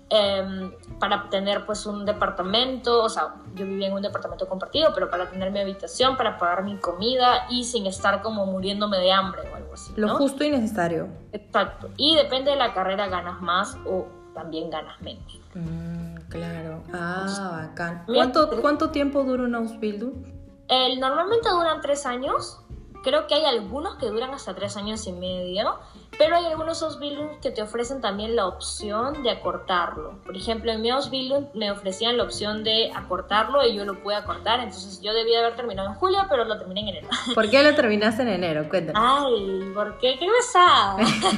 em, 0.10 0.72
para 0.99 1.30
tener 1.30 1.66
pues 1.66 1.86
un 1.86 2.06
departamento, 2.06 3.03
o 3.03 3.10
sea, 3.10 3.36
yo 3.56 3.66
vivía 3.66 3.88
en 3.88 3.93
un 3.93 4.01
departamento 4.01 4.47
compartido, 4.47 4.91
pero 4.93 5.10
para 5.10 5.30
tener 5.30 5.51
mi 5.51 5.60
habitación, 5.60 6.18
para 6.18 6.38
pagar 6.38 6.64
mi 6.64 6.78
comida 6.78 7.47
y 7.49 7.64
sin 7.64 7.86
estar 7.86 8.22
como 8.22 8.45
muriéndome 8.45 8.97
de 8.97 9.12
hambre 9.12 9.41
o 9.51 9.56
algo 9.56 9.74
así. 9.74 9.93
Lo 9.95 10.10
justo 10.16 10.43
y 10.43 10.51
necesario. 10.51 11.08
Exacto. 11.32 11.89
Y 11.97 12.16
depende 12.16 12.51
de 12.51 12.58
la 12.58 12.74
carrera 12.74 13.08
ganas 13.08 13.41
más 13.41 13.78
o 13.86 14.08
también 14.34 14.70
ganas 14.70 15.01
menos. 15.01 15.39
Mm. 15.56 16.16
Claro. 16.30 16.84
Ah, 16.93 17.68
bacán. 17.68 18.03
¿Cuánto, 18.06 18.62
¿Cuánto 18.62 18.91
tiempo 18.91 19.24
dura 19.24 19.43
un 19.43 19.56
Ausbildung? 19.56 20.26
El, 20.68 20.99
normalmente 20.99 21.49
duran 21.49 21.82
tres 21.82 22.06
años. 22.06 22.62
Creo 23.03 23.28
que 23.28 23.36
hay 23.36 23.45
algunos 23.45 23.95
que 23.95 24.08
duran 24.08 24.34
hasta 24.34 24.56
tres 24.56 24.76
años 24.78 25.06
y 25.08 25.14
medio, 25.14 25.78
pero 26.18 26.36
hay 26.36 26.45
algunos 26.45 26.82
Ausbildung 26.82 27.39
que 27.41 27.51
te 27.51 27.61
ofrecen 27.61 28.01
también 28.01 28.36
la 28.36 28.47
opción 28.47 29.24
de 29.24 29.32
acortarlo. 29.32 30.20
Por 30.26 30.36
ejemplo, 30.36 30.72
en 30.72 30.82
mi 30.82 30.89
Ausbildung 30.89 31.47
me 31.53 31.72
ofrecían 31.72 32.18
la 32.18 32.24
opción 32.24 32.63
de 32.63 32.91
acortarlo 32.93 33.66
y 33.66 33.76
yo 33.76 33.86
lo 33.86 34.01
pude 34.01 34.16
acortar, 34.16 34.59
entonces 34.59 35.01
yo 35.01 35.13
debía 35.13 35.39
haber 35.39 35.55
terminado 35.55 35.89
en 35.89 35.95
julio, 35.95 36.20
pero 36.30 36.45
lo 36.45 36.57
terminé 36.57 36.82
en 36.82 36.88
enero. 36.89 37.07
¿Por 37.36 37.49
qué 37.49 37.63
lo 37.63 37.76
terminaste 37.76 38.22
en 38.22 38.30
enero? 38.30 38.68
Cuéntame. 38.70 38.99
Ay, 39.01 39.72
¿por 39.74 39.97
qué? 39.97 40.18
¿Qué 40.20 40.28
pasa? 40.28 40.97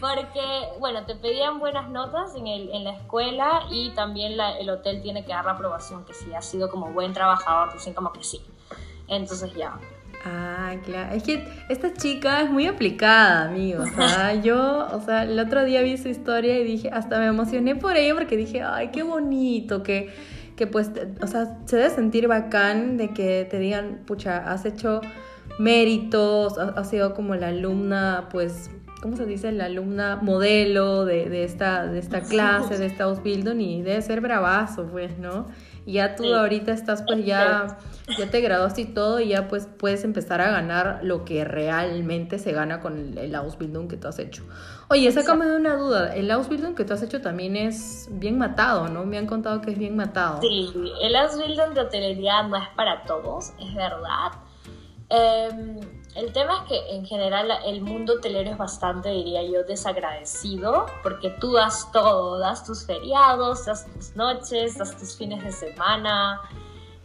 Porque, 0.00 0.68
bueno, 0.78 1.04
te 1.06 1.16
pedían 1.16 1.58
buenas 1.58 1.88
notas 1.88 2.36
en, 2.36 2.46
el, 2.46 2.70
en 2.72 2.84
la 2.84 2.92
escuela 2.92 3.62
y 3.68 3.90
también 3.90 4.38
el 4.40 4.70
hotel 4.70 5.02
tiene 5.02 5.24
que 5.24 5.32
dar 5.32 5.44
la 5.44 5.52
aprobación 5.52 6.04
que 6.04 6.14
si 6.14 6.32
has 6.32 6.44
sido 6.44 6.70
como 6.70 6.92
buen 6.92 7.12
trabajador, 7.12 7.72
dicen 7.72 7.94
como 7.94 8.12
que 8.12 8.22
sí. 8.22 8.40
Entonces 9.08 9.52
ya. 9.54 9.76
Ah, 10.24 10.74
claro. 10.84 11.14
Es 11.14 11.22
que 11.22 11.44
esta 11.68 11.92
chica 11.92 12.42
es 12.42 12.50
muy 12.50 12.66
aplicada, 12.66 13.44
amigos. 13.44 13.88
O 13.90 14.08
sea, 14.08 14.34
yo, 14.42 14.88
o 14.92 15.00
sea, 15.00 15.22
el 15.22 15.38
otro 15.38 15.64
día 15.64 15.82
vi 15.82 15.96
su 15.96 16.08
historia 16.08 16.58
y 16.58 16.64
dije, 16.64 16.90
hasta 16.90 17.18
me 17.18 17.26
emocioné 17.26 17.76
por 17.76 17.96
ella 17.96 18.14
porque 18.14 18.36
dije, 18.36 18.62
ay, 18.62 18.88
qué 18.92 19.02
bonito, 19.02 19.82
que, 19.82 20.10
que 20.56 20.66
pues, 20.66 20.90
o 21.22 21.26
sea, 21.26 21.58
se 21.66 21.76
debe 21.76 21.90
sentir 21.90 22.28
bacán 22.28 22.96
de 22.96 23.12
que 23.12 23.46
te 23.48 23.58
digan, 23.58 24.00
pucha, 24.06 24.50
has 24.50 24.64
hecho 24.64 25.00
méritos, 25.58 26.58
has 26.58 26.90
sido 26.90 27.14
como 27.14 27.34
la 27.34 27.48
alumna, 27.48 28.28
pues, 28.30 28.70
¿cómo 29.00 29.16
se 29.16 29.24
dice? 29.24 29.52
La 29.52 29.66
alumna 29.66 30.16
modelo 30.20 31.04
de, 31.04 31.28
de 31.28 31.44
esta, 31.44 31.86
de 31.86 31.98
esta 31.98 32.20
clase, 32.28 32.76
de 32.76 32.86
esta 32.86 33.04
Ausbildung 33.04 33.60
y 33.60 33.82
debe 33.82 34.02
ser 34.02 34.20
bravazo, 34.20 34.86
pues, 34.86 35.16
¿no? 35.18 35.46
Ya 35.88 36.16
tú 36.16 36.34
ahorita 36.34 36.72
estás, 36.72 37.02
pues 37.02 37.24
ya, 37.24 37.78
ya 38.18 38.30
te 38.30 38.42
graduaste 38.42 38.82
y 38.82 38.84
todo 38.84 39.20
y 39.20 39.28
ya 39.28 39.48
pues 39.48 39.66
puedes 39.66 40.04
empezar 40.04 40.42
a 40.42 40.50
ganar 40.50 41.00
lo 41.02 41.24
que 41.24 41.46
realmente 41.46 42.38
se 42.38 42.52
gana 42.52 42.80
con 42.80 43.16
el, 43.16 43.34
Ausbildung 43.34 43.88
que 43.88 43.96
tú 43.96 44.06
has 44.06 44.18
hecho. 44.18 44.42
Oye, 44.90 45.10
sácame 45.12 45.46
de 45.46 45.56
una 45.56 45.76
duda, 45.76 46.14
el 46.14 46.30
Ausbildung 46.30 46.74
que 46.74 46.84
tú 46.84 46.92
has 46.92 47.00
hecho 47.00 47.22
también 47.22 47.56
es 47.56 48.08
bien 48.10 48.36
matado, 48.36 48.88
¿no? 48.88 49.06
Me 49.06 49.16
han 49.16 49.26
contado 49.26 49.62
que 49.62 49.70
es 49.70 49.78
bien 49.78 49.96
matado. 49.96 50.42
Sí, 50.42 50.70
el 51.00 51.16
Ausbildung 51.16 51.72
de 51.72 51.80
hotelería 51.80 52.42
no 52.42 52.58
es 52.58 52.68
para 52.76 53.04
todos, 53.04 53.54
es 53.58 53.74
verdad. 53.74 54.32
Eh, 55.08 55.80
el 56.14 56.32
tema 56.32 56.62
es 56.62 56.68
que 56.68 56.96
en 56.96 57.06
general 57.06 57.50
el 57.64 57.80
mundo 57.80 58.14
hotelero 58.14 58.50
es 58.50 58.58
bastante, 58.58 59.10
diría 59.10 59.42
yo, 59.42 59.62
desagradecido, 59.64 60.86
porque 61.02 61.30
tú 61.30 61.52
das 61.52 61.90
todo, 61.92 62.38
das 62.38 62.64
tus 62.64 62.84
feriados, 62.84 63.66
das 63.66 63.86
tus 63.92 64.16
noches, 64.16 64.78
das 64.78 64.96
tus 64.96 65.16
fines 65.16 65.44
de 65.44 65.52
semana, 65.52 66.40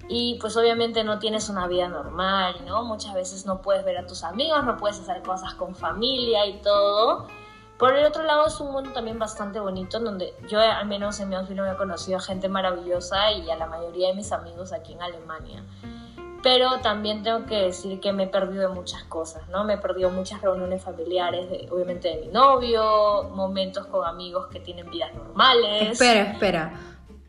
y 0.09 0.37
pues 0.39 0.57
obviamente 0.57 1.03
no 1.03 1.19
tienes 1.19 1.49
una 1.49 1.67
vida 1.67 1.87
normal, 1.87 2.55
¿no? 2.65 2.83
Muchas 2.83 3.13
veces 3.13 3.45
no 3.45 3.61
puedes 3.61 3.85
ver 3.85 3.97
a 3.97 4.05
tus 4.05 4.23
amigos, 4.23 4.63
no 4.63 4.77
puedes 4.77 4.99
hacer 4.99 5.21
cosas 5.21 5.53
con 5.55 5.75
familia 5.75 6.45
y 6.45 6.61
todo. 6.61 7.27
Por 7.77 7.95
el 7.95 8.05
otro 8.05 8.23
lado 8.23 8.47
es 8.47 8.59
un 8.59 8.71
mundo 8.71 8.91
también 8.91 9.17
bastante 9.17 9.59
bonito, 9.59 9.99
donde 9.99 10.33
yo 10.47 10.59
al 10.59 10.85
menos 10.87 11.19
en 11.19 11.29
mi 11.29 11.35
no 11.35 11.71
he 11.71 11.75
conocido 11.75 12.17
a 12.17 12.21
gente 12.21 12.49
maravillosa 12.49 13.31
y 13.31 13.49
a 13.49 13.55
la 13.55 13.67
mayoría 13.67 14.09
de 14.09 14.15
mis 14.15 14.31
amigos 14.31 14.73
aquí 14.73 14.93
en 14.93 15.01
Alemania 15.01 15.63
pero 16.43 16.81
también 16.81 17.23
tengo 17.23 17.45
que 17.45 17.55
decir 17.55 17.99
que 18.01 18.11
me 18.11 18.23
he 18.23 18.27
perdido 18.27 18.69
de 18.69 18.75
muchas 18.75 19.03
cosas, 19.05 19.47
¿no? 19.49 19.63
Me 19.63 19.75
he 19.75 19.77
perdido 19.77 20.11
muchas 20.11 20.41
reuniones 20.41 20.83
familiares, 20.83 21.47
obviamente 21.71 22.09
de 22.09 22.17
mi 22.17 22.27
novio, 22.27 23.29
momentos 23.33 23.87
con 23.87 24.05
amigos 24.05 24.47
que 24.47 24.59
tienen 24.59 24.89
vidas 24.91 25.13
normales. 25.15 25.93
Espera, 25.93 26.33
espera. 26.33 26.73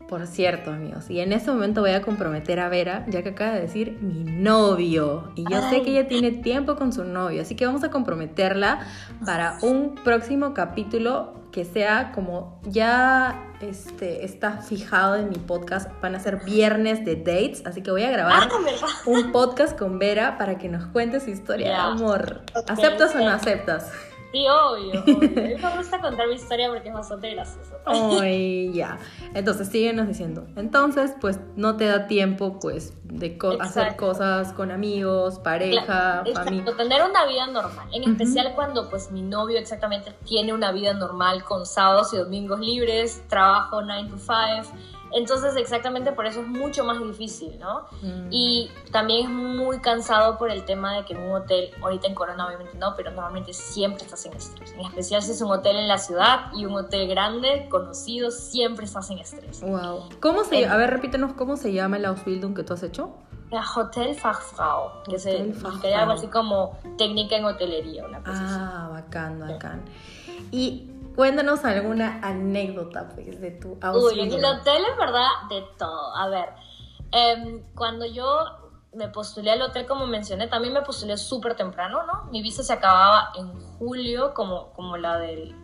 Por 0.09 0.27
cierto, 0.27 0.69
amigos, 0.69 1.09
y 1.09 1.19
en 1.19 1.33
este 1.33 1.49
momento 1.49 1.81
voy 1.81 1.91
a 1.91 2.03
comprometer 2.03 2.59
a 2.59 2.69
Vera, 2.69 3.05
ya 3.07 3.23
que 3.23 3.29
acaba 3.29 3.53
de 3.53 3.61
decir 3.61 3.97
mi 4.01 4.23
novio. 4.23 5.31
Y 5.35 5.45
yo 5.49 5.67
sé 5.69 5.81
que 5.81 5.89
ella 5.91 6.07
tiene 6.07 6.29
tiempo 6.31 6.75
con 6.75 6.93
su 6.93 7.05
novio, 7.05 7.41
así 7.41 7.55
que 7.55 7.65
vamos 7.65 7.83
a 7.83 7.89
comprometerla 7.89 8.85
para 9.25 9.57
un 9.63 9.95
próximo 9.95 10.53
capítulo 10.53 11.33
que 11.55 11.63
sea 11.63 12.11
como 12.13 12.59
ya 12.65 13.41
este, 13.61 14.25
está 14.25 14.57
fijado 14.57 15.15
en 15.15 15.29
mi 15.29 15.37
podcast. 15.37 15.89
Van 16.01 16.13
a 16.13 16.19
ser 16.19 16.43
viernes 16.43 17.05
de 17.05 17.15
dates, 17.15 17.65
así 17.65 17.81
que 17.81 17.91
voy 17.91 18.03
a 18.03 18.11
grabar 18.11 18.49
ah, 18.51 18.87
un 19.05 19.31
podcast 19.31 19.79
con 19.79 19.97
Vera 19.97 20.37
para 20.37 20.57
que 20.57 20.67
nos 20.67 20.85
cuente 20.87 21.21
su 21.21 21.29
historia 21.29 21.69
de 21.69 21.75
amor. 21.75 22.41
¿Aceptas 22.67 23.15
o 23.15 23.19
no 23.19 23.29
aceptas? 23.29 23.89
Sí, 24.35 24.45
obvio, 24.49 25.01
obvio. 25.01 25.01
A 25.01 25.05
mí 25.47 25.55
me 25.55 25.77
gusta 25.77 26.01
contar 26.01 26.27
mi 26.27 26.33
historia 26.33 26.67
porque 26.67 26.89
es 26.89 26.93
bastante 26.93 27.33
graciosa. 27.33 27.77
Ay, 27.85 28.69
ya. 28.73 28.99
Entonces, 29.33 29.69
síguenos 29.69 30.09
diciendo. 30.09 30.45
Entonces, 30.57 31.13
pues, 31.21 31.39
no 31.55 31.77
te 31.77 31.85
da 31.85 32.07
tiempo, 32.07 32.59
pues, 32.59 32.93
de 33.05 33.37
hacer 33.61 33.95
cosas 33.95 34.51
con 34.51 34.71
amigos, 34.71 35.39
pareja, 35.39 36.25
familia. 36.33 36.75
tener 36.75 37.03
una 37.03 37.25
vida 37.25 37.47
normal. 37.47 37.87
En 37.93 38.03
especial 38.03 38.51
cuando, 38.55 38.89
pues, 38.89 39.09
mi 39.09 39.21
novio 39.21 39.57
exactamente 39.57 40.11
tiene 40.25 40.53
una 40.53 40.73
vida 40.73 40.93
normal 40.93 41.45
con 41.45 41.65
sábados 41.65 42.13
y 42.13 42.17
domingos 42.17 42.59
libres, 42.59 43.23
trabajo 43.29 43.81
9 43.83 44.09
to 44.09 44.17
5 44.17 44.75
entonces, 45.11 45.55
exactamente 45.55 46.11
por 46.11 46.25
eso 46.25 46.41
es 46.41 46.47
mucho 46.47 46.83
más 46.83 46.99
difícil, 46.99 47.57
¿no? 47.59 47.85
Mm. 48.01 48.27
Y 48.31 48.71
también 48.91 49.25
es 49.25 49.29
muy 49.29 49.79
cansado 49.79 50.37
por 50.37 50.51
el 50.51 50.65
tema 50.65 50.95
de 50.95 51.05
que 51.05 51.13
en 51.13 51.23
un 51.23 51.31
hotel, 51.31 51.69
ahorita 51.81 52.07
en 52.07 52.15
Corona 52.15 52.47
obviamente 52.47 52.77
no, 52.77 52.95
pero 52.95 53.11
normalmente 53.11 53.53
siempre 53.53 54.03
estás 54.03 54.25
en 54.25 54.33
estrés. 54.33 54.73
En 54.73 54.81
especial 54.81 55.21
si 55.21 55.31
es 55.31 55.41
un 55.41 55.51
hotel 55.51 55.77
en 55.77 55.87
la 55.87 55.97
ciudad 55.97 56.51
y 56.53 56.65
un 56.65 56.73
hotel 56.73 57.07
grande, 57.07 57.67
conocido, 57.69 58.31
siempre 58.31 58.85
estás 58.85 59.09
en 59.09 59.19
estrés. 59.19 59.61
Wow. 59.61 60.09
¿Cómo 60.19 60.43
se 60.43 60.65
A 60.65 60.75
ver, 60.77 60.89
repítenos, 60.89 61.33
¿cómo 61.33 61.55
se 61.57 61.71
llama 61.71 61.97
el 61.97 62.05
Ausbildung 62.05 62.55
que 62.55 62.63
tú 62.63 62.73
has 62.73 62.83
hecho? 62.83 63.13
La 63.51 63.63
Hotel 63.75 64.15
Fachfrau, 64.15 65.03
que 65.03 65.15
es 65.15 65.25
algo 65.25 66.11
así 66.11 66.27
como 66.27 66.77
técnica 66.97 67.37
en 67.37 67.45
hotelería, 67.45 68.05
una 68.05 68.19
cosa 68.19 68.41
Ah, 68.41 68.89
bacán, 68.91 69.39
bacán. 69.39 69.85
Y 70.51 70.91
Cuéntanos 71.15 71.63
alguna 71.63 72.19
anécdota 72.21 73.09
pues, 73.13 73.39
de 73.39 73.51
tu 73.51 73.77
Uy, 73.93 74.19
en 74.19 74.33
el 74.33 74.43
hotel 74.43 74.83
es 74.91 74.97
verdad 74.97 75.27
de 75.49 75.63
todo. 75.77 76.15
A 76.15 76.27
ver, 76.27 76.49
em, 77.11 77.63
cuando 77.73 78.05
yo 78.05 78.25
me 78.93 79.07
postulé 79.09 79.51
al 79.51 79.61
hotel, 79.61 79.85
como 79.85 80.07
mencioné, 80.07 80.47
también 80.47 80.73
me 80.73 80.81
postulé 80.81 81.17
súper 81.17 81.55
temprano, 81.55 82.03
¿no? 82.05 82.31
Mi 82.31 82.41
visa 82.41 82.63
se 82.63 82.73
acababa 82.73 83.31
en 83.35 83.59
julio, 83.77 84.33
como, 84.33 84.71
como 84.73 84.97
la 84.97 85.17
del 85.17 85.55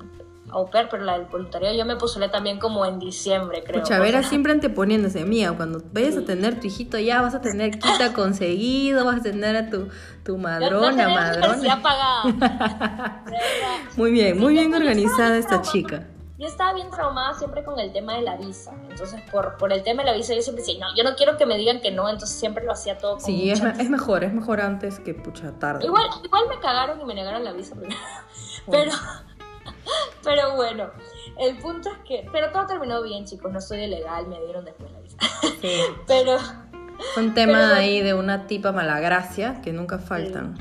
au 0.52 0.70
pair, 0.70 0.88
pero 0.90 1.04
la 1.04 1.18
del 1.18 1.28
voluntariado 1.28 1.76
yo 1.76 1.86
me 1.86 1.96
postulé 1.96 2.30
también 2.30 2.60
como 2.60 2.86
en 2.86 3.00
diciembre, 3.00 3.64
creo. 3.66 3.84
Chavera 3.84 4.24
siempre 4.24 4.52
anteponiéndose, 4.52 5.26
mía, 5.26 5.54
cuando 5.56 5.82
vayas 5.92 6.18
a 6.18 6.26
tener 6.26 6.60
tu 6.60 6.68
hijito 6.68 7.00
ya 7.00 7.22
vas 7.22 7.36
a 7.36 7.42
tener 7.42 7.72
quita 7.80 8.14
conseguido, 8.14 9.06
vas 9.06 9.20
a 9.20 9.24
tener 9.24 9.56
a 9.56 9.70
tu, 9.70 9.90
tu 10.24 10.38
madrona, 10.38 11.08
no, 11.08 11.16
madrona. 11.16 11.82
pagada. 11.82 13.24
muy 13.98 14.12
bien, 14.12 14.40
muy 14.40 14.54
bien 14.54 14.74
organizada 14.74 15.38
esta 15.38 15.62
chica 15.62 16.08
yo 16.42 16.48
estaba 16.48 16.74
bien 16.74 16.90
traumada 16.90 17.36
siempre 17.36 17.64
con 17.64 17.80
el 17.80 17.94
tema 17.94 18.16
de 18.16 18.24
la 18.24 18.36
visa. 18.36 18.74
Entonces, 18.90 19.22
por, 19.32 19.58
por 19.58 19.72
el 19.72 19.84
tema 19.84 20.02
de 20.02 20.10
la 20.10 20.18
visa, 20.18 20.34
yo 20.34 20.42
siempre 20.42 20.64
decía, 20.66 20.80
no, 20.80 20.88
yo 20.96 21.04
no 21.04 21.16
quiero 21.16 21.38
que 21.38 21.46
me 21.46 21.56
digan 21.56 21.82
que 21.82 21.92
no, 21.92 22.10
entonces 22.10 22.36
siempre 22.36 22.66
lo 22.66 22.72
hacía 22.72 22.98
todo 22.98 23.18
con 23.18 23.22
Sí, 23.22 23.52
es, 23.52 23.62
es, 23.62 23.90
mejor, 23.92 24.24
es 24.24 24.34
mejor 24.34 24.60
antes 24.60 25.00
que 25.00 25.14
pucha 25.14 25.52
tarde. 25.60 25.86
Igual, 25.86 26.08
igual 26.24 26.46
me 26.50 26.60
cagaron 26.60 27.00
y 27.00 27.06
me 27.06 27.14
negaron 27.14 27.44
la 27.44 27.54
visa 27.54 27.76
primero. 27.76 28.00
Pero, 28.72 28.92
pero 30.32 30.56
bueno, 30.56 30.92
el 31.38 31.58
punto 31.58 31.90
es 31.90 31.98
que, 32.08 32.26
pero 32.32 32.52
todo 32.52 32.66
terminó 32.66 33.02
bien, 33.02 33.26
chicos, 33.26 33.52
no 33.52 33.60
soy 33.60 33.84
ilegal, 33.84 34.28
me 34.28 34.40
dieron 34.40 34.64
después 34.64 34.90
la 34.92 35.00
visa. 35.02 35.18
Sí. 35.62 35.82
pero... 36.08 36.38
Un 37.18 37.34
tema 37.34 37.76
ahí 37.76 38.02
de 38.02 38.14
una 38.14 38.48
tipa 38.48 38.72
malagracia 38.72 39.60
que 39.62 39.74
nunca 39.74 40.00
faltan. 40.00 40.58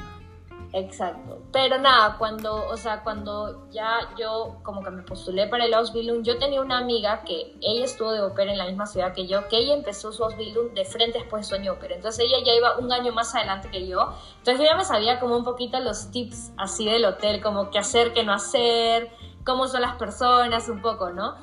Exacto. 0.73 1.43
Pero 1.53 1.79
nada, 1.79 2.17
cuando, 2.17 2.67
o 2.67 2.77
sea, 2.77 3.03
cuando 3.03 3.69
ya 3.71 3.99
yo 4.17 4.59
como 4.63 4.83
que 4.83 4.91
me 4.91 5.03
postulé 5.03 5.49
para 5.49 5.65
el 5.65 5.75
Ausbildung, 5.75 6.23
yo 6.23 6.39
tenía 6.39 6.61
una 6.61 6.79
amiga 6.79 7.23
que 7.25 7.57
ella 7.61 7.85
estuvo 7.85 8.13
de 8.13 8.23
ópera 8.23 8.53
en 8.53 8.59
la 8.59 8.67
misma 8.67 8.87
ciudad 8.87 9.13
que 9.13 9.27
yo, 9.27 9.49
que 9.49 9.59
ella 9.59 9.75
empezó 9.75 10.13
su 10.13 10.25
Ausbildung 10.25 10.73
de 10.75 10.85
frente 10.85 11.19
después 11.19 11.43
de 11.43 11.49
sueño 11.49 11.73
ópera. 11.73 11.97
Entonces 11.97 12.25
ella 12.25 12.39
ya 12.45 12.55
iba 12.55 12.79
un 12.79 12.93
año 12.93 13.13
más 13.13 13.35
adelante 13.35 13.69
que 13.71 13.87
yo. 13.87 14.15
Entonces 14.39 14.59
yo 14.59 14.65
ya 14.65 14.77
me 14.77 14.85
sabía 14.85 15.19
como 15.19 15.37
un 15.37 15.45
poquito 15.45 15.81
los 15.81 16.11
tips 16.11 16.53
así 16.57 16.87
del 16.87 17.05
hotel, 17.05 17.43
como 17.43 17.71
qué 17.71 17.79
hacer, 17.81 18.13
qué 18.13 18.23
no 18.23 18.33
hacer, 18.33 19.11
cómo 19.51 19.67
son 19.67 19.83
las 19.83 19.97
personas, 19.97 20.69
un 20.69 20.81
poco, 20.81 21.11
¿no? 21.11 21.35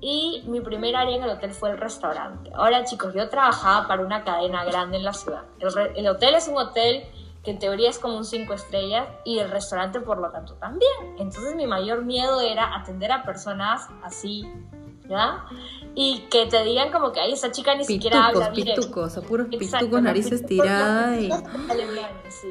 Y 0.00 0.44
mi 0.46 0.60
primer 0.60 0.94
área 0.94 1.16
en 1.16 1.24
el 1.24 1.30
hotel 1.30 1.52
fue 1.52 1.70
el 1.70 1.78
restaurante. 1.78 2.50
Ahora 2.54 2.84
chicos, 2.84 3.12
yo 3.12 3.28
trabajaba 3.28 3.88
para 3.88 4.02
una 4.02 4.22
cadena 4.24 4.64
grande 4.64 4.98
en 4.98 5.04
la 5.04 5.12
ciudad. 5.12 5.42
El, 5.58 5.68
el 5.96 6.08
hotel 6.08 6.34
es 6.36 6.48
un 6.48 6.56
hotel 6.56 7.04
que 7.42 7.50
en 7.50 7.58
teoría 7.58 7.88
es 7.88 7.98
como 7.98 8.16
un 8.16 8.24
cinco 8.24 8.52
estrellas, 8.52 9.08
y 9.24 9.38
el 9.38 9.50
restaurante 9.50 10.00
por 10.00 10.18
lo 10.18 10.30
tanto 10.30 10.54
también. 10.54 11.16
Entonces 11.18 11.54
mi 11.56 11.66
mayor 11.66 12.04
miedo 12.04 12.40
era 12.40 12.76
atender 12.76 13.10
a 13.10 13.24
personas 13.24 13.88
así, 14.02 14.46
¿ya? 15.10 15.44
Y 15.94 16.20
que 16.30 16.46
te 16.46 16.62
digan 16.64 16.92
como 16.92 17.10
que, 17.10 17.20
ay, 17.20 17.32
esa 17.32 17.50
chica 17.50 17.74
ni 17.74 17.84
siquiera 17.84 18.26
habla 18.26 18.50
bien. 18.50 18.68
Pitucos, 18.74 19.16
a 19.16 19.22
puros 19.22 19.48
pitucos, 19.48 20.00
narices 20.00 20.46
tiradas 20.46 21.20
y... 21.20 21.30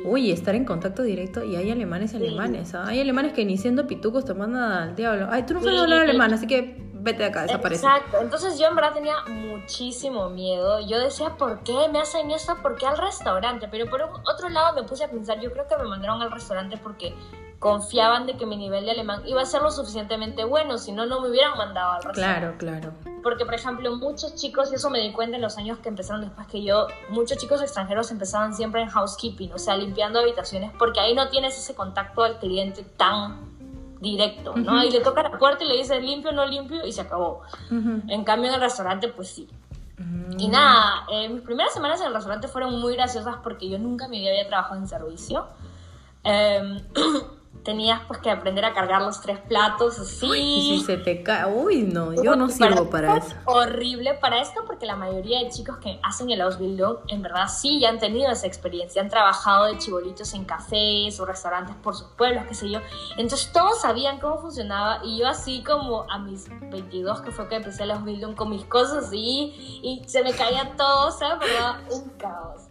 Uy, 0.04 0.32
estar 0.32 0.54
en 0.56 0.66
contacto 0.66 1.02
directo 1.02 1.44
y 1.44 1.56
hay 1.56 1.72
alemanes 1.72 2.14
y 2.14 2.18
alemanes, 2.18 2.76
¿ah? 2.76 2.86
Hay 2.86 3.00
alemanes 3.00 3.34
que 3.34 3.46
ni 3.46 3.58
siendo 3.58 3.88
pitucos 3.88 4.26
te 4.26 4.34
mandan 4.34 4.72
al 4.72 4.96
diablo. 4.96 5.28
Ay, 5.32 5.46
tú 5.46 5.54
no 5.54 5.62
sabes 5.62 5.80
hablar 5.80 6.02
alemán, 6.02 6.34
así 6.34 6.48
que 6.48 6.76
vete 7.02 7.20
de 7.20 7.30
acá, 7.30 7.44
desaparece. 7.44 7.86
Exacto, 7.86 8.18
entonces 8.22 8.60
yo 8.60 8.68
en 8.68 8.76
verdad 8.76 8.94
tenía 8.94 9.16
muchísimo 9.28 10.30
miedo. 10.30 10.82
Yo 10.86 11.00
decía, 11.00 11.38
¿por 11.38 11.64
qué 11.64 11.88
me 11.94 12.00
hacen 12.00 12.30
esto? 12.32 12.58
¿Por 12.62 12.76
qué 12.76 12.88
al 12.88 12.98
restaurante? 12.98 13.70
Pero 13.72 13.90
por 13.90 14.02
otro 14.02 14.50
lado 14.50 14.76
me 14.76 14.84
puse 14.84 15.06
a 15.06 15.10
pensar, 15.10 15.40
yo 15.40 15.50
creo 15.54 15.66
que 15.66 15.78
me 15.78 15.86
mandaron 15.86 16.22
al 16.22 16.32
restaurante 16.32 16.78
porque 16.78 17.16
confiaban 17.60 18.26
de 18.26 18.38
que 18.38 18.46
mi 18.46 18.56
nivel 18.56 18.86
de 18.86 18.92
alemán 18.92 19.22
iba 19.26 19.42
a 19.42 19.46
ser 19.46 19.62
lo 19.62 19.70
suficientemente 19.70 20.46
bueno, 20.46 20.78
si 20.78 20.94
no, 20.94 21.06
no 21.06 21.20
me 21.20 21.30
hubieran 21.30 21.58
mandado 21.58 21.92
al 21.92 22.00
Claro, 22.14 22.52
restaurante. 22.52 22.58
claro. 22.58 22.94
Porque, 23.22 23.44
por 23.44 23.54
ejemplo, 23.54 23.94
muchos 23.98 24.36
chicos, 24.36 24.72
y 24.72 24.76
eso 24.76 24.90
me 24.90 25.00
di 25.02 25.12
cuenta 25.12 25.36
en 25.36 25.42
los 25.42 25.58
años 25.58 25.78
que 25.80 25.90
empezaron 25.90 26.22
después 26.22 26.48
que 26.48 26.64
yo, 26.64 26.88
muchos 27.10 27.38
chicos 27.38 27.62
extranjeros 27.62 28.12
empezaban 28.12 28.56
siempre 28.56 28.82
en 28.82 28.88
housekeeping, 28.88 29.52
o 29.52 29.58
sea, 29.58 29.76
limpiando 29.76 30.20
habitaciones, 30.20 30.72
porque 30.80 31.02
ahí 31.02 31.14
no 31.14 31.28
tienes 31.28 31.58
ese 31.58 31.76
contacto 31.76 32.24
al 32.24 32.40
cliente 32.40 32.84
tan 32.96 33.42
directo, 34.00 34.56
¿no? 34.56 34.82
Y 34.86 34.90
le 34.92 35.02
toca 35.02 35.22
la 35.24 35.38
puerta 35.38 35.66
y 35.66 35.68
le 35.68 35.76
dice 35.76 36.00
limpio, 36.00 36.32
no 36.32 36.46
limpio, 36.46 36.86
y 36.88 36.94
se 36.94 37.02
acabó. 37.02 37.42
En 37.70 38.24
cambio, 38.24 38.48
en 38.48 38.56
el 38.56 38.62
restaurante, 38.62 39.10
pues 39.10 39.28
sí. 39.32 39.50
Y 40.38 40.48
nada, 40.48 41.04
eh, 41.12 41.28
mis 41.28 41.42
primeras 41.42 41.74
semanas 41.74 42.00
en 42.00 42.08
el 42.08 42.14
restaurante 42.14 42.48
fueron 42.48 42.80
muy 42.80 42.94
graciosas 42.96 43.36
porque 43.44 43.68
yo 43.68 43.78
nunca 43.78 44.06
en 44.06 44.12
mi 44.12 44.20
vida 44.22 44.30
había 44.30 44.48
trabajado 44.48 44.78
en 44.80 44.88
servicio. 44.88 45.46
Eh, 46.24 46.82
tenías 47.70 48.02
pues 48.08 48.20
que 48.20 48.32
aprender 48.32 48.66
a 48.66 48.74
cargar 48.74 49.04
los 49.04 49.22
tres 49.22 49.38
platos 49.38 50.00
así. 50.00 50.26
Y 50.26 50.80
si 50.80 50.86
se 50.86 50.98
te 50.98 51.22
cae, 51.22 51.46
uy, 51.46 51.84
no, 51.84 52.20
yo 52.24 52.36
no 52.36 52.50
sirvo 52.50 52.90
para, 52.90 53.18
eso. 53.18 53.36
Horrible 53.46 54.16
para 54.16 54.42
esto 54.42 54.64
porque 54.66 54.88
la 54.88 54.96
mayoría 54.96 55.44
de 55.44 55.50
chicos 55.50 55.78
que 55.78 56.00
hacen 56.02 56.32
el 56.32 56.42
Ausbildung 56.42 56.98
en 57.10 57.22
verdad 57.22 57.48
sí 57.48 57.80
ya 57.80 57.90
han 57.90 58.00
tenido 58.00 58.32
esa 58.32 58.48
experiencia, 58.48 59.04
han 59.04 59.10
trabajado 59.10 59.66
de 59.66 59.78
chibolitos 59.78 60.34
en 60.34 60.46
cafés 60.46 61.20
o 61.20 61.28
restaurantes 61.28 61.76
por 61.76 61.96
sus 61.96 62.08
pueblos, 62.08 62.44
qué 62.48 62.56
sé 62.56 62.72
yo. 62.72 62.80
Entonces 63.18 63.52
todos 63.54 63.82
sabían 63.82 64.20
cómo 64.20 64.40
funcionaba 64.40 65.02
y 65.04 65.20
yo 65.20 65.28
así 65.28 65.62
como 65.64 66.10
a 66.10 66.18
mis 66.18 66.50
22 66.72 67.22
que 67.22 67.30
fue 67.30 67.48
que 67.50 67.58
empecé 67.58 67.84
el 67.84 67.92
Ausbildung 67.92 68.34
con 68.34 68.50
mis 68.50 68.66
cosas 68.66 69.06
así 69.06 69.80
y 69.84 70.02
se 70.08 70.24
me 70.24 70.34
caía 70.34 70.74
todo, 70.76 71.12
¿sabes? 71.12 71.48
¿Verdad? 71.48 71.82
Un 71.92 72.10
caos. 72.18 72.69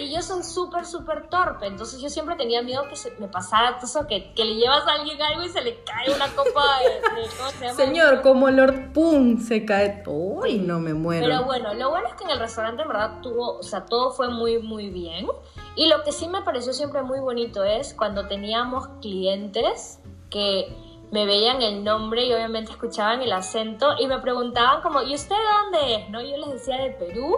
Y 0.00 0.14
yo 0.14 0.22
soy 0.22 0.44
súper, 0.44 0.86
súper 0.86 1.28
torpe, 1.28 1.66
entonces 1.66 2.00
yo 2.00 2.08
siempre 2.08 2.36
tenía 2.36 2.62
miedo 2.62 2.88
que 2.88 2.94
se 2.94 3.10
me 3.18 3.26
pasara 3.26 3.78
eso, 3.82 4.06
que, 4.06 4.32
que 4.32 4.44
le 4.44 4.54
llevas 4.54 4.86
a 4.86 4.92
alguien 4.92 5.20
algo 5.20 5.42
y 5.42 5.48
se 5.48 5.60
le 5.60 5.82
cae 5.82 6.14
una 6.14 6.28
copa 6.28 6.78
de, 6.78 7.26
¿cómo 7.36 7.50
se 7.50 7.64
llama? 7.64 7.74
Señor, 7.74 8.22
como 8.22 8.50
Lord 8.50 8.92
Pum 8.92 9.40
se 9.40 9.64
cae. 9.64 10.02
Uy, 10.06 10.58
no 10.58 10.78
me 10.78 10.94
muero. 10.94 11.26
Pero 11.26 11.44
bueno, 11.44 11.74
lo 11.74 11.90
bueno 11.90 12.06
es 12.08 12.14
que 12.14 12.24
en 12.24 12.30
el 12.30 12.38
restaurante 12.38 12.82
en 12.82 12.88
verdad 12.88 13.20
tuvo, 13.22 13.58
o 13.58 13.62
sea, 13.62 13.84
todo 13.86 14.12
fue 14.12 14.28
muy, 14.28 14.58
muy 14.58 14.90
bien. 14.90 15.26
Y 15.74 15.88
lo 15.88 16.02
que 16.04 16.12
sí 16.12 16.28
me 16.28 16.42
pareció 16.42 16.72
siempre 16.72 17.02
muy 17.02 17.18
bonito 17.20 17.64
es 17.64 17.94
cuando 17.94 18.28
teníamos 18.28 18.86
clientes 19.00 20.00
que 20.30 20.74
me 21.10 21.26
veían 21.26 21.60
el 21.60 21.84
nombre 21.84 22.24
y 22.24 22.32
obviamente 22.32 22.70
escuchaban 22.70 23.20
el 23.20 23.32
acento 23.32 23.94
y 23.98 24.06
me 24.06 24.18
preguntaban 24.20 24.80
como, 24.80 25.02
¿y 25.02 25.14
usted 25.14 25.36
dónde 25.36 25.96
es? 25.96 26.10
¿No? 26.10 26.22
Yo 26.22 26.36
les 26.38 26.52
decía 26.52 26.76
de 26.76 26.90
Perú 26.90 27.36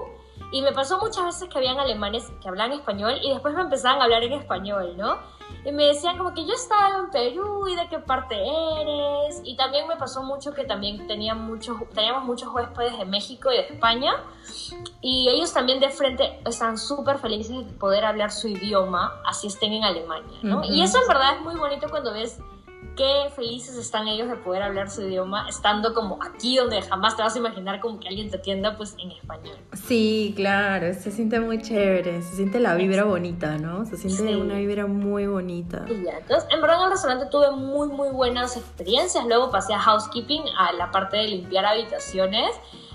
y 0.55 0.63
me 0.63 0.71
pasó 0.71 1.01
muchas 1.01 1.25
veces 1.25 1.49
que 1.49 1.59
habían 1.59 1.81
alemanes 1.81 2.31
que 2.41 2.49
hablaban 2.49 2.71
español 2.71 3.19
y 3.21 3.31
después 3.31 3.57
me 3.57 3.63
empezaban 3.63 4.01
a 4.01 4.05
hablar 4.05 4.23
en 4.23 4.35
español, 4.35 4.97
¿no? 4.97 5.19
Y 5.65 5.73
me 5.73 5.87
decían 5.87 6.17
como 6.17 6.33
que 6.33 6.47
yo 6.47 6.55
estaba 6.55 6.97
en 6.97 7.11
Perú 7.11 7.67
y 7.67 7.75
de 7.75 7.89
qué 7.89 7.99
parte 7.99 8.37
eres. 8.37 9.41
Y 9.43 9.57
también 9.57 9.89
me 9.89 9.97
pasó 9.97 10.23
mucho 10.23 10.55
que 10.55 10.63
también 10.63 11.09
tenía 11.09 11.35
muchos, 11.35 11.77
teníamos 11.93 12.23
muchos 12.23 12.55
huéspedes 12.55 12.97
de 12.97 13.05
México 13.05 13.51
y 13.51 13.57
de 13.57 13.63
España. 13.63 14.13
Y 15.01 15.29
ellos 15.29 15.53
también 15.53 15.81
de 15.81 15.89
frente 15.89 16.39
están 16.47 16.79
súper 16.79 17.19
felices 17.19 17.67
de 17.67 17.73
poder 17.73 18.05
hablar 18.05 18.31
su 18.31 18.47
idioma, 18.47 19.21
así 19.27 19.49
estén 19.49 19.73
en 19.73 19.83
Alemania, 19.83 20.39
¿no? 20.43 20.63
Y 20.63 20.83
eso 20.83 21.01
en 21.03 21.09
verdad 21.09 21.35
es 21.35 21.41
muy 21.41 21.57
bonito 21.57 21.89
cuando 21.91 22.13
ves 22.13 22.39
qué 22.97 23.31
felices 23.35 23.77
están 23.77 24.09
ellos 24.09 24.29
de 24.29 24.37
poder 24.37 24.63
hablar 24.63 24.91
su 24.91 25.03
idioma 25.03 25.49
estando 25.49 25.95
como 25.95 26.19
aquí 26.23 26.57
donde 26.57 26.81
jamás 26.83 27.17
te 27.17 27.23
vas 27.23 27.35
a 27.35 27.39
imaginar 27.39 27.81
como 27.81 28.01
que 28.01 28.09
alguien 28.09 28.31
te 28.31 28.37
atienda 28.37 28.77
pues 28.77 28.95
en 28.99 29.11
español. 29.11 29.57
Sí, 29.73 30.33
claro, 30.37 30.93
se 30.95 31.11
siente 31.11 31.41
muy 31.41 31.61
chévere, 31.61 32.23
se 32.23 32.37
siente 32.37 32.61
la 32.61 32.75
vibra 32.75 33.05
bonita, 33.05 33.59
¿no? 33.59 33.85
Se 33.87 33.97
siente 33.97 34.37
una 34.37 34.57
vibra 34.57 34.87
muy 34.87 35.27
bonita. 35.27 35.85
Y 35.89 36.05
ya, 36.05 36.19
entonces 36.19 36.49
en 36.53 36.61
verdad 36.61 36.79
en 36.79 36.85
el 36.85 36.91
restaurante 36.91 37.27
tuve 37.27 37.51
muy 37.51 37.89
muy 37.89 38.11
buenas 38.11 38.57
experiencias, 38.57 39.25
luego 39.27 39.51
pasé 39.51 39.75
a 39.75 39.79
housekeeping, 39.79 40.43
a 40.57 40.73
la 40.73 40.91
parte 40.91 41.17
de 41.17 41.29
limpiar 41.29 41.67
habitaciones 41.67 42.51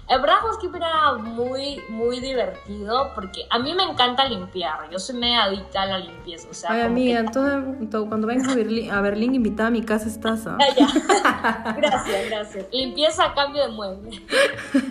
el 0.09 0.21
verdad 0.21 0.37
Housekeeping 0.41 0.81
era 0.81 1.13
muy, 1.13 1.81
muy 1.87 2.19
divertido 2.19 3.11
porque 3.13 3.45
a 3.49 3.59
mí 3.59 3.75
me 3.75 3.83
encanta 3.83 4.25
limpiar. 4.25 4.89
Yo 4.89 4.97
soy 4.97 5.15
media 5.17 5.43
adicta 5.43 5.83
a 5.83 5.85
la 5.85 5.99
limpieza. 5.99 6.47
O 6.49 6.53
sea, 6.53 6.71
Ay, 6.71 6.81
amiga, 6.81 7.23
cuando 7.31 8.25
vengas 8.25 8.51
a 8.51 8.55
Berlín, 8.55 8.89
a 8.89 9.01
Berlín, 9.01 9.35
invitada 9.35 9.67
a 9.67 9.71
mi 9.71 9.83
casa 9.83 10.07
estás. 10.07 10.47
¿ah? 10.47 10.57
Ya, 10.77 11.73
Gracias, 11.77 12.29
gracias. 12.29 12.65
Limpieza 12.71 13.25
a 13.25 13.33
cambio 13.35 13.61
de 13.67 13.71
mueble. 13.71 14.25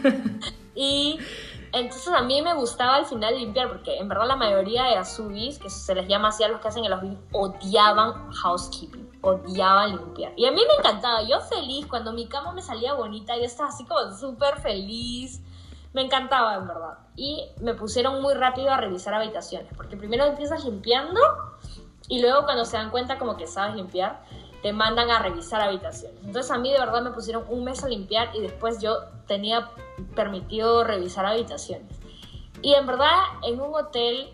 y 0.76 1.18
entonces 1.72 2.12
a 2.14 2.22
mí 2.22 2.40
me 2.40 2.54
gustaba 2.54 2.96
al 2.96 3.06
final 3.06 3.36
limpiar 3.36 3.68
porque 3.68 3.96
en 3.98 4.08
verdad 4.08 4.28
la 4.28 4.36
mayoría 4.36 4.84
de 4.84 4.96
azubis, 4.96 5.58
que 5.58 5.68
se 5.68 5.96
les 5.96 6.06
llama 6.06 6.28
así 6.28 6.44
a 6.44 6.48
los 6.48 6.60
que 6.60 6.68
hacen 6.68 6.84
el 6.84 6.92
azubis, 6.92 7.18
odiaban 7.32 8.30
housekeeping 8.30 9.07
odiaba 9.20 9.86
limpiar. 9.86 10.32
Y 10.36 10.46
a 10.46 10.52
mí 10.52 10.60
me 10.66 10.74
encantaba, 10.78 11.22
yo 11.22 11.40
feliz, 11.40 11.86
cuando 11.86 12.12
mi 12.12 12.26
cama 12.26 12.52
me 12.52 12.62
salía 12.62 12.94
bonita, 12.94 13.36
yo 13.36 13.44
estaba 13.44 13.68
así 13.68 13.84
como 13.84 14.12
súper 14.12 14.60
feliz. 14.60 15.40
Me 15.92 16.02
encantaba, 16.02 16.54
en 16.56 16.68
verdad. 16.68 16.98
Y 17.16 17.46
me 17.60 17.74
pusieron 17.74 18.22
muy 18.22 18.34
rápido 18.34 18.70
a 18.70 18.76
revisar 18.76 19.14
habitaciones, 19.14 19.72
porque 19.76 19.96
primero 19.96 20.24
empiezas 20.24 20.64
limpiando 20.64 21.20
y 22.08 22.20
luego 22.20 22.44
cuando 22.44 22.64
se 22.64 22.76
dan 22.76 22.90
cuenta 22.90 23.18
como 23.18 23.36
que 23.36 23.46
sabes 23.46 23.76
limpiar, 23.76 24.22
te 24.62 24.72
mandan 24.72 25.10
a 25.10 25.20
revisar 25.20 25.60
habitaciones. 25.60 26.18
Entonces 26.24 26.50
a 26.50 26.58
mí 26.58 26.72
de 26.72 26.78
verdad 26.78 27.02
me 27.02 27.10
pusieron 27.10 27.44
un 27.48 27.64
mes 27.64 27.84
a 27.84 27.88
limpiar 27.88 28.34
y 28.34 28.40
después 28.40 28.80
yo 28.80 28.98
tenía 29.26 29.70
permitido 30.14 30.84
revisar 30.84 31.26
habitaciones. 31.26 31.98
Y 32.62 32.74
en 32.74 32.86
verdad 32.86 33.14
en 33.42 33.60
un 33.60 33.74
hotel 33.74 34.32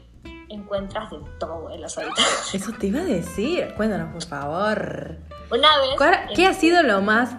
encuentras 0.48 1.10
de 1.10 1.18
todo 1.38 1.70
en 1.70 1.80
las 1.80 1.96
habitaciones. 1.98 2.54
Eso 2.54 2.72
te 2.78 2.86
iba 2.88 3.00
a 3.00 3.04
decir. 3.04 3.74
Cuéntanos, 3.76 4.12
por 4.12 4.24
favor. 4.24 5.16
Una 5.50 5.68
vez. 5.78 6.34
¿Qué 6.34 6.46
ha 6.46 6.54
sido 6.54 6.82
lo 6.82 7.02
más 7.02 7.36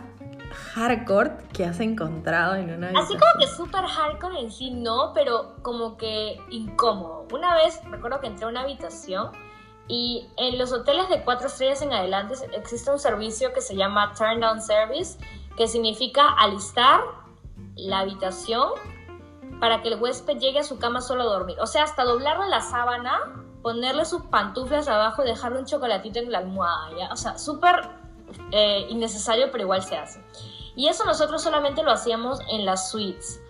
hardcore 0.74 1.32
que 1.53 1.66
has 1.66 1.80
encontrado 1.80 2.56
en 2.56 2.74
una 2.74 2.88
Así 2.99 3.14
como 3.14 3.32
que 3.39 3.47
súper 3.47 3.86
hardcore 3.86 4.39
en 4.39 4.51
sí, 4.51 4.72
no, 4.72 5.12
pero 5.14 5.56
como 5.62 5.97
que 5.97 6.39
incómodo. 6.49 7.28
Una 7.32 7.56
vez 7.56 7.82
recuerdo 7.89 8.20
que 8.20 8.28
entré 8.28 8.45
a 8.45 8.49
una 8.49 8.62
habitación 8.62 9.32
y 9.88 10.28
en 10.38 10.58
los 10.58 10.72
hoteles 10.72 11.10
de 11.10 11.22
cuatro 11.24 11.47
estrellas 11.47 11.82
en 11.82 11.93
adelante 11.93 12.36
existe 12.53 12.89
un 12.91 12.99
servicio 12.99 13.53
que 13.53 13.62
se 13.62 13.76
llama 13.76 14.14
Turn 14.18 14.39
Down 14.39 14.62
Service, 14.62 15.20
que 15.58 15.68
significa 15.68 16.30
alistar 16.38 17.01
la 17.76 17.99
habitación 17.99 18.72
para 19.60 19.82
que 19.82 19.89
el 19.89 20.01
huésped 20.01 20.38
llegue 20.38 20.60
a 20.60 20.64
su 20.64 20.80
cama 20.80 21.01
solo 21.01 21.24
a 21.24 21.26
dormir. 21.26 21.58
O 21.60 21.68
sea, 21.68 21.84
hasta 21.84 22.03
doblarle 22.03 22.47
la 22.49 22.62
sábana, 22.62 23.20
ponerle 23.62 24.06
sus 24.06 24.24
pantuflas 24.24 24.88
abajo 24.88 25.24
y 25.24 25.28
dejarle 25.28 25.60
un 25.60 25.66
chocolatito 25.66 26.20
en 26.20 26.32
la 26.32 26.39
almohada. 26.39 27.12
O 27.12 27.16
sea, 27.16 27.38
súper 27.38 27.89
eh, 28.51 28.86
innecesario, 28.89 29.51
pero 29.51 29.64
igual 29.64 29.84
se 29.84 29.97
hace. 29.97 30.24
Y 30.76 30.88
eso 30.88 31.06
nosotros 31.06 31.41
solamente 31.41 31.84
lo 31.84 31.91
hacíamos 31.91 32.39
en 32.49 32.66
las 32.66 32.91
suites. 32.91 33.41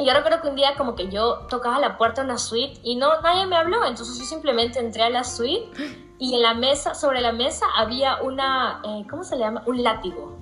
Y 0.00 0.06
yo 0.06 0.14
recuerdo 0.14 0.40
que 0.40 0.48
un 0.48 0.54
día 0.54 0.76
como 0.76 0.94
que 0.94 1.08
yo 1.08 1.46
tocaba 1.48 1.80
la 1.80 1.98
puerta 1.98 2.22
de 2.22 2.28
una 2.28 2.38
suite 2.38 2.78
y 2.84 2.94
no, 2.94 3.20
nadie 3.20 3.46
me 3.46 3.56
habló, 3.56 3.84
entonces 3.84 4.16
yo 4.16 4.24
simplemente 4.24 4.78
entré 4.78 5.02
a 5.02 5.10
la 5.10 5.24
suite 5.24 5.72
y 6.20 6.34
en 6.34 6.42
la 6.42 6.54
mesa, 6.54 6.94
sobre 6.94 7.20
la 7.20 7.32
mesa 7.32 7.66
había 7.76 8.22
una, 8.22 8.80
eh, 8.84 9.04
¿cómo 9.10 9.24
se 9.24 9.36
le 9.36 9.44
llama? 9.44 9.64
Un 9.66 9.82
látigo. 9.82 10.37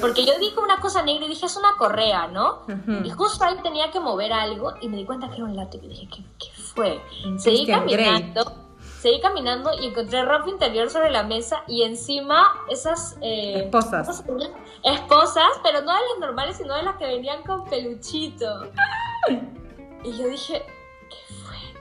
Porque 0.00 0.24
yo 0.24 0.38
dije 0.38 0.58
una 0.58 0.80
cosa 0.80 1.02
negra 1.02 1.26
y 1.26 1.28
dije, 1.28 1.46
es 1.46 1.56
una 1.56 1.76
correa, 1.76 2.26
¿no? 2.28 2.62
Y 3.04 3.10
justo 3.10 3.44
ahí 3.44 3.56
tenía 3.62 3.90
que 3.90 4.00
mover 4.00 4.32
algo 4.32 4.74
y 4.80 4.88
me 4.88 4.96
di 4.96 5.04
cuenta 5.04 5.28
que 5.28 5.36
era 5.36 5.44
un 5.44 5.56
látigo 5.56 5.84
y 5.84 5.88
dije, 5.88 6.08
¿qué, 6.08 6.22
qué 6.38 6.62
fue? 6.62 7.00
Seguí 7.38 7.66
caminando 7.66 8.68
seguí 8.98 9.20
caminando 9.20 9.70
y 9.80 9.86
encontré 9.86 10.24
ropa 10.24 10.48
interior 10.50 10.90
sobre 10.90 11.10
la 11.10 11.22
mesa 11.22 11.62
y 11.66 11.82
encima 11.82 12.52
esas... 12.68 13.16
Eh, 13.20 13.62
esposas. 13.64 14.24
esposas, 14.82 15.52
pero 15.62 15.82
no 15.82 15.92
de 15.92 16.00
las 16.00 16.20
normales, 16.20 16.56
sino 16.56 16.74
de 16.74 16.82
las 16.82 16.96
que 16.96 17.06
venían 17.06 17.42
con 17.42 17.64
peluchito. 17.64 18.70
Y 20.04 20.16
yo 20.16 20.28
dije, 20.28 20.64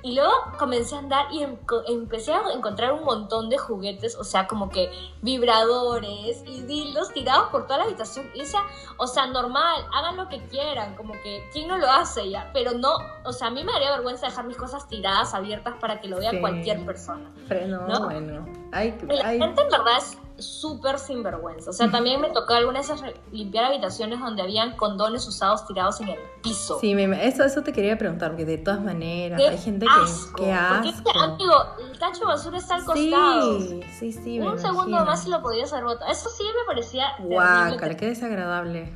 y 0.04 0.16
luego 0.16 0.32
comencé 0.58 0.96
a 0.96 1.00
andar 1.00 1.28
y 1.32 1.44
em, 1.44 1.58
empecé 1.88 2.34
a 2.34 2.42
encontrar 2.54 2.94
un 2.94 3.04
montón 3.04 3.50
de 3.50 3.58
juguetes, 3.58 4.16
o 4.16 4.24
sea, 4.24 4.48
como 4.48 4.70
que 4.70 4.92
vibradores 5.22 6.44
y 6.46 6.62
dildos 6.62 7.12
tirados 7.14 7.50
por 7.50 7.64
toda 7.66 7.80
la 7.80 7.84
habitación. 7.86 8.30
Y 8.34 8.40
decía, 8.40 8.62
o 8.98 9.08
sea, 9.08 9.28
normal, 9.28 9.86
hagan 9.94 10.18
lo 10.18 10.30
que 10.30 10.44
quieran, 10.46 10.96
como 10.96 11.14
que, 11.24 11.48
¿quién 11.52 11.68
no 11.68 11.78
lo 11.78 11.90
hace 11.90 12.30
ya? 12.30 12.50
Pero 12.54 12.74
no, 12.74 12.96
o 13.26 13.34
sea, 13.34 13.48
a 13.48 13.52
mí 13.52 13.64
me 13.64 13.72
daría 13.72 13.92
vergüenza 13.92 14.28
dejar 14.28 14.46
mis 14.46 14.58
cosas 14.58 14.88
tiradas, 14.88 15.34
abiertas 15.34 15.76
para 15.80 16.00
que 16.00 16.08
lo 16.08 16.20
vea 16.20 16.40
cualquier 16.40 16.86
persona. 16.86 17.32
Pero 17.48 17.68
no, 17.68 18.06
bueno. 18.06 18.46
La 18.72 19.30
gente 19.30 19.62
en 19.62 19.70
verdad 19.70 19.98
es 19.98 20.18
súper 20.40 21.00
sinvergüenza. 21.00 21.70
O 21.70 21.74
sea, 21.74 21.90
también 21.90 22.22
me 22.22 22.30
tocó 22.30 22.54
algunas 22.54 22.90
veces 22.90 23.14
limpiar 23.32 23.66
habitaciones 23.66 24.20
donde 24.20 24.42
habían 24.42 24.76
condones 24.76 25.28
usados 25.28 25.66
tirados 25.66 26.00
en 26.02 26.10
el 26.10 26.20
piso. 26.42 26.80
Sí, 26.80 26.94
eso, 26.94 27.44
eso 27.44 27.62
te 27.64 27.74
quería 27.74 27.98
preguntar, 27.98 28.32
porque 28.32 28.46
de 28.46 28.58
todas 28.58 28.82
maneras 28.82 29.42
hay 29.42 29.58
gente 29.58 29.86
que... 29.86 30.44
¡Qué 30.44 30.52
asco! 30.52 31.12
amigo, 31.20 31.54
el 31.80 31.98
tacho 32.00 32.22
de 32.22 32.26
basura 32.26 32.58
está 32.58 32.76
al 32.76 32.86
costado. 32.86 33.60
Sí, 33.60 33.82
sí, 34.00 34.12
sí. 34.12 34.40
Un 34.40 34.60
segundo 34.60 35.06
más 35.06 35.26
y 35.26 35.30
lo 35.30 35.42
podías 35.42 35.72
haber 35.74 35.86
botado. 35.86 36.12
Eso 36.12 36.30
sí 36.30 36.44
me 36.44 36.66
parecía... 36.66 37.08
Guácala, 37.20 37.96
qué 37.96 38.08
desagradable. 38.08 38.94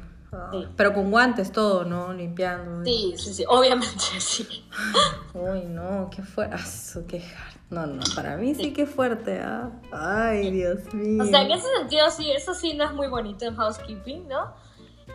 Pero 0.78 0.94
con 0.94 1.12
guantes 1.12 1.52
todo, 1.52 1.84
¿no? 1.84 2.14
Limpiando. 2.14 2.86
Sí, 2.86 3.14
sí, 3.18 3.34
sí, 3.34 3.46
obviamente 3.48 3.98
sí. 4.20 4.66
Uy, 5.34 5.64
no, 5.66 6.10
qué 6.10 6.24
fue 6.24 6.50
eso, 6.54 7.06
qué 7.06 7.22
no, 7.72 7.88
no, 7.88 8.04
para 8.16 8.36
mí 8.36 8.54
sí 8.54 8.74
que 8.74 8.86
fuerte, 8.86 9.40
¿ah? 9.40 9.72
Ay, 9.94 10.52
Dios 10.52 10.94
mío. 10.94 11.24
O 11.24 11.26
sea, 11.26 11.42
en 11.42 11.52
ese 11.52 11.68
sentido 11.78 12.12
sí, 12.12 12.30
eso 12.30 12.54
sí 12.54 12.74
no 12.74 12.84
es 12.84 12.94
muy 12.94 13.08
bonito 13.08 13.46
en 13.46 13.56
housekeeping, 13.56 14.28
¿no? 14.28 14.54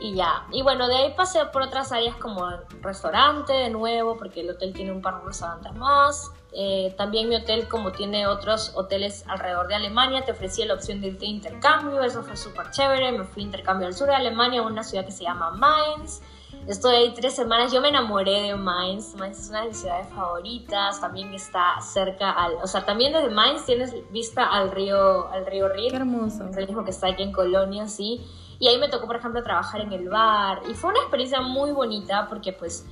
Y 0.01 0.15
ya. 0.15 0.47
Y 0.53 0.63
bueno, 0.63 0.89
de 0.89 0.97
ahí 0.97 1.15
pasé 1.15 1.45
por 1.53 1.61
otras 1.63 1.93
áreas 1.93 2.17
como 2.17 2.49
restaurante 2.81 3.53
de 3.53 3.69
nuevo, 3.69 4.17
porque 4.17 4.41
el 4.41 4.51
hotel 4.51 4.73
tiene 4.73 4.91
un 4.91 5.03
par 5.03 5.21
de 5.21 5.27
restaurantes 5.27 5.75
más. 5.75 6.33
Eh, 6.53 6.95
también 6.97 7.29
mi 7.29 7.37
hotel, 7.37 7.69
como 7.69 7.93
tiene 7.93 8.27
otros 8.27 8.73
hoteles 8.75 9.25
alrededor 9.29 9.69
de 9.69 9.75
Alemania, 9.75 10.25
te 10.25 10.33
ofrecía 10.33 10.65
la 10.65 10.75
opción 10.75 11.03
de 11.03 11.09
irte 11.09 11.21
de 11.21 11.33
intercambio. 11.33 12.03
Eso 12.03 12.23
fue 12.23 12.37
súper 12.37 12.71
chévere. 12.71 13.13
Me 13.13 13.25
fui 13.25 13.43
de 13.43 13.49
intercambio 13.49 13.87
al 13.87 13.95
sur 13.95 14.09
de 14.09 14.15
Alemania, 14.15 14.61
a 14.61 14.65
una 14.65 14.83
ciudad 14.83 15.05
que 15.05 15.13
se 15.13 15.25
llama 15.25 15.51
Mainz. 15.51 16.23
Estoy 16.69 16.97
ahí 16.97 17.15
tres 17.15 17.37
semanas, 17.37 17.73
yo 17.73 17.81
me 17.81 17.91
enamoré 17.91 18.43
de 18.43 18.57
Mainz, 18.57 19.15
Mainz 19.15 19.39
es 19.39 19.51
una 19.51 19.61
de 19.61 19.69
mis 19.69 19.79
ciudades 19.79 20.09
favoritas, 20.09 21.01
también 21.01 21.33
está 21.33 21.81
cerca 21.81 22.33
al, 22.33 22.55
o 22.57 22.67
sea, 22.67 22.85
también 22.85 23.13
desde 23.13 23.31
Mainz 23.31 23.65
tienes 23.65 23.95
vista 24.11 24.45
al 24.45 24.73
río, 24.73 25.29
al 25.29 25.47
río 25.47 25.69
Rin. 25.69 25.91
Qué 25.91 25.97
hermoso. 25.97 26.43
El 26.57 26.67
mismo 26.67 26.83
que 26.83 26.91
está 26.91 27.07
aquí 27.07 27.23
en 27.23 27.31
Colonia, 27.31 27.87
sí. 27.87 28.27
Y 28.59 28.67
ahí 28.67 28.79
me 28.79 28.89
tocó, 28.89 29.07
por 29.07 29.15
ejemplo, 29.15 29.45
trabajar 29.45 29.81
en 29.81 29.93
el 29.93 30.09
bar 30.09 30.63
y 30.69 30.75
fue 30.75 30.91
una 30.91 30.99
experiencia 30.99 31.41
muy 31.41 31.71
bonita 31.71 32.27
porque 32.29 32.53
pues 32.53 32.85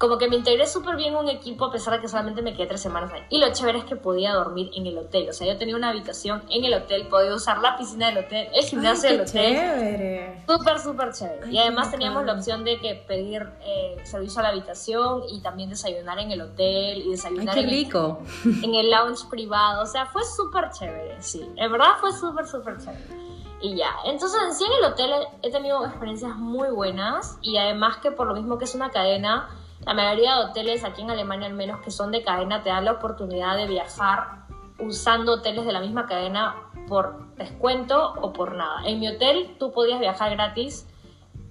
como 0.00 0.16
que 0.16 0.28
me 0.28 0.36
integré 0.36 0.66
súper 0.66 0.96
bien 0.96 1.12
en 1.12 1.18
un 1.18 1.28
equipo 1.28 1.66
a 1.66 1.70
pesar 1.70 1.92
de 1.92 2.00
que 2.00 2.08
solamente 2.08 2.40
me 2.40 2.54
quedé 2.54 2.66
tres 2.66 2.80
semanas 2.80 3.12
ahí. 3.12 3.20
Y 3.28 3.38
lo 3.38 3.52
chévere 3.52 3.80
es 3.80 3.84
que 3.84 3.96
podía 3.96 4.32
dormir 4.32 4.70
en 4.74 4.86
el 4.86 4.96
hotel. 4.96 5.28
O 5.28 5.32
sea, 5.34 5.46
yo 5.46 5.58
tenía 5.58 5.76
una 5.76 5.90
habitación 5.90 6.42
en 6.48 6.64
el 6.64 6.72
hotel, 6.72 7.06
podía 7.08 7.34
usar 7.34 7.58
la 7.58 7.76
piscina 7.76 8.06
del 8.06 8.24
hotel, 8.24 8.48
el 8.54 8.64
gimnasio 8.64 9.10
del 9.10 9.20
hotel. 9.20 9.54
chévere! 9.54 10.42
Súper, 10.48 10.78
súper 10.78 11.12
chévere. 11.12 11.52
y 11.52 11.58
además 11.58 11.90
teníamos 11.90 12.24
la 12.24 12.32
opción 12.32 12.64
de 12.64 12.78
que 12.78 12.94
pedir 12.94 13.46
eh, 13.60 13.98
servicio 14.04 14.40
a 14.40 14.44
la 14.44 14.48
habitación 14.48 15.24
y 15.28 15.42
también 15.42 15.68
desayunar 15.68 16.18
en 16.18 16.30
el 16.30 16.40
hotel 16.40 17.02
y 17.04 17.10
desayunar 17.10 17.54
Ay, 17.54 17.62
qué 17.62 17.70
rico. 17.70 18.22
En, 18.62 18.74
el 18.74 18.90
lounge 18.90 19.28
privado. 19.28 19.82
O 19.82 19.86
sea, 19.86 20.06
fue 20.06 20.22
súper 20.24 20.70
chévere, 20.70 21.20
sí. 21.20 21.46
En 21.56 21.70
verdad 21.70 21.96
fue 22.00 22.10
súper, 22.14 22.46
súper 22.46 22.78
chévere. 22.78 23.04
Y 23.60 23.76
ya, 23.76 23.90
entonces 24.06 24.40
sí 24.56 24.64
en 24.64 24.72
el 24.82 24.92
hotel 24.92 25.10
he 25.42 25.50
tenido 25.50 25.84
experiencias 25.84 26.34
muy 26.36 26.70
buenas 26.70 27.36
y 27.42 27.58
además 27.58 27.98
que 27.98 28.10
por 28.10 28.26
lo 28.26 28.34
mismo 28.34 28.56
que 28.56 28.64
es 28.64 28.74
una 28.74 28.88
cadena, 28.88 29.50
la 29.84 29.94
mayoría 29.94 30.36
de 30.36 30.44
hoteles 30.44 30.84
aquí 30.84 31.02
en 31.02 31.10
Alemania 31.10 31.46
al 31.46 31.54
menos 31.54 31.80
que 31.80 31.90
son 31.90 32.10
de 32.10 32.22
cadena 32.22 32.62
te 32.62 32.68
dan 32.68 32.84
la 32.84 32.92
oportunidad 32.92 33.56
de 33.56 33.66
viajar 33.66 34.46
usando 34.78 35.34
hoteles 35.34 35.64
de 35.64 35.72
la 35.72 35.80
misma 35.80 36.06
cadena 36.06 36.56
por 36.88 37.34
descuento 37.36 38.14
o 38.20 38.32
por 38.32 38.54
nada. 38.54 38.82
En 38.84 39.00
mi 39.00 39.08
hotel 39.08 39.56
tú 39.58 39.72
podías 39.72 40.00
viajar 40.00 40.30
gratis 40.30 40.86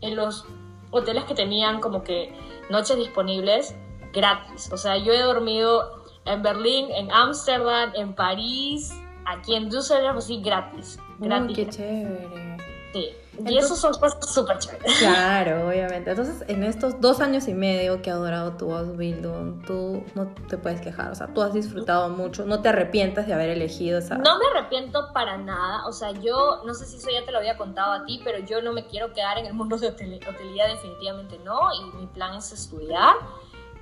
en 0.02 0.16
los 0.16 0.46
hoteles 0.92 1.24
que 1.26 1.36
tenían 1.36 1.80
como 1.80 2.04
que 2.04 2.34
noches 2.70 2.98
disponibles 2.98 3.76
gratis. 4.14 4.72
O 4.72 4.78
sea, 4.78 4.98
yo 4.98 5.14
he 5.14 5.22
dormido 5.22 6.04
en 6.26 6.42
Berlín, 6.42 6.88
en 6.92 7.12
Ámsterdam, 7.12 7.92
en 7.96 8.14
París, 8.14 8.94
aquí 9.26 9.56
en 9.56 9.70
Düsseldorf, 9.70 10.18
así 10.18 10.42
gratis. 10.42 11.00
gratis. 11.20 11.56
qué 11.56 11.70
chévere. 11.70 12.58
Sí. 12.94 13.10
Y 13.46 13.58
eso 13.58 13.76
son 13.76 13.94
cosas 13.94 14.34
súper 14.34 14.58
chéveres. 14.60 15.00
Claro, 15.00 15.68
obviamente. 15.70 16.12
Entonces, 16.12 16.44
en 16.48 16.64
estos 16.64 17.00
dos 17.00 17.20
años 17.22 17.48
y 17.48 17.54
medio 17.54 18.02
que 18.02 18.12
ha 18.12 18.16
durado 18.16 18.54
tu 18.54 18.74
Ausbildung, 18.74 19.64
tú 19.66 20.04
no 20.16 20.28
te 20.48 20.58
puedes 20.58 20.82
quejar. 20.82 21.12
O 21.12 21.16
sea, 21.16 21.28
tú 21.28 21.42
has 21.42 21.54
disfrutado 21.54 22.10
mucho. 22.10 22.46
No 22.46 22.62
te 22.62 22.70
arrepientas 22.70 23.28
de 23.28 23.34
haber 23.34 23.50
elegido 23.50 24.00
esa. 24.00 24.18
No 24.18 24.38
me 24.38 24.46
arrepiento 24.54 25.12
para 25.14 25.38
nada. 25.38 25.88
O 25.88 25.92
sea, 25.92 26.12
yo 26.12 26.62
no 26.66 26.74
sé 26.74 26.86
si 26.86 26.98
eso 26.98 27.10
ya 27.12 27.26
te 27.26 27.32
lo 27.32 27.38
había 27.38 27.58
contado 27.58 27.94
a 27.94 28.06
ti, 28.06 28.22
pero 28.24 28.40
yo 28.40 28.62
no 28.62 28.74
me 28.74 28.86
quiero 28.88 29.14
quedar 29.14 29.38
en 29.38 29.46
el 29.46 29.54
mundo 29.54 29.78
de 29.78 29.88
hotelía, 29.88 30.68
definitivamente 30.68 31.40
no. 31.44 31.60
Y 31.74 31.98
mi 31.98 32.08
plan 32.08 32.36
es 32.36 32.52
estudiar 32.52 33.16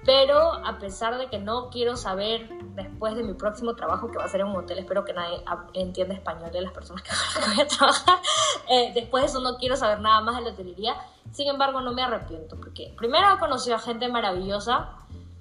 pero 0.08 0.54
a 0.66 0.80
pesar 0.80 1.18
de 1.18 1.28
que 1.28 1.38
no 1.38 1.70
quiero 1.70 1.98
saber 1.98 2.48
después 2.76 3.14
de 3.18 3.24
mi 3.24 3.34
próximo 3.34 3.76
trabajo 3.76 4.10
que 4.10 4.18
va 4.18 4.24
a 4.24 4.30
ser 4.30 4.40
en 4.40 4.48
un 4.48 4.56
hotel, 4.56 4.80
espero 4.80 5.04
que 5.04 5.12
nadie 5.12 5.44
entienda 5.74 6.16
español 6.16 6.50
de 6.50 6.62
las 6.62 6.72
personas 6.72 7.04
que 7.04 7.10
voy 7.46 7.60
a 7.60 7.68
trabajar, 7.68 8.18
eh, 8.70 8.94
después 8.96 9.24
de 9.24 9.30
eso 9.30 9.42
no 9.42 9.58
quiero 9.58 9.76
saber 9.76 10.00
nada 10.00 10.22
más 10.22 10.38
de 10.38 10.44
la 10.44 10.52
hotelería, 10.52 10.96
sin 11.34 11.50
embargo 11.50 11.82
no 11.82 11.92
me 11.92 12.04
arrepiento, 12.04 12.56
porque 12.56 12.94
primero 12.98 13.36
he 13.36 13.38
conocido 13.38 13.76
a 13.76 13.80
gente 13.80 14.08
maravillosa, 14.08 14.92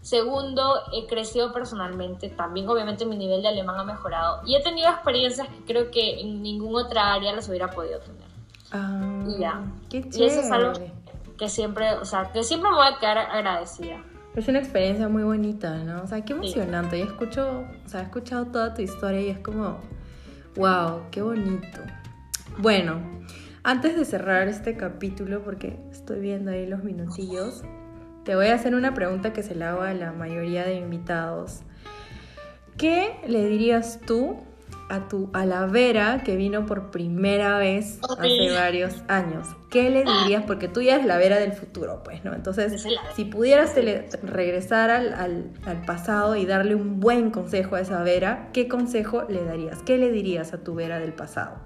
segundo 0.00 0.80
he 0.92 1.06
crecido 1.06 1.52
personalmente, 1.52 2.28
también 2.30 2.68
obviamente 2.68 3.06
mi 3.06 3.16
nivel 3.16 3.42
de 3.42 3.48
alemán 3.48 3.78
ha 3.78 3.84
mejorado 3.84 4.40
y 4.46 4.56
he 4.56 4.62
tenido 4.64 4.90
experiencias 4.90 5.46
que 5.46 5.64
creo 5.64 5.92
que 5.92 6.20
en 6.22 6.42
ninguna 6.42 6.86
otra 6.86 7.14
área 7.14 7.32
las 7.32 7.48
hubiera 7.48 7.70
podido 7.70 8.00
tener. 8.00 8.26
Ah, 8.72 9.22
y 9.28 9.38
ya. 9.38 9.62
Qué 9.88 10.00
chévere. 10.10 10.24
Y 10.24 10.26
eso 10.26 10.40
es 10.40 10.50
algo 10.50 10.72
que 11.38 11.48
siempre, 11.48 11.94
o 11.98 12.04
sea, 12.04 12.32
que 12.32 12.42
siempre 12.42 12.68
me 12.68 12.76
voy 12.76 12.86
a 12.88 12.98
quedar 12.98 13.18
agradecida. 13.18 14.02
Es 14.37 14.49
una 14.49 14.59
experiencia 14.59 15.09
muy 15.09 15.22
bonita, 15.22 15.82
¿no? 15.82 16.03
O 16.03 16.07
sea, 16.07 16.22
qué 16.22 16.34
emocionante. 16.34 16.99
Yo 16.99 17.07
escucho, 17.07 17.64
o 17.84 17.89
sea, 17.89 18.01
he 18.01 18.05
escuchado 18.05 18.49
toda 18.49 18.74
tu 18.74 18.82
historia 18.82 19.22
y 19.22 19.30
es 19.30 19.39
como, 19.39 19.80
wow, 20.57 21.05
qué 21.11 21.22
bonito. 21.22 21.80
Bueno, 22.59 23.01
antes 23.62 23.97
de 23.97 24.05
cerrar 24.05 24.47
este 24.49 24.76
capítulo, 24.76 25.43
porque 25.43 25.80
estoy 25.91 26.20
viendo 26.20 26.51
ahí 26.51 26.66
los 26.66 26.84
minutillos, 26.84 27.64
te 28.24 28.37
voy 28.37 28.49
a 28.49 28.57
hacer 28.57 28.74
una 28.74 28.93
pregunta 28.93 29.32
que 29.32 29.43
se 29.43 29.55
le 29.55 29.64
hago 29.64 29.80
a 29.80 29.95
la 29.95 30.12
mayoría 30.12 30.64
de 30.64 30.74
invitados. 30.74 31.62
¿Qué 32.76 33.16
le 33.26 33.49
dirías 33.49 34.01
tú 34.07 34.37
a, 34.89 35.09
tu, 35.09 35.30
a 35.32 35.47
la 35.47 35.66
Vera 35.66 36.22
que 36.24 36.37
vino 36.37 36.66
por 36.66 36.91
primera 36.91 37.59
vez 37.59 38.01
hace 38.18 38.53
varios 38.53 38.95
años? 39.09 39.49
¿Qué 39.70 39.91
le 39.91 40.05
dirías? 40.05 40.45
Porque 40.47 40.68
tú 40.68 40.82
ya 40.82 40.95
eres 40.95 41.07
la 41.07 41.16
Vera 41.16 41.39
del 41.39 41.53
futuro, 41.53 42.03
pues, 42.05 42.24
¿no? 42.24 42.34
Entonces, 42.34 42.87
si 43.14 43.24
pudieras 43.24 43.74
regresar 44.22 44.91
al, 44.91 45.14
al, 45.64 45.82
pasado 45.87 46.37
y 46.37 46.47
darle 46.47 46.74
un 46.74 47.01
buen 47.01 47.30
consejo 47.30 47.76
a 47.76 47.80
esa 47.80 48.03
Vera, 48.03 48.49
¿qué 48.53 48.68
consejo 48.68 49.24
le 49.28 49.45
darías? 49.45 49.82
¿Qué 49.82 49.99
le 49.99 50.11
dirías 50.11 50.53
a 50.53 50.62
tu 50.62 50.74
Vera 50.74 50.99
del 50.99 51.12
pasado? 51.12 51.57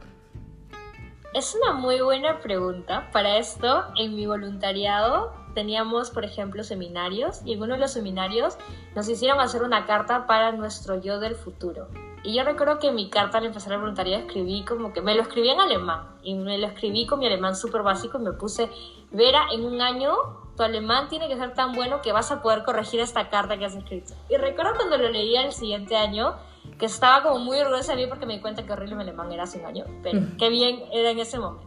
Es 1.32 1.54
una 1.54 1.74
muy 1.74 2.00
buena 2.00 2.40
pregunta. 2.40 3.08
Para 3.12 3.38
esto, 3.38 3.84
en 3.96 4.16
mi 4.16 4.26
voluntariado 4.26 5.32
teníamos, 5.54 6.10
por 6.10 6.24
ejemplo, 6.24 6.64
seminarios 6.64 7.42
y 7.44 7.52
en 7.52 7.62
uno 7.62 7.74
de 7.74 7.80
los 7.80 7.92
seminarios 7.92 8.56
nos 8.94 9.08
hicieron 9.08 9.40
hacer 9.40 9.62
una 9.62 9.86
carta 9.86 10.26
para 10.26 10.52
nuestro 10.52 11.00
yo 11.00 11.20
del 11.20 11.36
futuro. 11.36 11.88
Y 12.22 12.34
yo 12.34 12.44
recuerdo 12.44 12.78
que 12.78 12.90
mi 12.92 13.08
carta 13.08 13.38
al 13.38 13.46
empezar 13.46 13.72
el 13.72 13.78
voluntariado 13.80 14.26
escribí 14.26 14.62
como 14.64 14.92
que 14.92 15.00
me 15.00 15.14
lo 15.14 15.22
escribí 15.22 15.48
en 15.48 15.60
alemán 15.60 16.16
y 16.22 16.34
me 16.34 16.58
lo 16.58 16.66
escribí 16.66 17.06
con 17.06 17.18
mi 17.18 17.26
alemán 17.26 17.56
súper 17.56 17.82
básico 17.82 18.18
y 18.18 18.22
me 18.22 18.32
puse, 18.32 18.68
Vera, 19.10 19.46
en 19.52 19.64
un 19.64 19.80
año 19.80 20.12
tu 20.56 20.62
alemán 20.62 21.08
tiene 21.08 21.28
que 21.28 21.36
ser 21.36 21.54
tan 21.54 21.72
bueno 21.72 22.02
que 22.02 22.12
vas 22.12 22.30
a 22.30 22.42
poder 22.42 22.62
corregir 22.64 23.00
esta 23.00 23.30
carta 23.30 23.56
que 23.56 23.64
has 23.64 23.74
escrito. 23.74 24.12
Y 24.28 24.36
recuerdo 24.36 24.74
cuando 24.76 24.98
lo 24.98 25.08
leía 25.08 25.46
el 25.46 25.52
siguiente 25.52 25.96
año 25.96 26.34
que 26.78 26.86
estaba 26.86 27.22
como 27.22 27.38
muy 27.38 27.58
orgullosa 27.58 27.94
de 27.94 28.02
mí 28.02 28.06
porque 28.06 28.26
me 28.26 28.34
di 28.34 28.40
cuenta 28.40 28.64
que 28.64 28.72
horrible 28.72 28.96
mi 28.96 29.02
alemán 29.02 29.32
era 29.32 29.44
hace 29.44 29.58
un 29.58 29.66
año, 29.66 29.84
pero 30.02 30.20
mm. 30.20 30.36
qué 30.36 30.50
bien 30.50 30.84
era 30.92 31.10
en 31.10 31.18
ese 31.18 31.38
momento. 31.38 31.66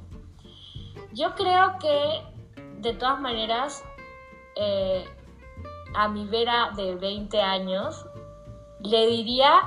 Yo 1.14 1.34
creo 1.36 1.78
que 1.80 2.22
de 2.80 2.93
todas 2.93 3.20
maneras 3.20 3.84
eh, 4.56 5.06
a 5.95 6.08
mi 6.08 6.26
Vera 6.26 6.72
de 6.76 6.95
20 6.95 7.41
años 7.41 8.06
le 8.82 9.08
diría 9.08 9.62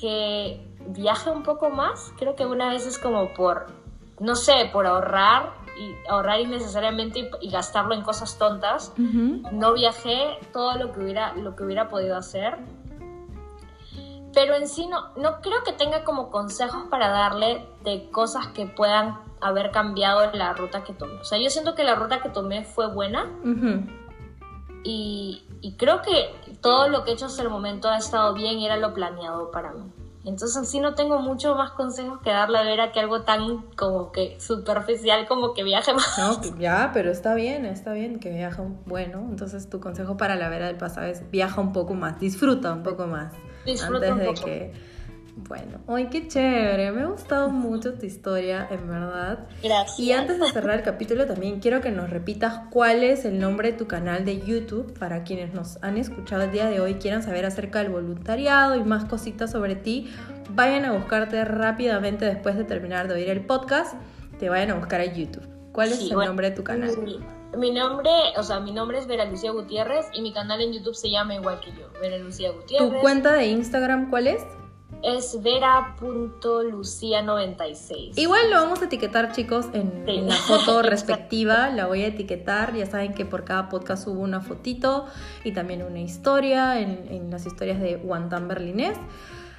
que 0.00 0.66
viaje 0.88 1.30
un 1.30 1.42
poco 1.42 1.70
más. 1.70 2.12
Creo 2.18 2.36
que 2.36 2.46
una 2.46 2.70
vez 2.70 2.86
es 2.86 2.98
como 2.98 3.32
por, 3.34 3.66
no 4.20 4.34
sé, 4.34 4.70
por 4.72 4.86
ahorrar 4.86 5.52
y 5.78 5.94
ahorrar 6.08 6.40
innecesariamente 6.40 7.30
y, 7.40 7.50
gastarlo 7.50 7.94
en 7.94 8.02
cosas 8.02 8.38
tontas. 8.38 8.92
No 8.96 9.74
viajé 9.74 10.38
todo 10.52 10.76
lo 10.78 10.92
que 10.92 11.00
hubiera, 11.00 11.34
lo 11.34 11.56
que 11.56 11.64
hubiera 11.64 11.88
podido 11.88 12.16
hacer. 12.16 12.56
Pero 14.32 14.54
en 14.54 14.68
sí 14.68 14.86
no, 14.86 15.14
no 15.16 15.40
creo 15.40 15.62
que 15.64 15.72
tenga 15.72 16.04
como 16.04 16.30
consejos 16.30 16.84
para 16.90 17.08
darle 17.08 17.66
de 17.84 18.10
cosas 18.10 18.48
que 18.48 18.66
puedan 18.66 19.18
haber 19.40 19.70
cambiado 19.70 20.30
la 20.32 20.52
ruta 20.52 20.84
que 20.84 20.92
tomé. 20.92 21.14
O 21.20 21.24
sea, 21.24 21.38
yo 21.38 21.50
siento 21.50 21.74
que 21.74 21.84
la 21.84 21.94
ruta 21.94 22.20
que 22.20 22.28
tomé 22.28 22.64
fue 22.64 22.92
buena. 22.92 23.26
Y, 24.86 25.42
y 25.60 25.72
creo 25.72 26.00
que 26.02 26.56
todo 26.60 26.88
lo 26.88 27.04
que 27.04 27.10
he 27.10 27.14
hecho 27.14 27.26
hasta 27.26 27.42
el 27.42 27.50
momento 27.50 27.88
ha 27.88 27.98
estado 27.98 28.34
bien 28.34 28.58
y 28.58 28.66
era 28.66 28.76
lo 28.76 28.94
planeado 28.94 29.50
para 29.50 29.72
mí. 29.72 29.82
Entonces 30.24 30.68
sí 30.68 30.80
no 30.80 30.94
tengo 30.94 31.20
mucho 31.20 31.54
más 31.54 31.70
consejos 31.72 32.20
que 32.20 32.30
darle 32.30 32.58
a 32.58 32.62
Vera 32.62 32.90
que 32.90 32.98
algo 32.98 33.22
tan 33.22 33.62
como 33.76 34.10
que 34.10 34.40
superficial 34.40 35.26
como 35.28 35.54
que 35.54 35.62
viaje 35.62 35.92
más. 35.92 36.18
No, 36.18 36.58
ya, 36.58 36.90
pero 36.92 37.10
está 37.10 37.34
bien, 37.34 37.64
está 37.64 37.92
bien 37.92 38.18
que 38.18 38.30
viaje 38.30 38.62
bueno. 38.86 39.24
Entonces 39.28 39.70
tu 39.70 39.78
consejo 39.78 40.16
para 40.16 40.34
la 40.34 40.48
Vera 40.48 40.66
del 40.66 40.76
pasado 40.76 41.06
es 41.06 41.28
viaja 41.30 41.60
un 41.60 41.72
poco 41.72 41.94
más, 41.94 42.18
disfruta 42.18 42.72
un 42.72 42.82
poco 42.82 43.06
más. 43.06 43.34
Disfruta 43.64 44.12
antes 44.12 44.40
de 44.40 44.44
que 44.44 44.72
bueno, 45.38 45.80
¡ay, 45.86 46.06
qué 46.06 46.28
chévere! 46.28 46.90
Me 46.92 47.02
ha 47.02 47.06
gustado 47.08 47.50
mucho 47.50 47.92
tu 47.92 48.06
historia, 48.06 48.66
en 48.70 48.88
verdad. 48.88 49.40
Gracias. 49.62 50.00
Y 50.00 50.12
antes 50.12 50.40
de 50.40 50.48
cerrar 50.48 50.78
el 50.78 50.82
capítulo, 50.82 51.26
también 51.26 51.60
quiero 51.60 51.82
que 51.82 51.90
nos 51.90 52.08
repitas 52.08 52.62
cuál 52.70 53.04
es 53.04 53.26
el 53.26 53.38
nombre 53.38 53.72
de 53.72 53.76
tu 53.76 53.86
canal 53.86 54.24
de 54.24 54.40
YouTube 54.40 54.98
para 54.98 55.24
quienes 55.24 55.52
nos 55.52 55.76
han 55.82 55.98
escuchado 55.98 56.44
el 56.44 56.52
día 56.52 56.70
de 56.70 56.80
hoy, 56.80 56.94
quieran 56.94 57.22
saber 57.22 57.44
acerca 57.44 57.80
del 57.80 57.92
voluntariado 57.92 58.76
y 58.76 58.82
más 58.82 59.04
cositas 59.04 59.50
sobre 59.50 59.76
ti. 59.76 60.10
Vayan 60.52 60.86
a 60.86 60.92
buscarte 60.92 61.44
rápidamente 61.44 62.24
después 62.24 62.56
de 62.56 62.64
terminar 62.64 63.06
de 63.06 63.14
oír 63.14 63.28
el 63.28 63.44
podcast, 63.44 63.94
te 64.38 64.48
vayan 64.48 64.70
a 64.70 64.74
buscar 64.76 65.02
a 65.02 65.04
YouTube. 65.04 65.46
¿Cuál 65.72 65.92
es 65.92 66.00
el 66.00 66.16
nombre 66.16 66.48
de 66.48 66.56
tu 66.56 66.64
canal? 66.64 66.96
Mi, 67.58 67.70
nombre, 67.72 68.10
o 68.38 68.42
sea, 68.42 68.60
mi 68.60 68.72
nombre 68.72 68.98
es 68.98 69.06
Vera 69.06 69.26
Lucía 69.26 69.50
Gutiérrez 69.50 70.06
y 70.14 70.22
mi 70.22 70.32
canal 70.32 70.62
en 70.62 70.72
YouTube 70.72 70.94
se 70.94 71.10
llama 71.10 71.34
igual 71.34 71.60
que 71.60 71.72
yo, 71.72 71.90
Vera 72.00 72.16
Lucía 72.16 72.52
Gutiérrez. 72.52 72.90
¿Tu 72.90 73.00
cuenta 73.00 73.34
de 73.34 73.48
Instagram 73.48 74.08
cuál 74.08 74.28
es? 74.28 74.42
Es 75.02 75.42
vera.lucia96. 75.42 78.18
Igual 78.18 78.50
lo 78.50 78.56
vamos 78.56 78.82
a 78.82 78.86
etiquetar, 78.86 79.32
chicos, 79.32 79.66
en, 79.72 80.26
la 80.26 80.34
foto 80.34 80.82
respectiva. 80.88 81.70
La 81.70 81.86
voy 81.86 82.02
a 82.02 82.08
etiquetar. 82.08 82.74
Ya 82.74 82.86
saben 82.86 83.14
que 83.14 83.24
por 83.24 83.44
cada 83.44 83.68
podcast 83.68 84.04
subo 84.04 84.20
una 84.20 84.40
fotito 84.40 85.06
y 85.44 85.52
también 85.52 85.82
una 85.82 86.00
historia 86.00 86.80
en, 86.80 87.06
en 87.08 87.30
las 87.30 87.46
historias 87.46 87.80
de 87.80 87.96
Wantan 87.96 88.48
Berlinés. 88.48 88.98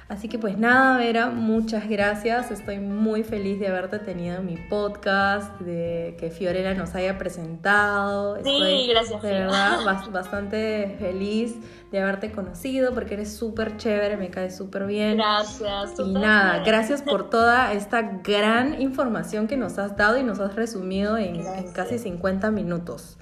Así 0.08 0.26
que 0.30 0.38
pues 0.38 0.56
nada, 0.56 0.96
Vera, 0.96 1.28
muchas 1.28 1.86
gracias. 1.86 2.50
Estoy 2.50 2.78
muy 2.78 3.24
feliz 3.24 3.60
de 3.60 3.68
haberte 3.68 3.98
tenido 3.98 4.38
en 4.38 4.46
mi 4.46 4.56
podcast, 4.56 5.60
de 5.60 6.16
que 6.18 6.30
Fiorella 6.30 6.72
nos 6.72 6.94
haya 6.94 7.18
presentado. 7.18 8.42
Sí, 8.42 8.88
gracias. 8.88 9.20
De 9.20 9.30
verdad, 9.30 9.80
bastante 10.10 10.96
feliz 10.98 11.56
de 11.92 12.00
haberte 12.00 12.32
conocido 12.32 12.94
porque 12.94 13.14
eres 13.14 13.36
súper 13.36 13.76
chévere, 13.76 14.16
me 14.16 14.30
cae 14.30 14.50
súper 14.50 14.86
bien. 14.86 15.18
Gracias. 15.18 15.98
Y 15.98 16.14
nada, 16.14 16.62
gracias 16.64 17.02
por 17.02 17.28
toda 17.30 17.74
esta 17.74 18.00
gran 18.00 18.80
información 18.80 19.46
que 19.46 19.58
nos 19.58 19.78
has 19.78 19.94
dado 19.98 20.16
y 20.16 20.22
nos 20.22 20.40
has 20.40 20.54
resumido 20.54 21.18
en, 21.18 21.36
en 21.46 21.72
casi 21.72 21.98
50 21.98 22.50
minutos. 22.50 23.18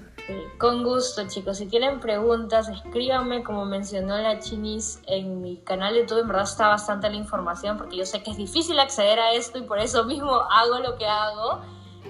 Con 0.57 0.83
gusto, 0.83 1.25
chicos. 1.27 1.57
Si 1.57 1.67
tienen 1.67 1.99
preguntas, 1.99 2.67
escríbanme, 2.67 3.43
como 3.43 3.65
mencionó 3.65 4.17
la 4.17 4.39
Chinis 4.39 5.01
en 5.07 5.41
mi 5.41 5.57
canal 5.57 5.93
de 5.93 6.01
YouTube. 6.01 6.19
En 6.19 6.27
verdad 6.27 6.43
está 6.43 6.67
bastante 6.67 7.09
la 7.09 7.15
información 7.15 7.77
porque 7.77 7.95
yo 7.95 8.05
sé 8.05 8.23
que 8.23 8.31
es 8.31 8.37
difícil 8.37 8.77
acceder 8.79 9.19
a 9.19 9.31
esto 9.33 9.57
y 9.57 9.61
por 9.61 9.79
eso 9.79 10.03
mismo 10.03 10.31
hago 10.51 10.79
lo 10.79 10.97
que 10.97 11.07
hago. 11.07 11.61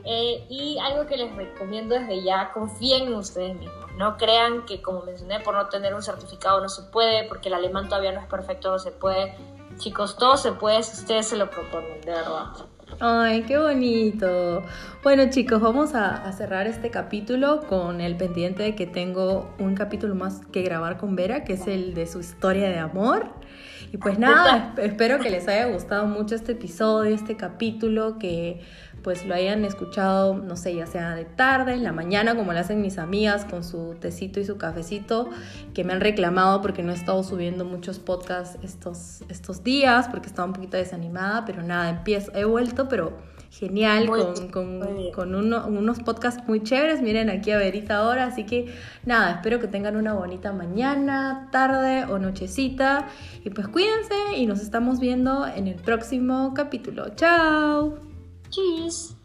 Eh, 0.03 0.45
y 0.49 0.77
algo 0.79 1.05
que 1.05 1.17
les 1.17 1.35
recomiendo 1.35 1.95
desde 1.95 2.23
ya, 2.23 2.51
confíen 2.53 3.07
en 3.07 3.15
ustedes 3.15 3.55
mismos. 3.57 3.91
No 3.97 4.17
crean 4.17 4.65
que, 4.65 4.81
como 4.81 5.01
mencioné, 5.01 5.39
por 5.41 5.55
no 5.55 5.67
tener 5.67 5.93
un 5.93 6.01
certificado 6.01 6.61
no 6.61 6.69
se 6.69 6.83
puede, 6.83 7.27
porque 7.27 7.49
el 7.49 7.55
alemán 7.55 7.89
todavía 7.89 8.13
no 8.13 8.21
es 8.21 8.27
perfecto, 8.27 8.71
no 8.71 8.79
se 8.79 8.91
puede. 8.91 9.35
Chicos, 9.77 10.17
todo 10.17 10.37
se 10.37 10.53
puede 10.53 10.81
si 10.83 11.01
ustedes 11.01 11.27
se 11.27 11.35
lo 11.35 11.49
proponen, 11.49 12.01
de 12.01 12.11
verdad. 12.11 12.45
Ay, 12.99 13.43
qué 13.43 13.59
bonito. 13.59 14.63
Bueno 15.03 15.29
chicos, 15.29 15.61
vamos 15.61 15.93
a, 15.93 16.31
cerrar 16.31 16.65
este 16.65 16.89
capítulo 16.89 17.61
con 17.67 18.01
el 18.01 18.17
pendiente 18.17 18.63
de 18.63 18.75
que 18.75 18.87
tengo 18.87 19.53
un 19.59 19.75
capítulo 19.75 20.15
más 20.15 20.41
que 20.51 20.63
grabar 20.63 20.97
con 20.97 21.15
Vera, 21.15 21.43
que 21.43 21.53
es 21.53 21.67
el 21.67 21.93
de 21.93 22.07
su 22.07 22.19
historia 22.19 22.69
de 22.69 22.79
amor. 22.79 23.27
Y 23.93 23.97
pues 23.97 24.17
nada, 24.17 24.73
espero 24.77 25.19
que 25.19 25.29
les 25.29 25.47
haya 25.47 25.67
gustado 25.67 26.07
mucho 26.07 26.33
este 26.33 26.53
episodio, 26.53 27.13
este 27.13 27.37
capítulo, 27.37 28.17
que 28.17 28.61
pues 29.03 29.25
lo 29.25 29.35
hayan 29.35 29.65
escuchado, 29.65 30.35
no 30.35 30.55
sé, 30.55 30.75
ya 30.75 30.85
sea 30.85 31.15
de 31.15 31.25
tarde, 31.25 31.73
en 31.73 31.83
la 31.83 31.91
mañana, 31.91 32.35
como 32.35 32.53
lo 32.53 32.59
hacen 32.59 32.81
mis 32.81 32.97
amigas 32.97 33.45
con 33.45 33.63
su 33.63 33.95
tecito 33.99 34.39
y 34.39 34.45
su 34.45 34.57
cafecito, 34.57 35.29
que 35.73 35.83
me 35.83 35.93
han 35.93 36.01
reclamado 36.01 36.61
porque 36.61 36.83
no 36.83 36.91
he 36.91 36.95
estado 36.95 37.23
subiendo 37.23 37.65
muchos 37.65 37.99
podcasts 37.99 38.57
estos, 38.63 39.23
estos 39.29 39.63
días, 39.63 40.07
porque 40.09 40.27
estaba 40.27 40.47
un 40.47 40.53
poquito 40.53 40.77
desanimada, 40.77 41.45
pero 41.45 41.63
nada, 41.63 41.89
empiezo, 41.89 42.31
he 42.35 42.45
vuelto, 42.45 42.87
pero 42.87 43.17
genial, 43.49 44.07
con, 44.07 45.11
con, 45.11 45.35
unos 45.35 45.99
podcasts 45.99 46.43
muy 46.47 46.63
chéveres. 46.63 47.01
Miren 47.01 47.29
aquí 47.29 47.51
a 47.51 47.57
Verita 47.57 47.97
ahora. 47.97 48.25
Así 48.25 48.45
que 48.45 48.73
nada, 49.05 49.31
espero 49.31 49.59
que 49.59 49.67
tengan 49.67 49.95
una 49.95 50.13
bonita 50.13 50.53
mañana, 50.53 51.49
tarde 51.51 52.05
o 52.05 52.19
nochecita. 52.19 53.07
Y 53.43 53.49
pues 53.49 53.67
cuídense 53.67 54.15
y 54.35 54.45
nos 54.45 54.61
estamos 54.61 54.99
viendo 54.99 55.47
en 55.47 55.67
el 55.67 55.75
próximo 55.75 56.53
capítulo. 56.53 57.09
¡Chao! 57.15 58.16
Cheers! 58.57 59.16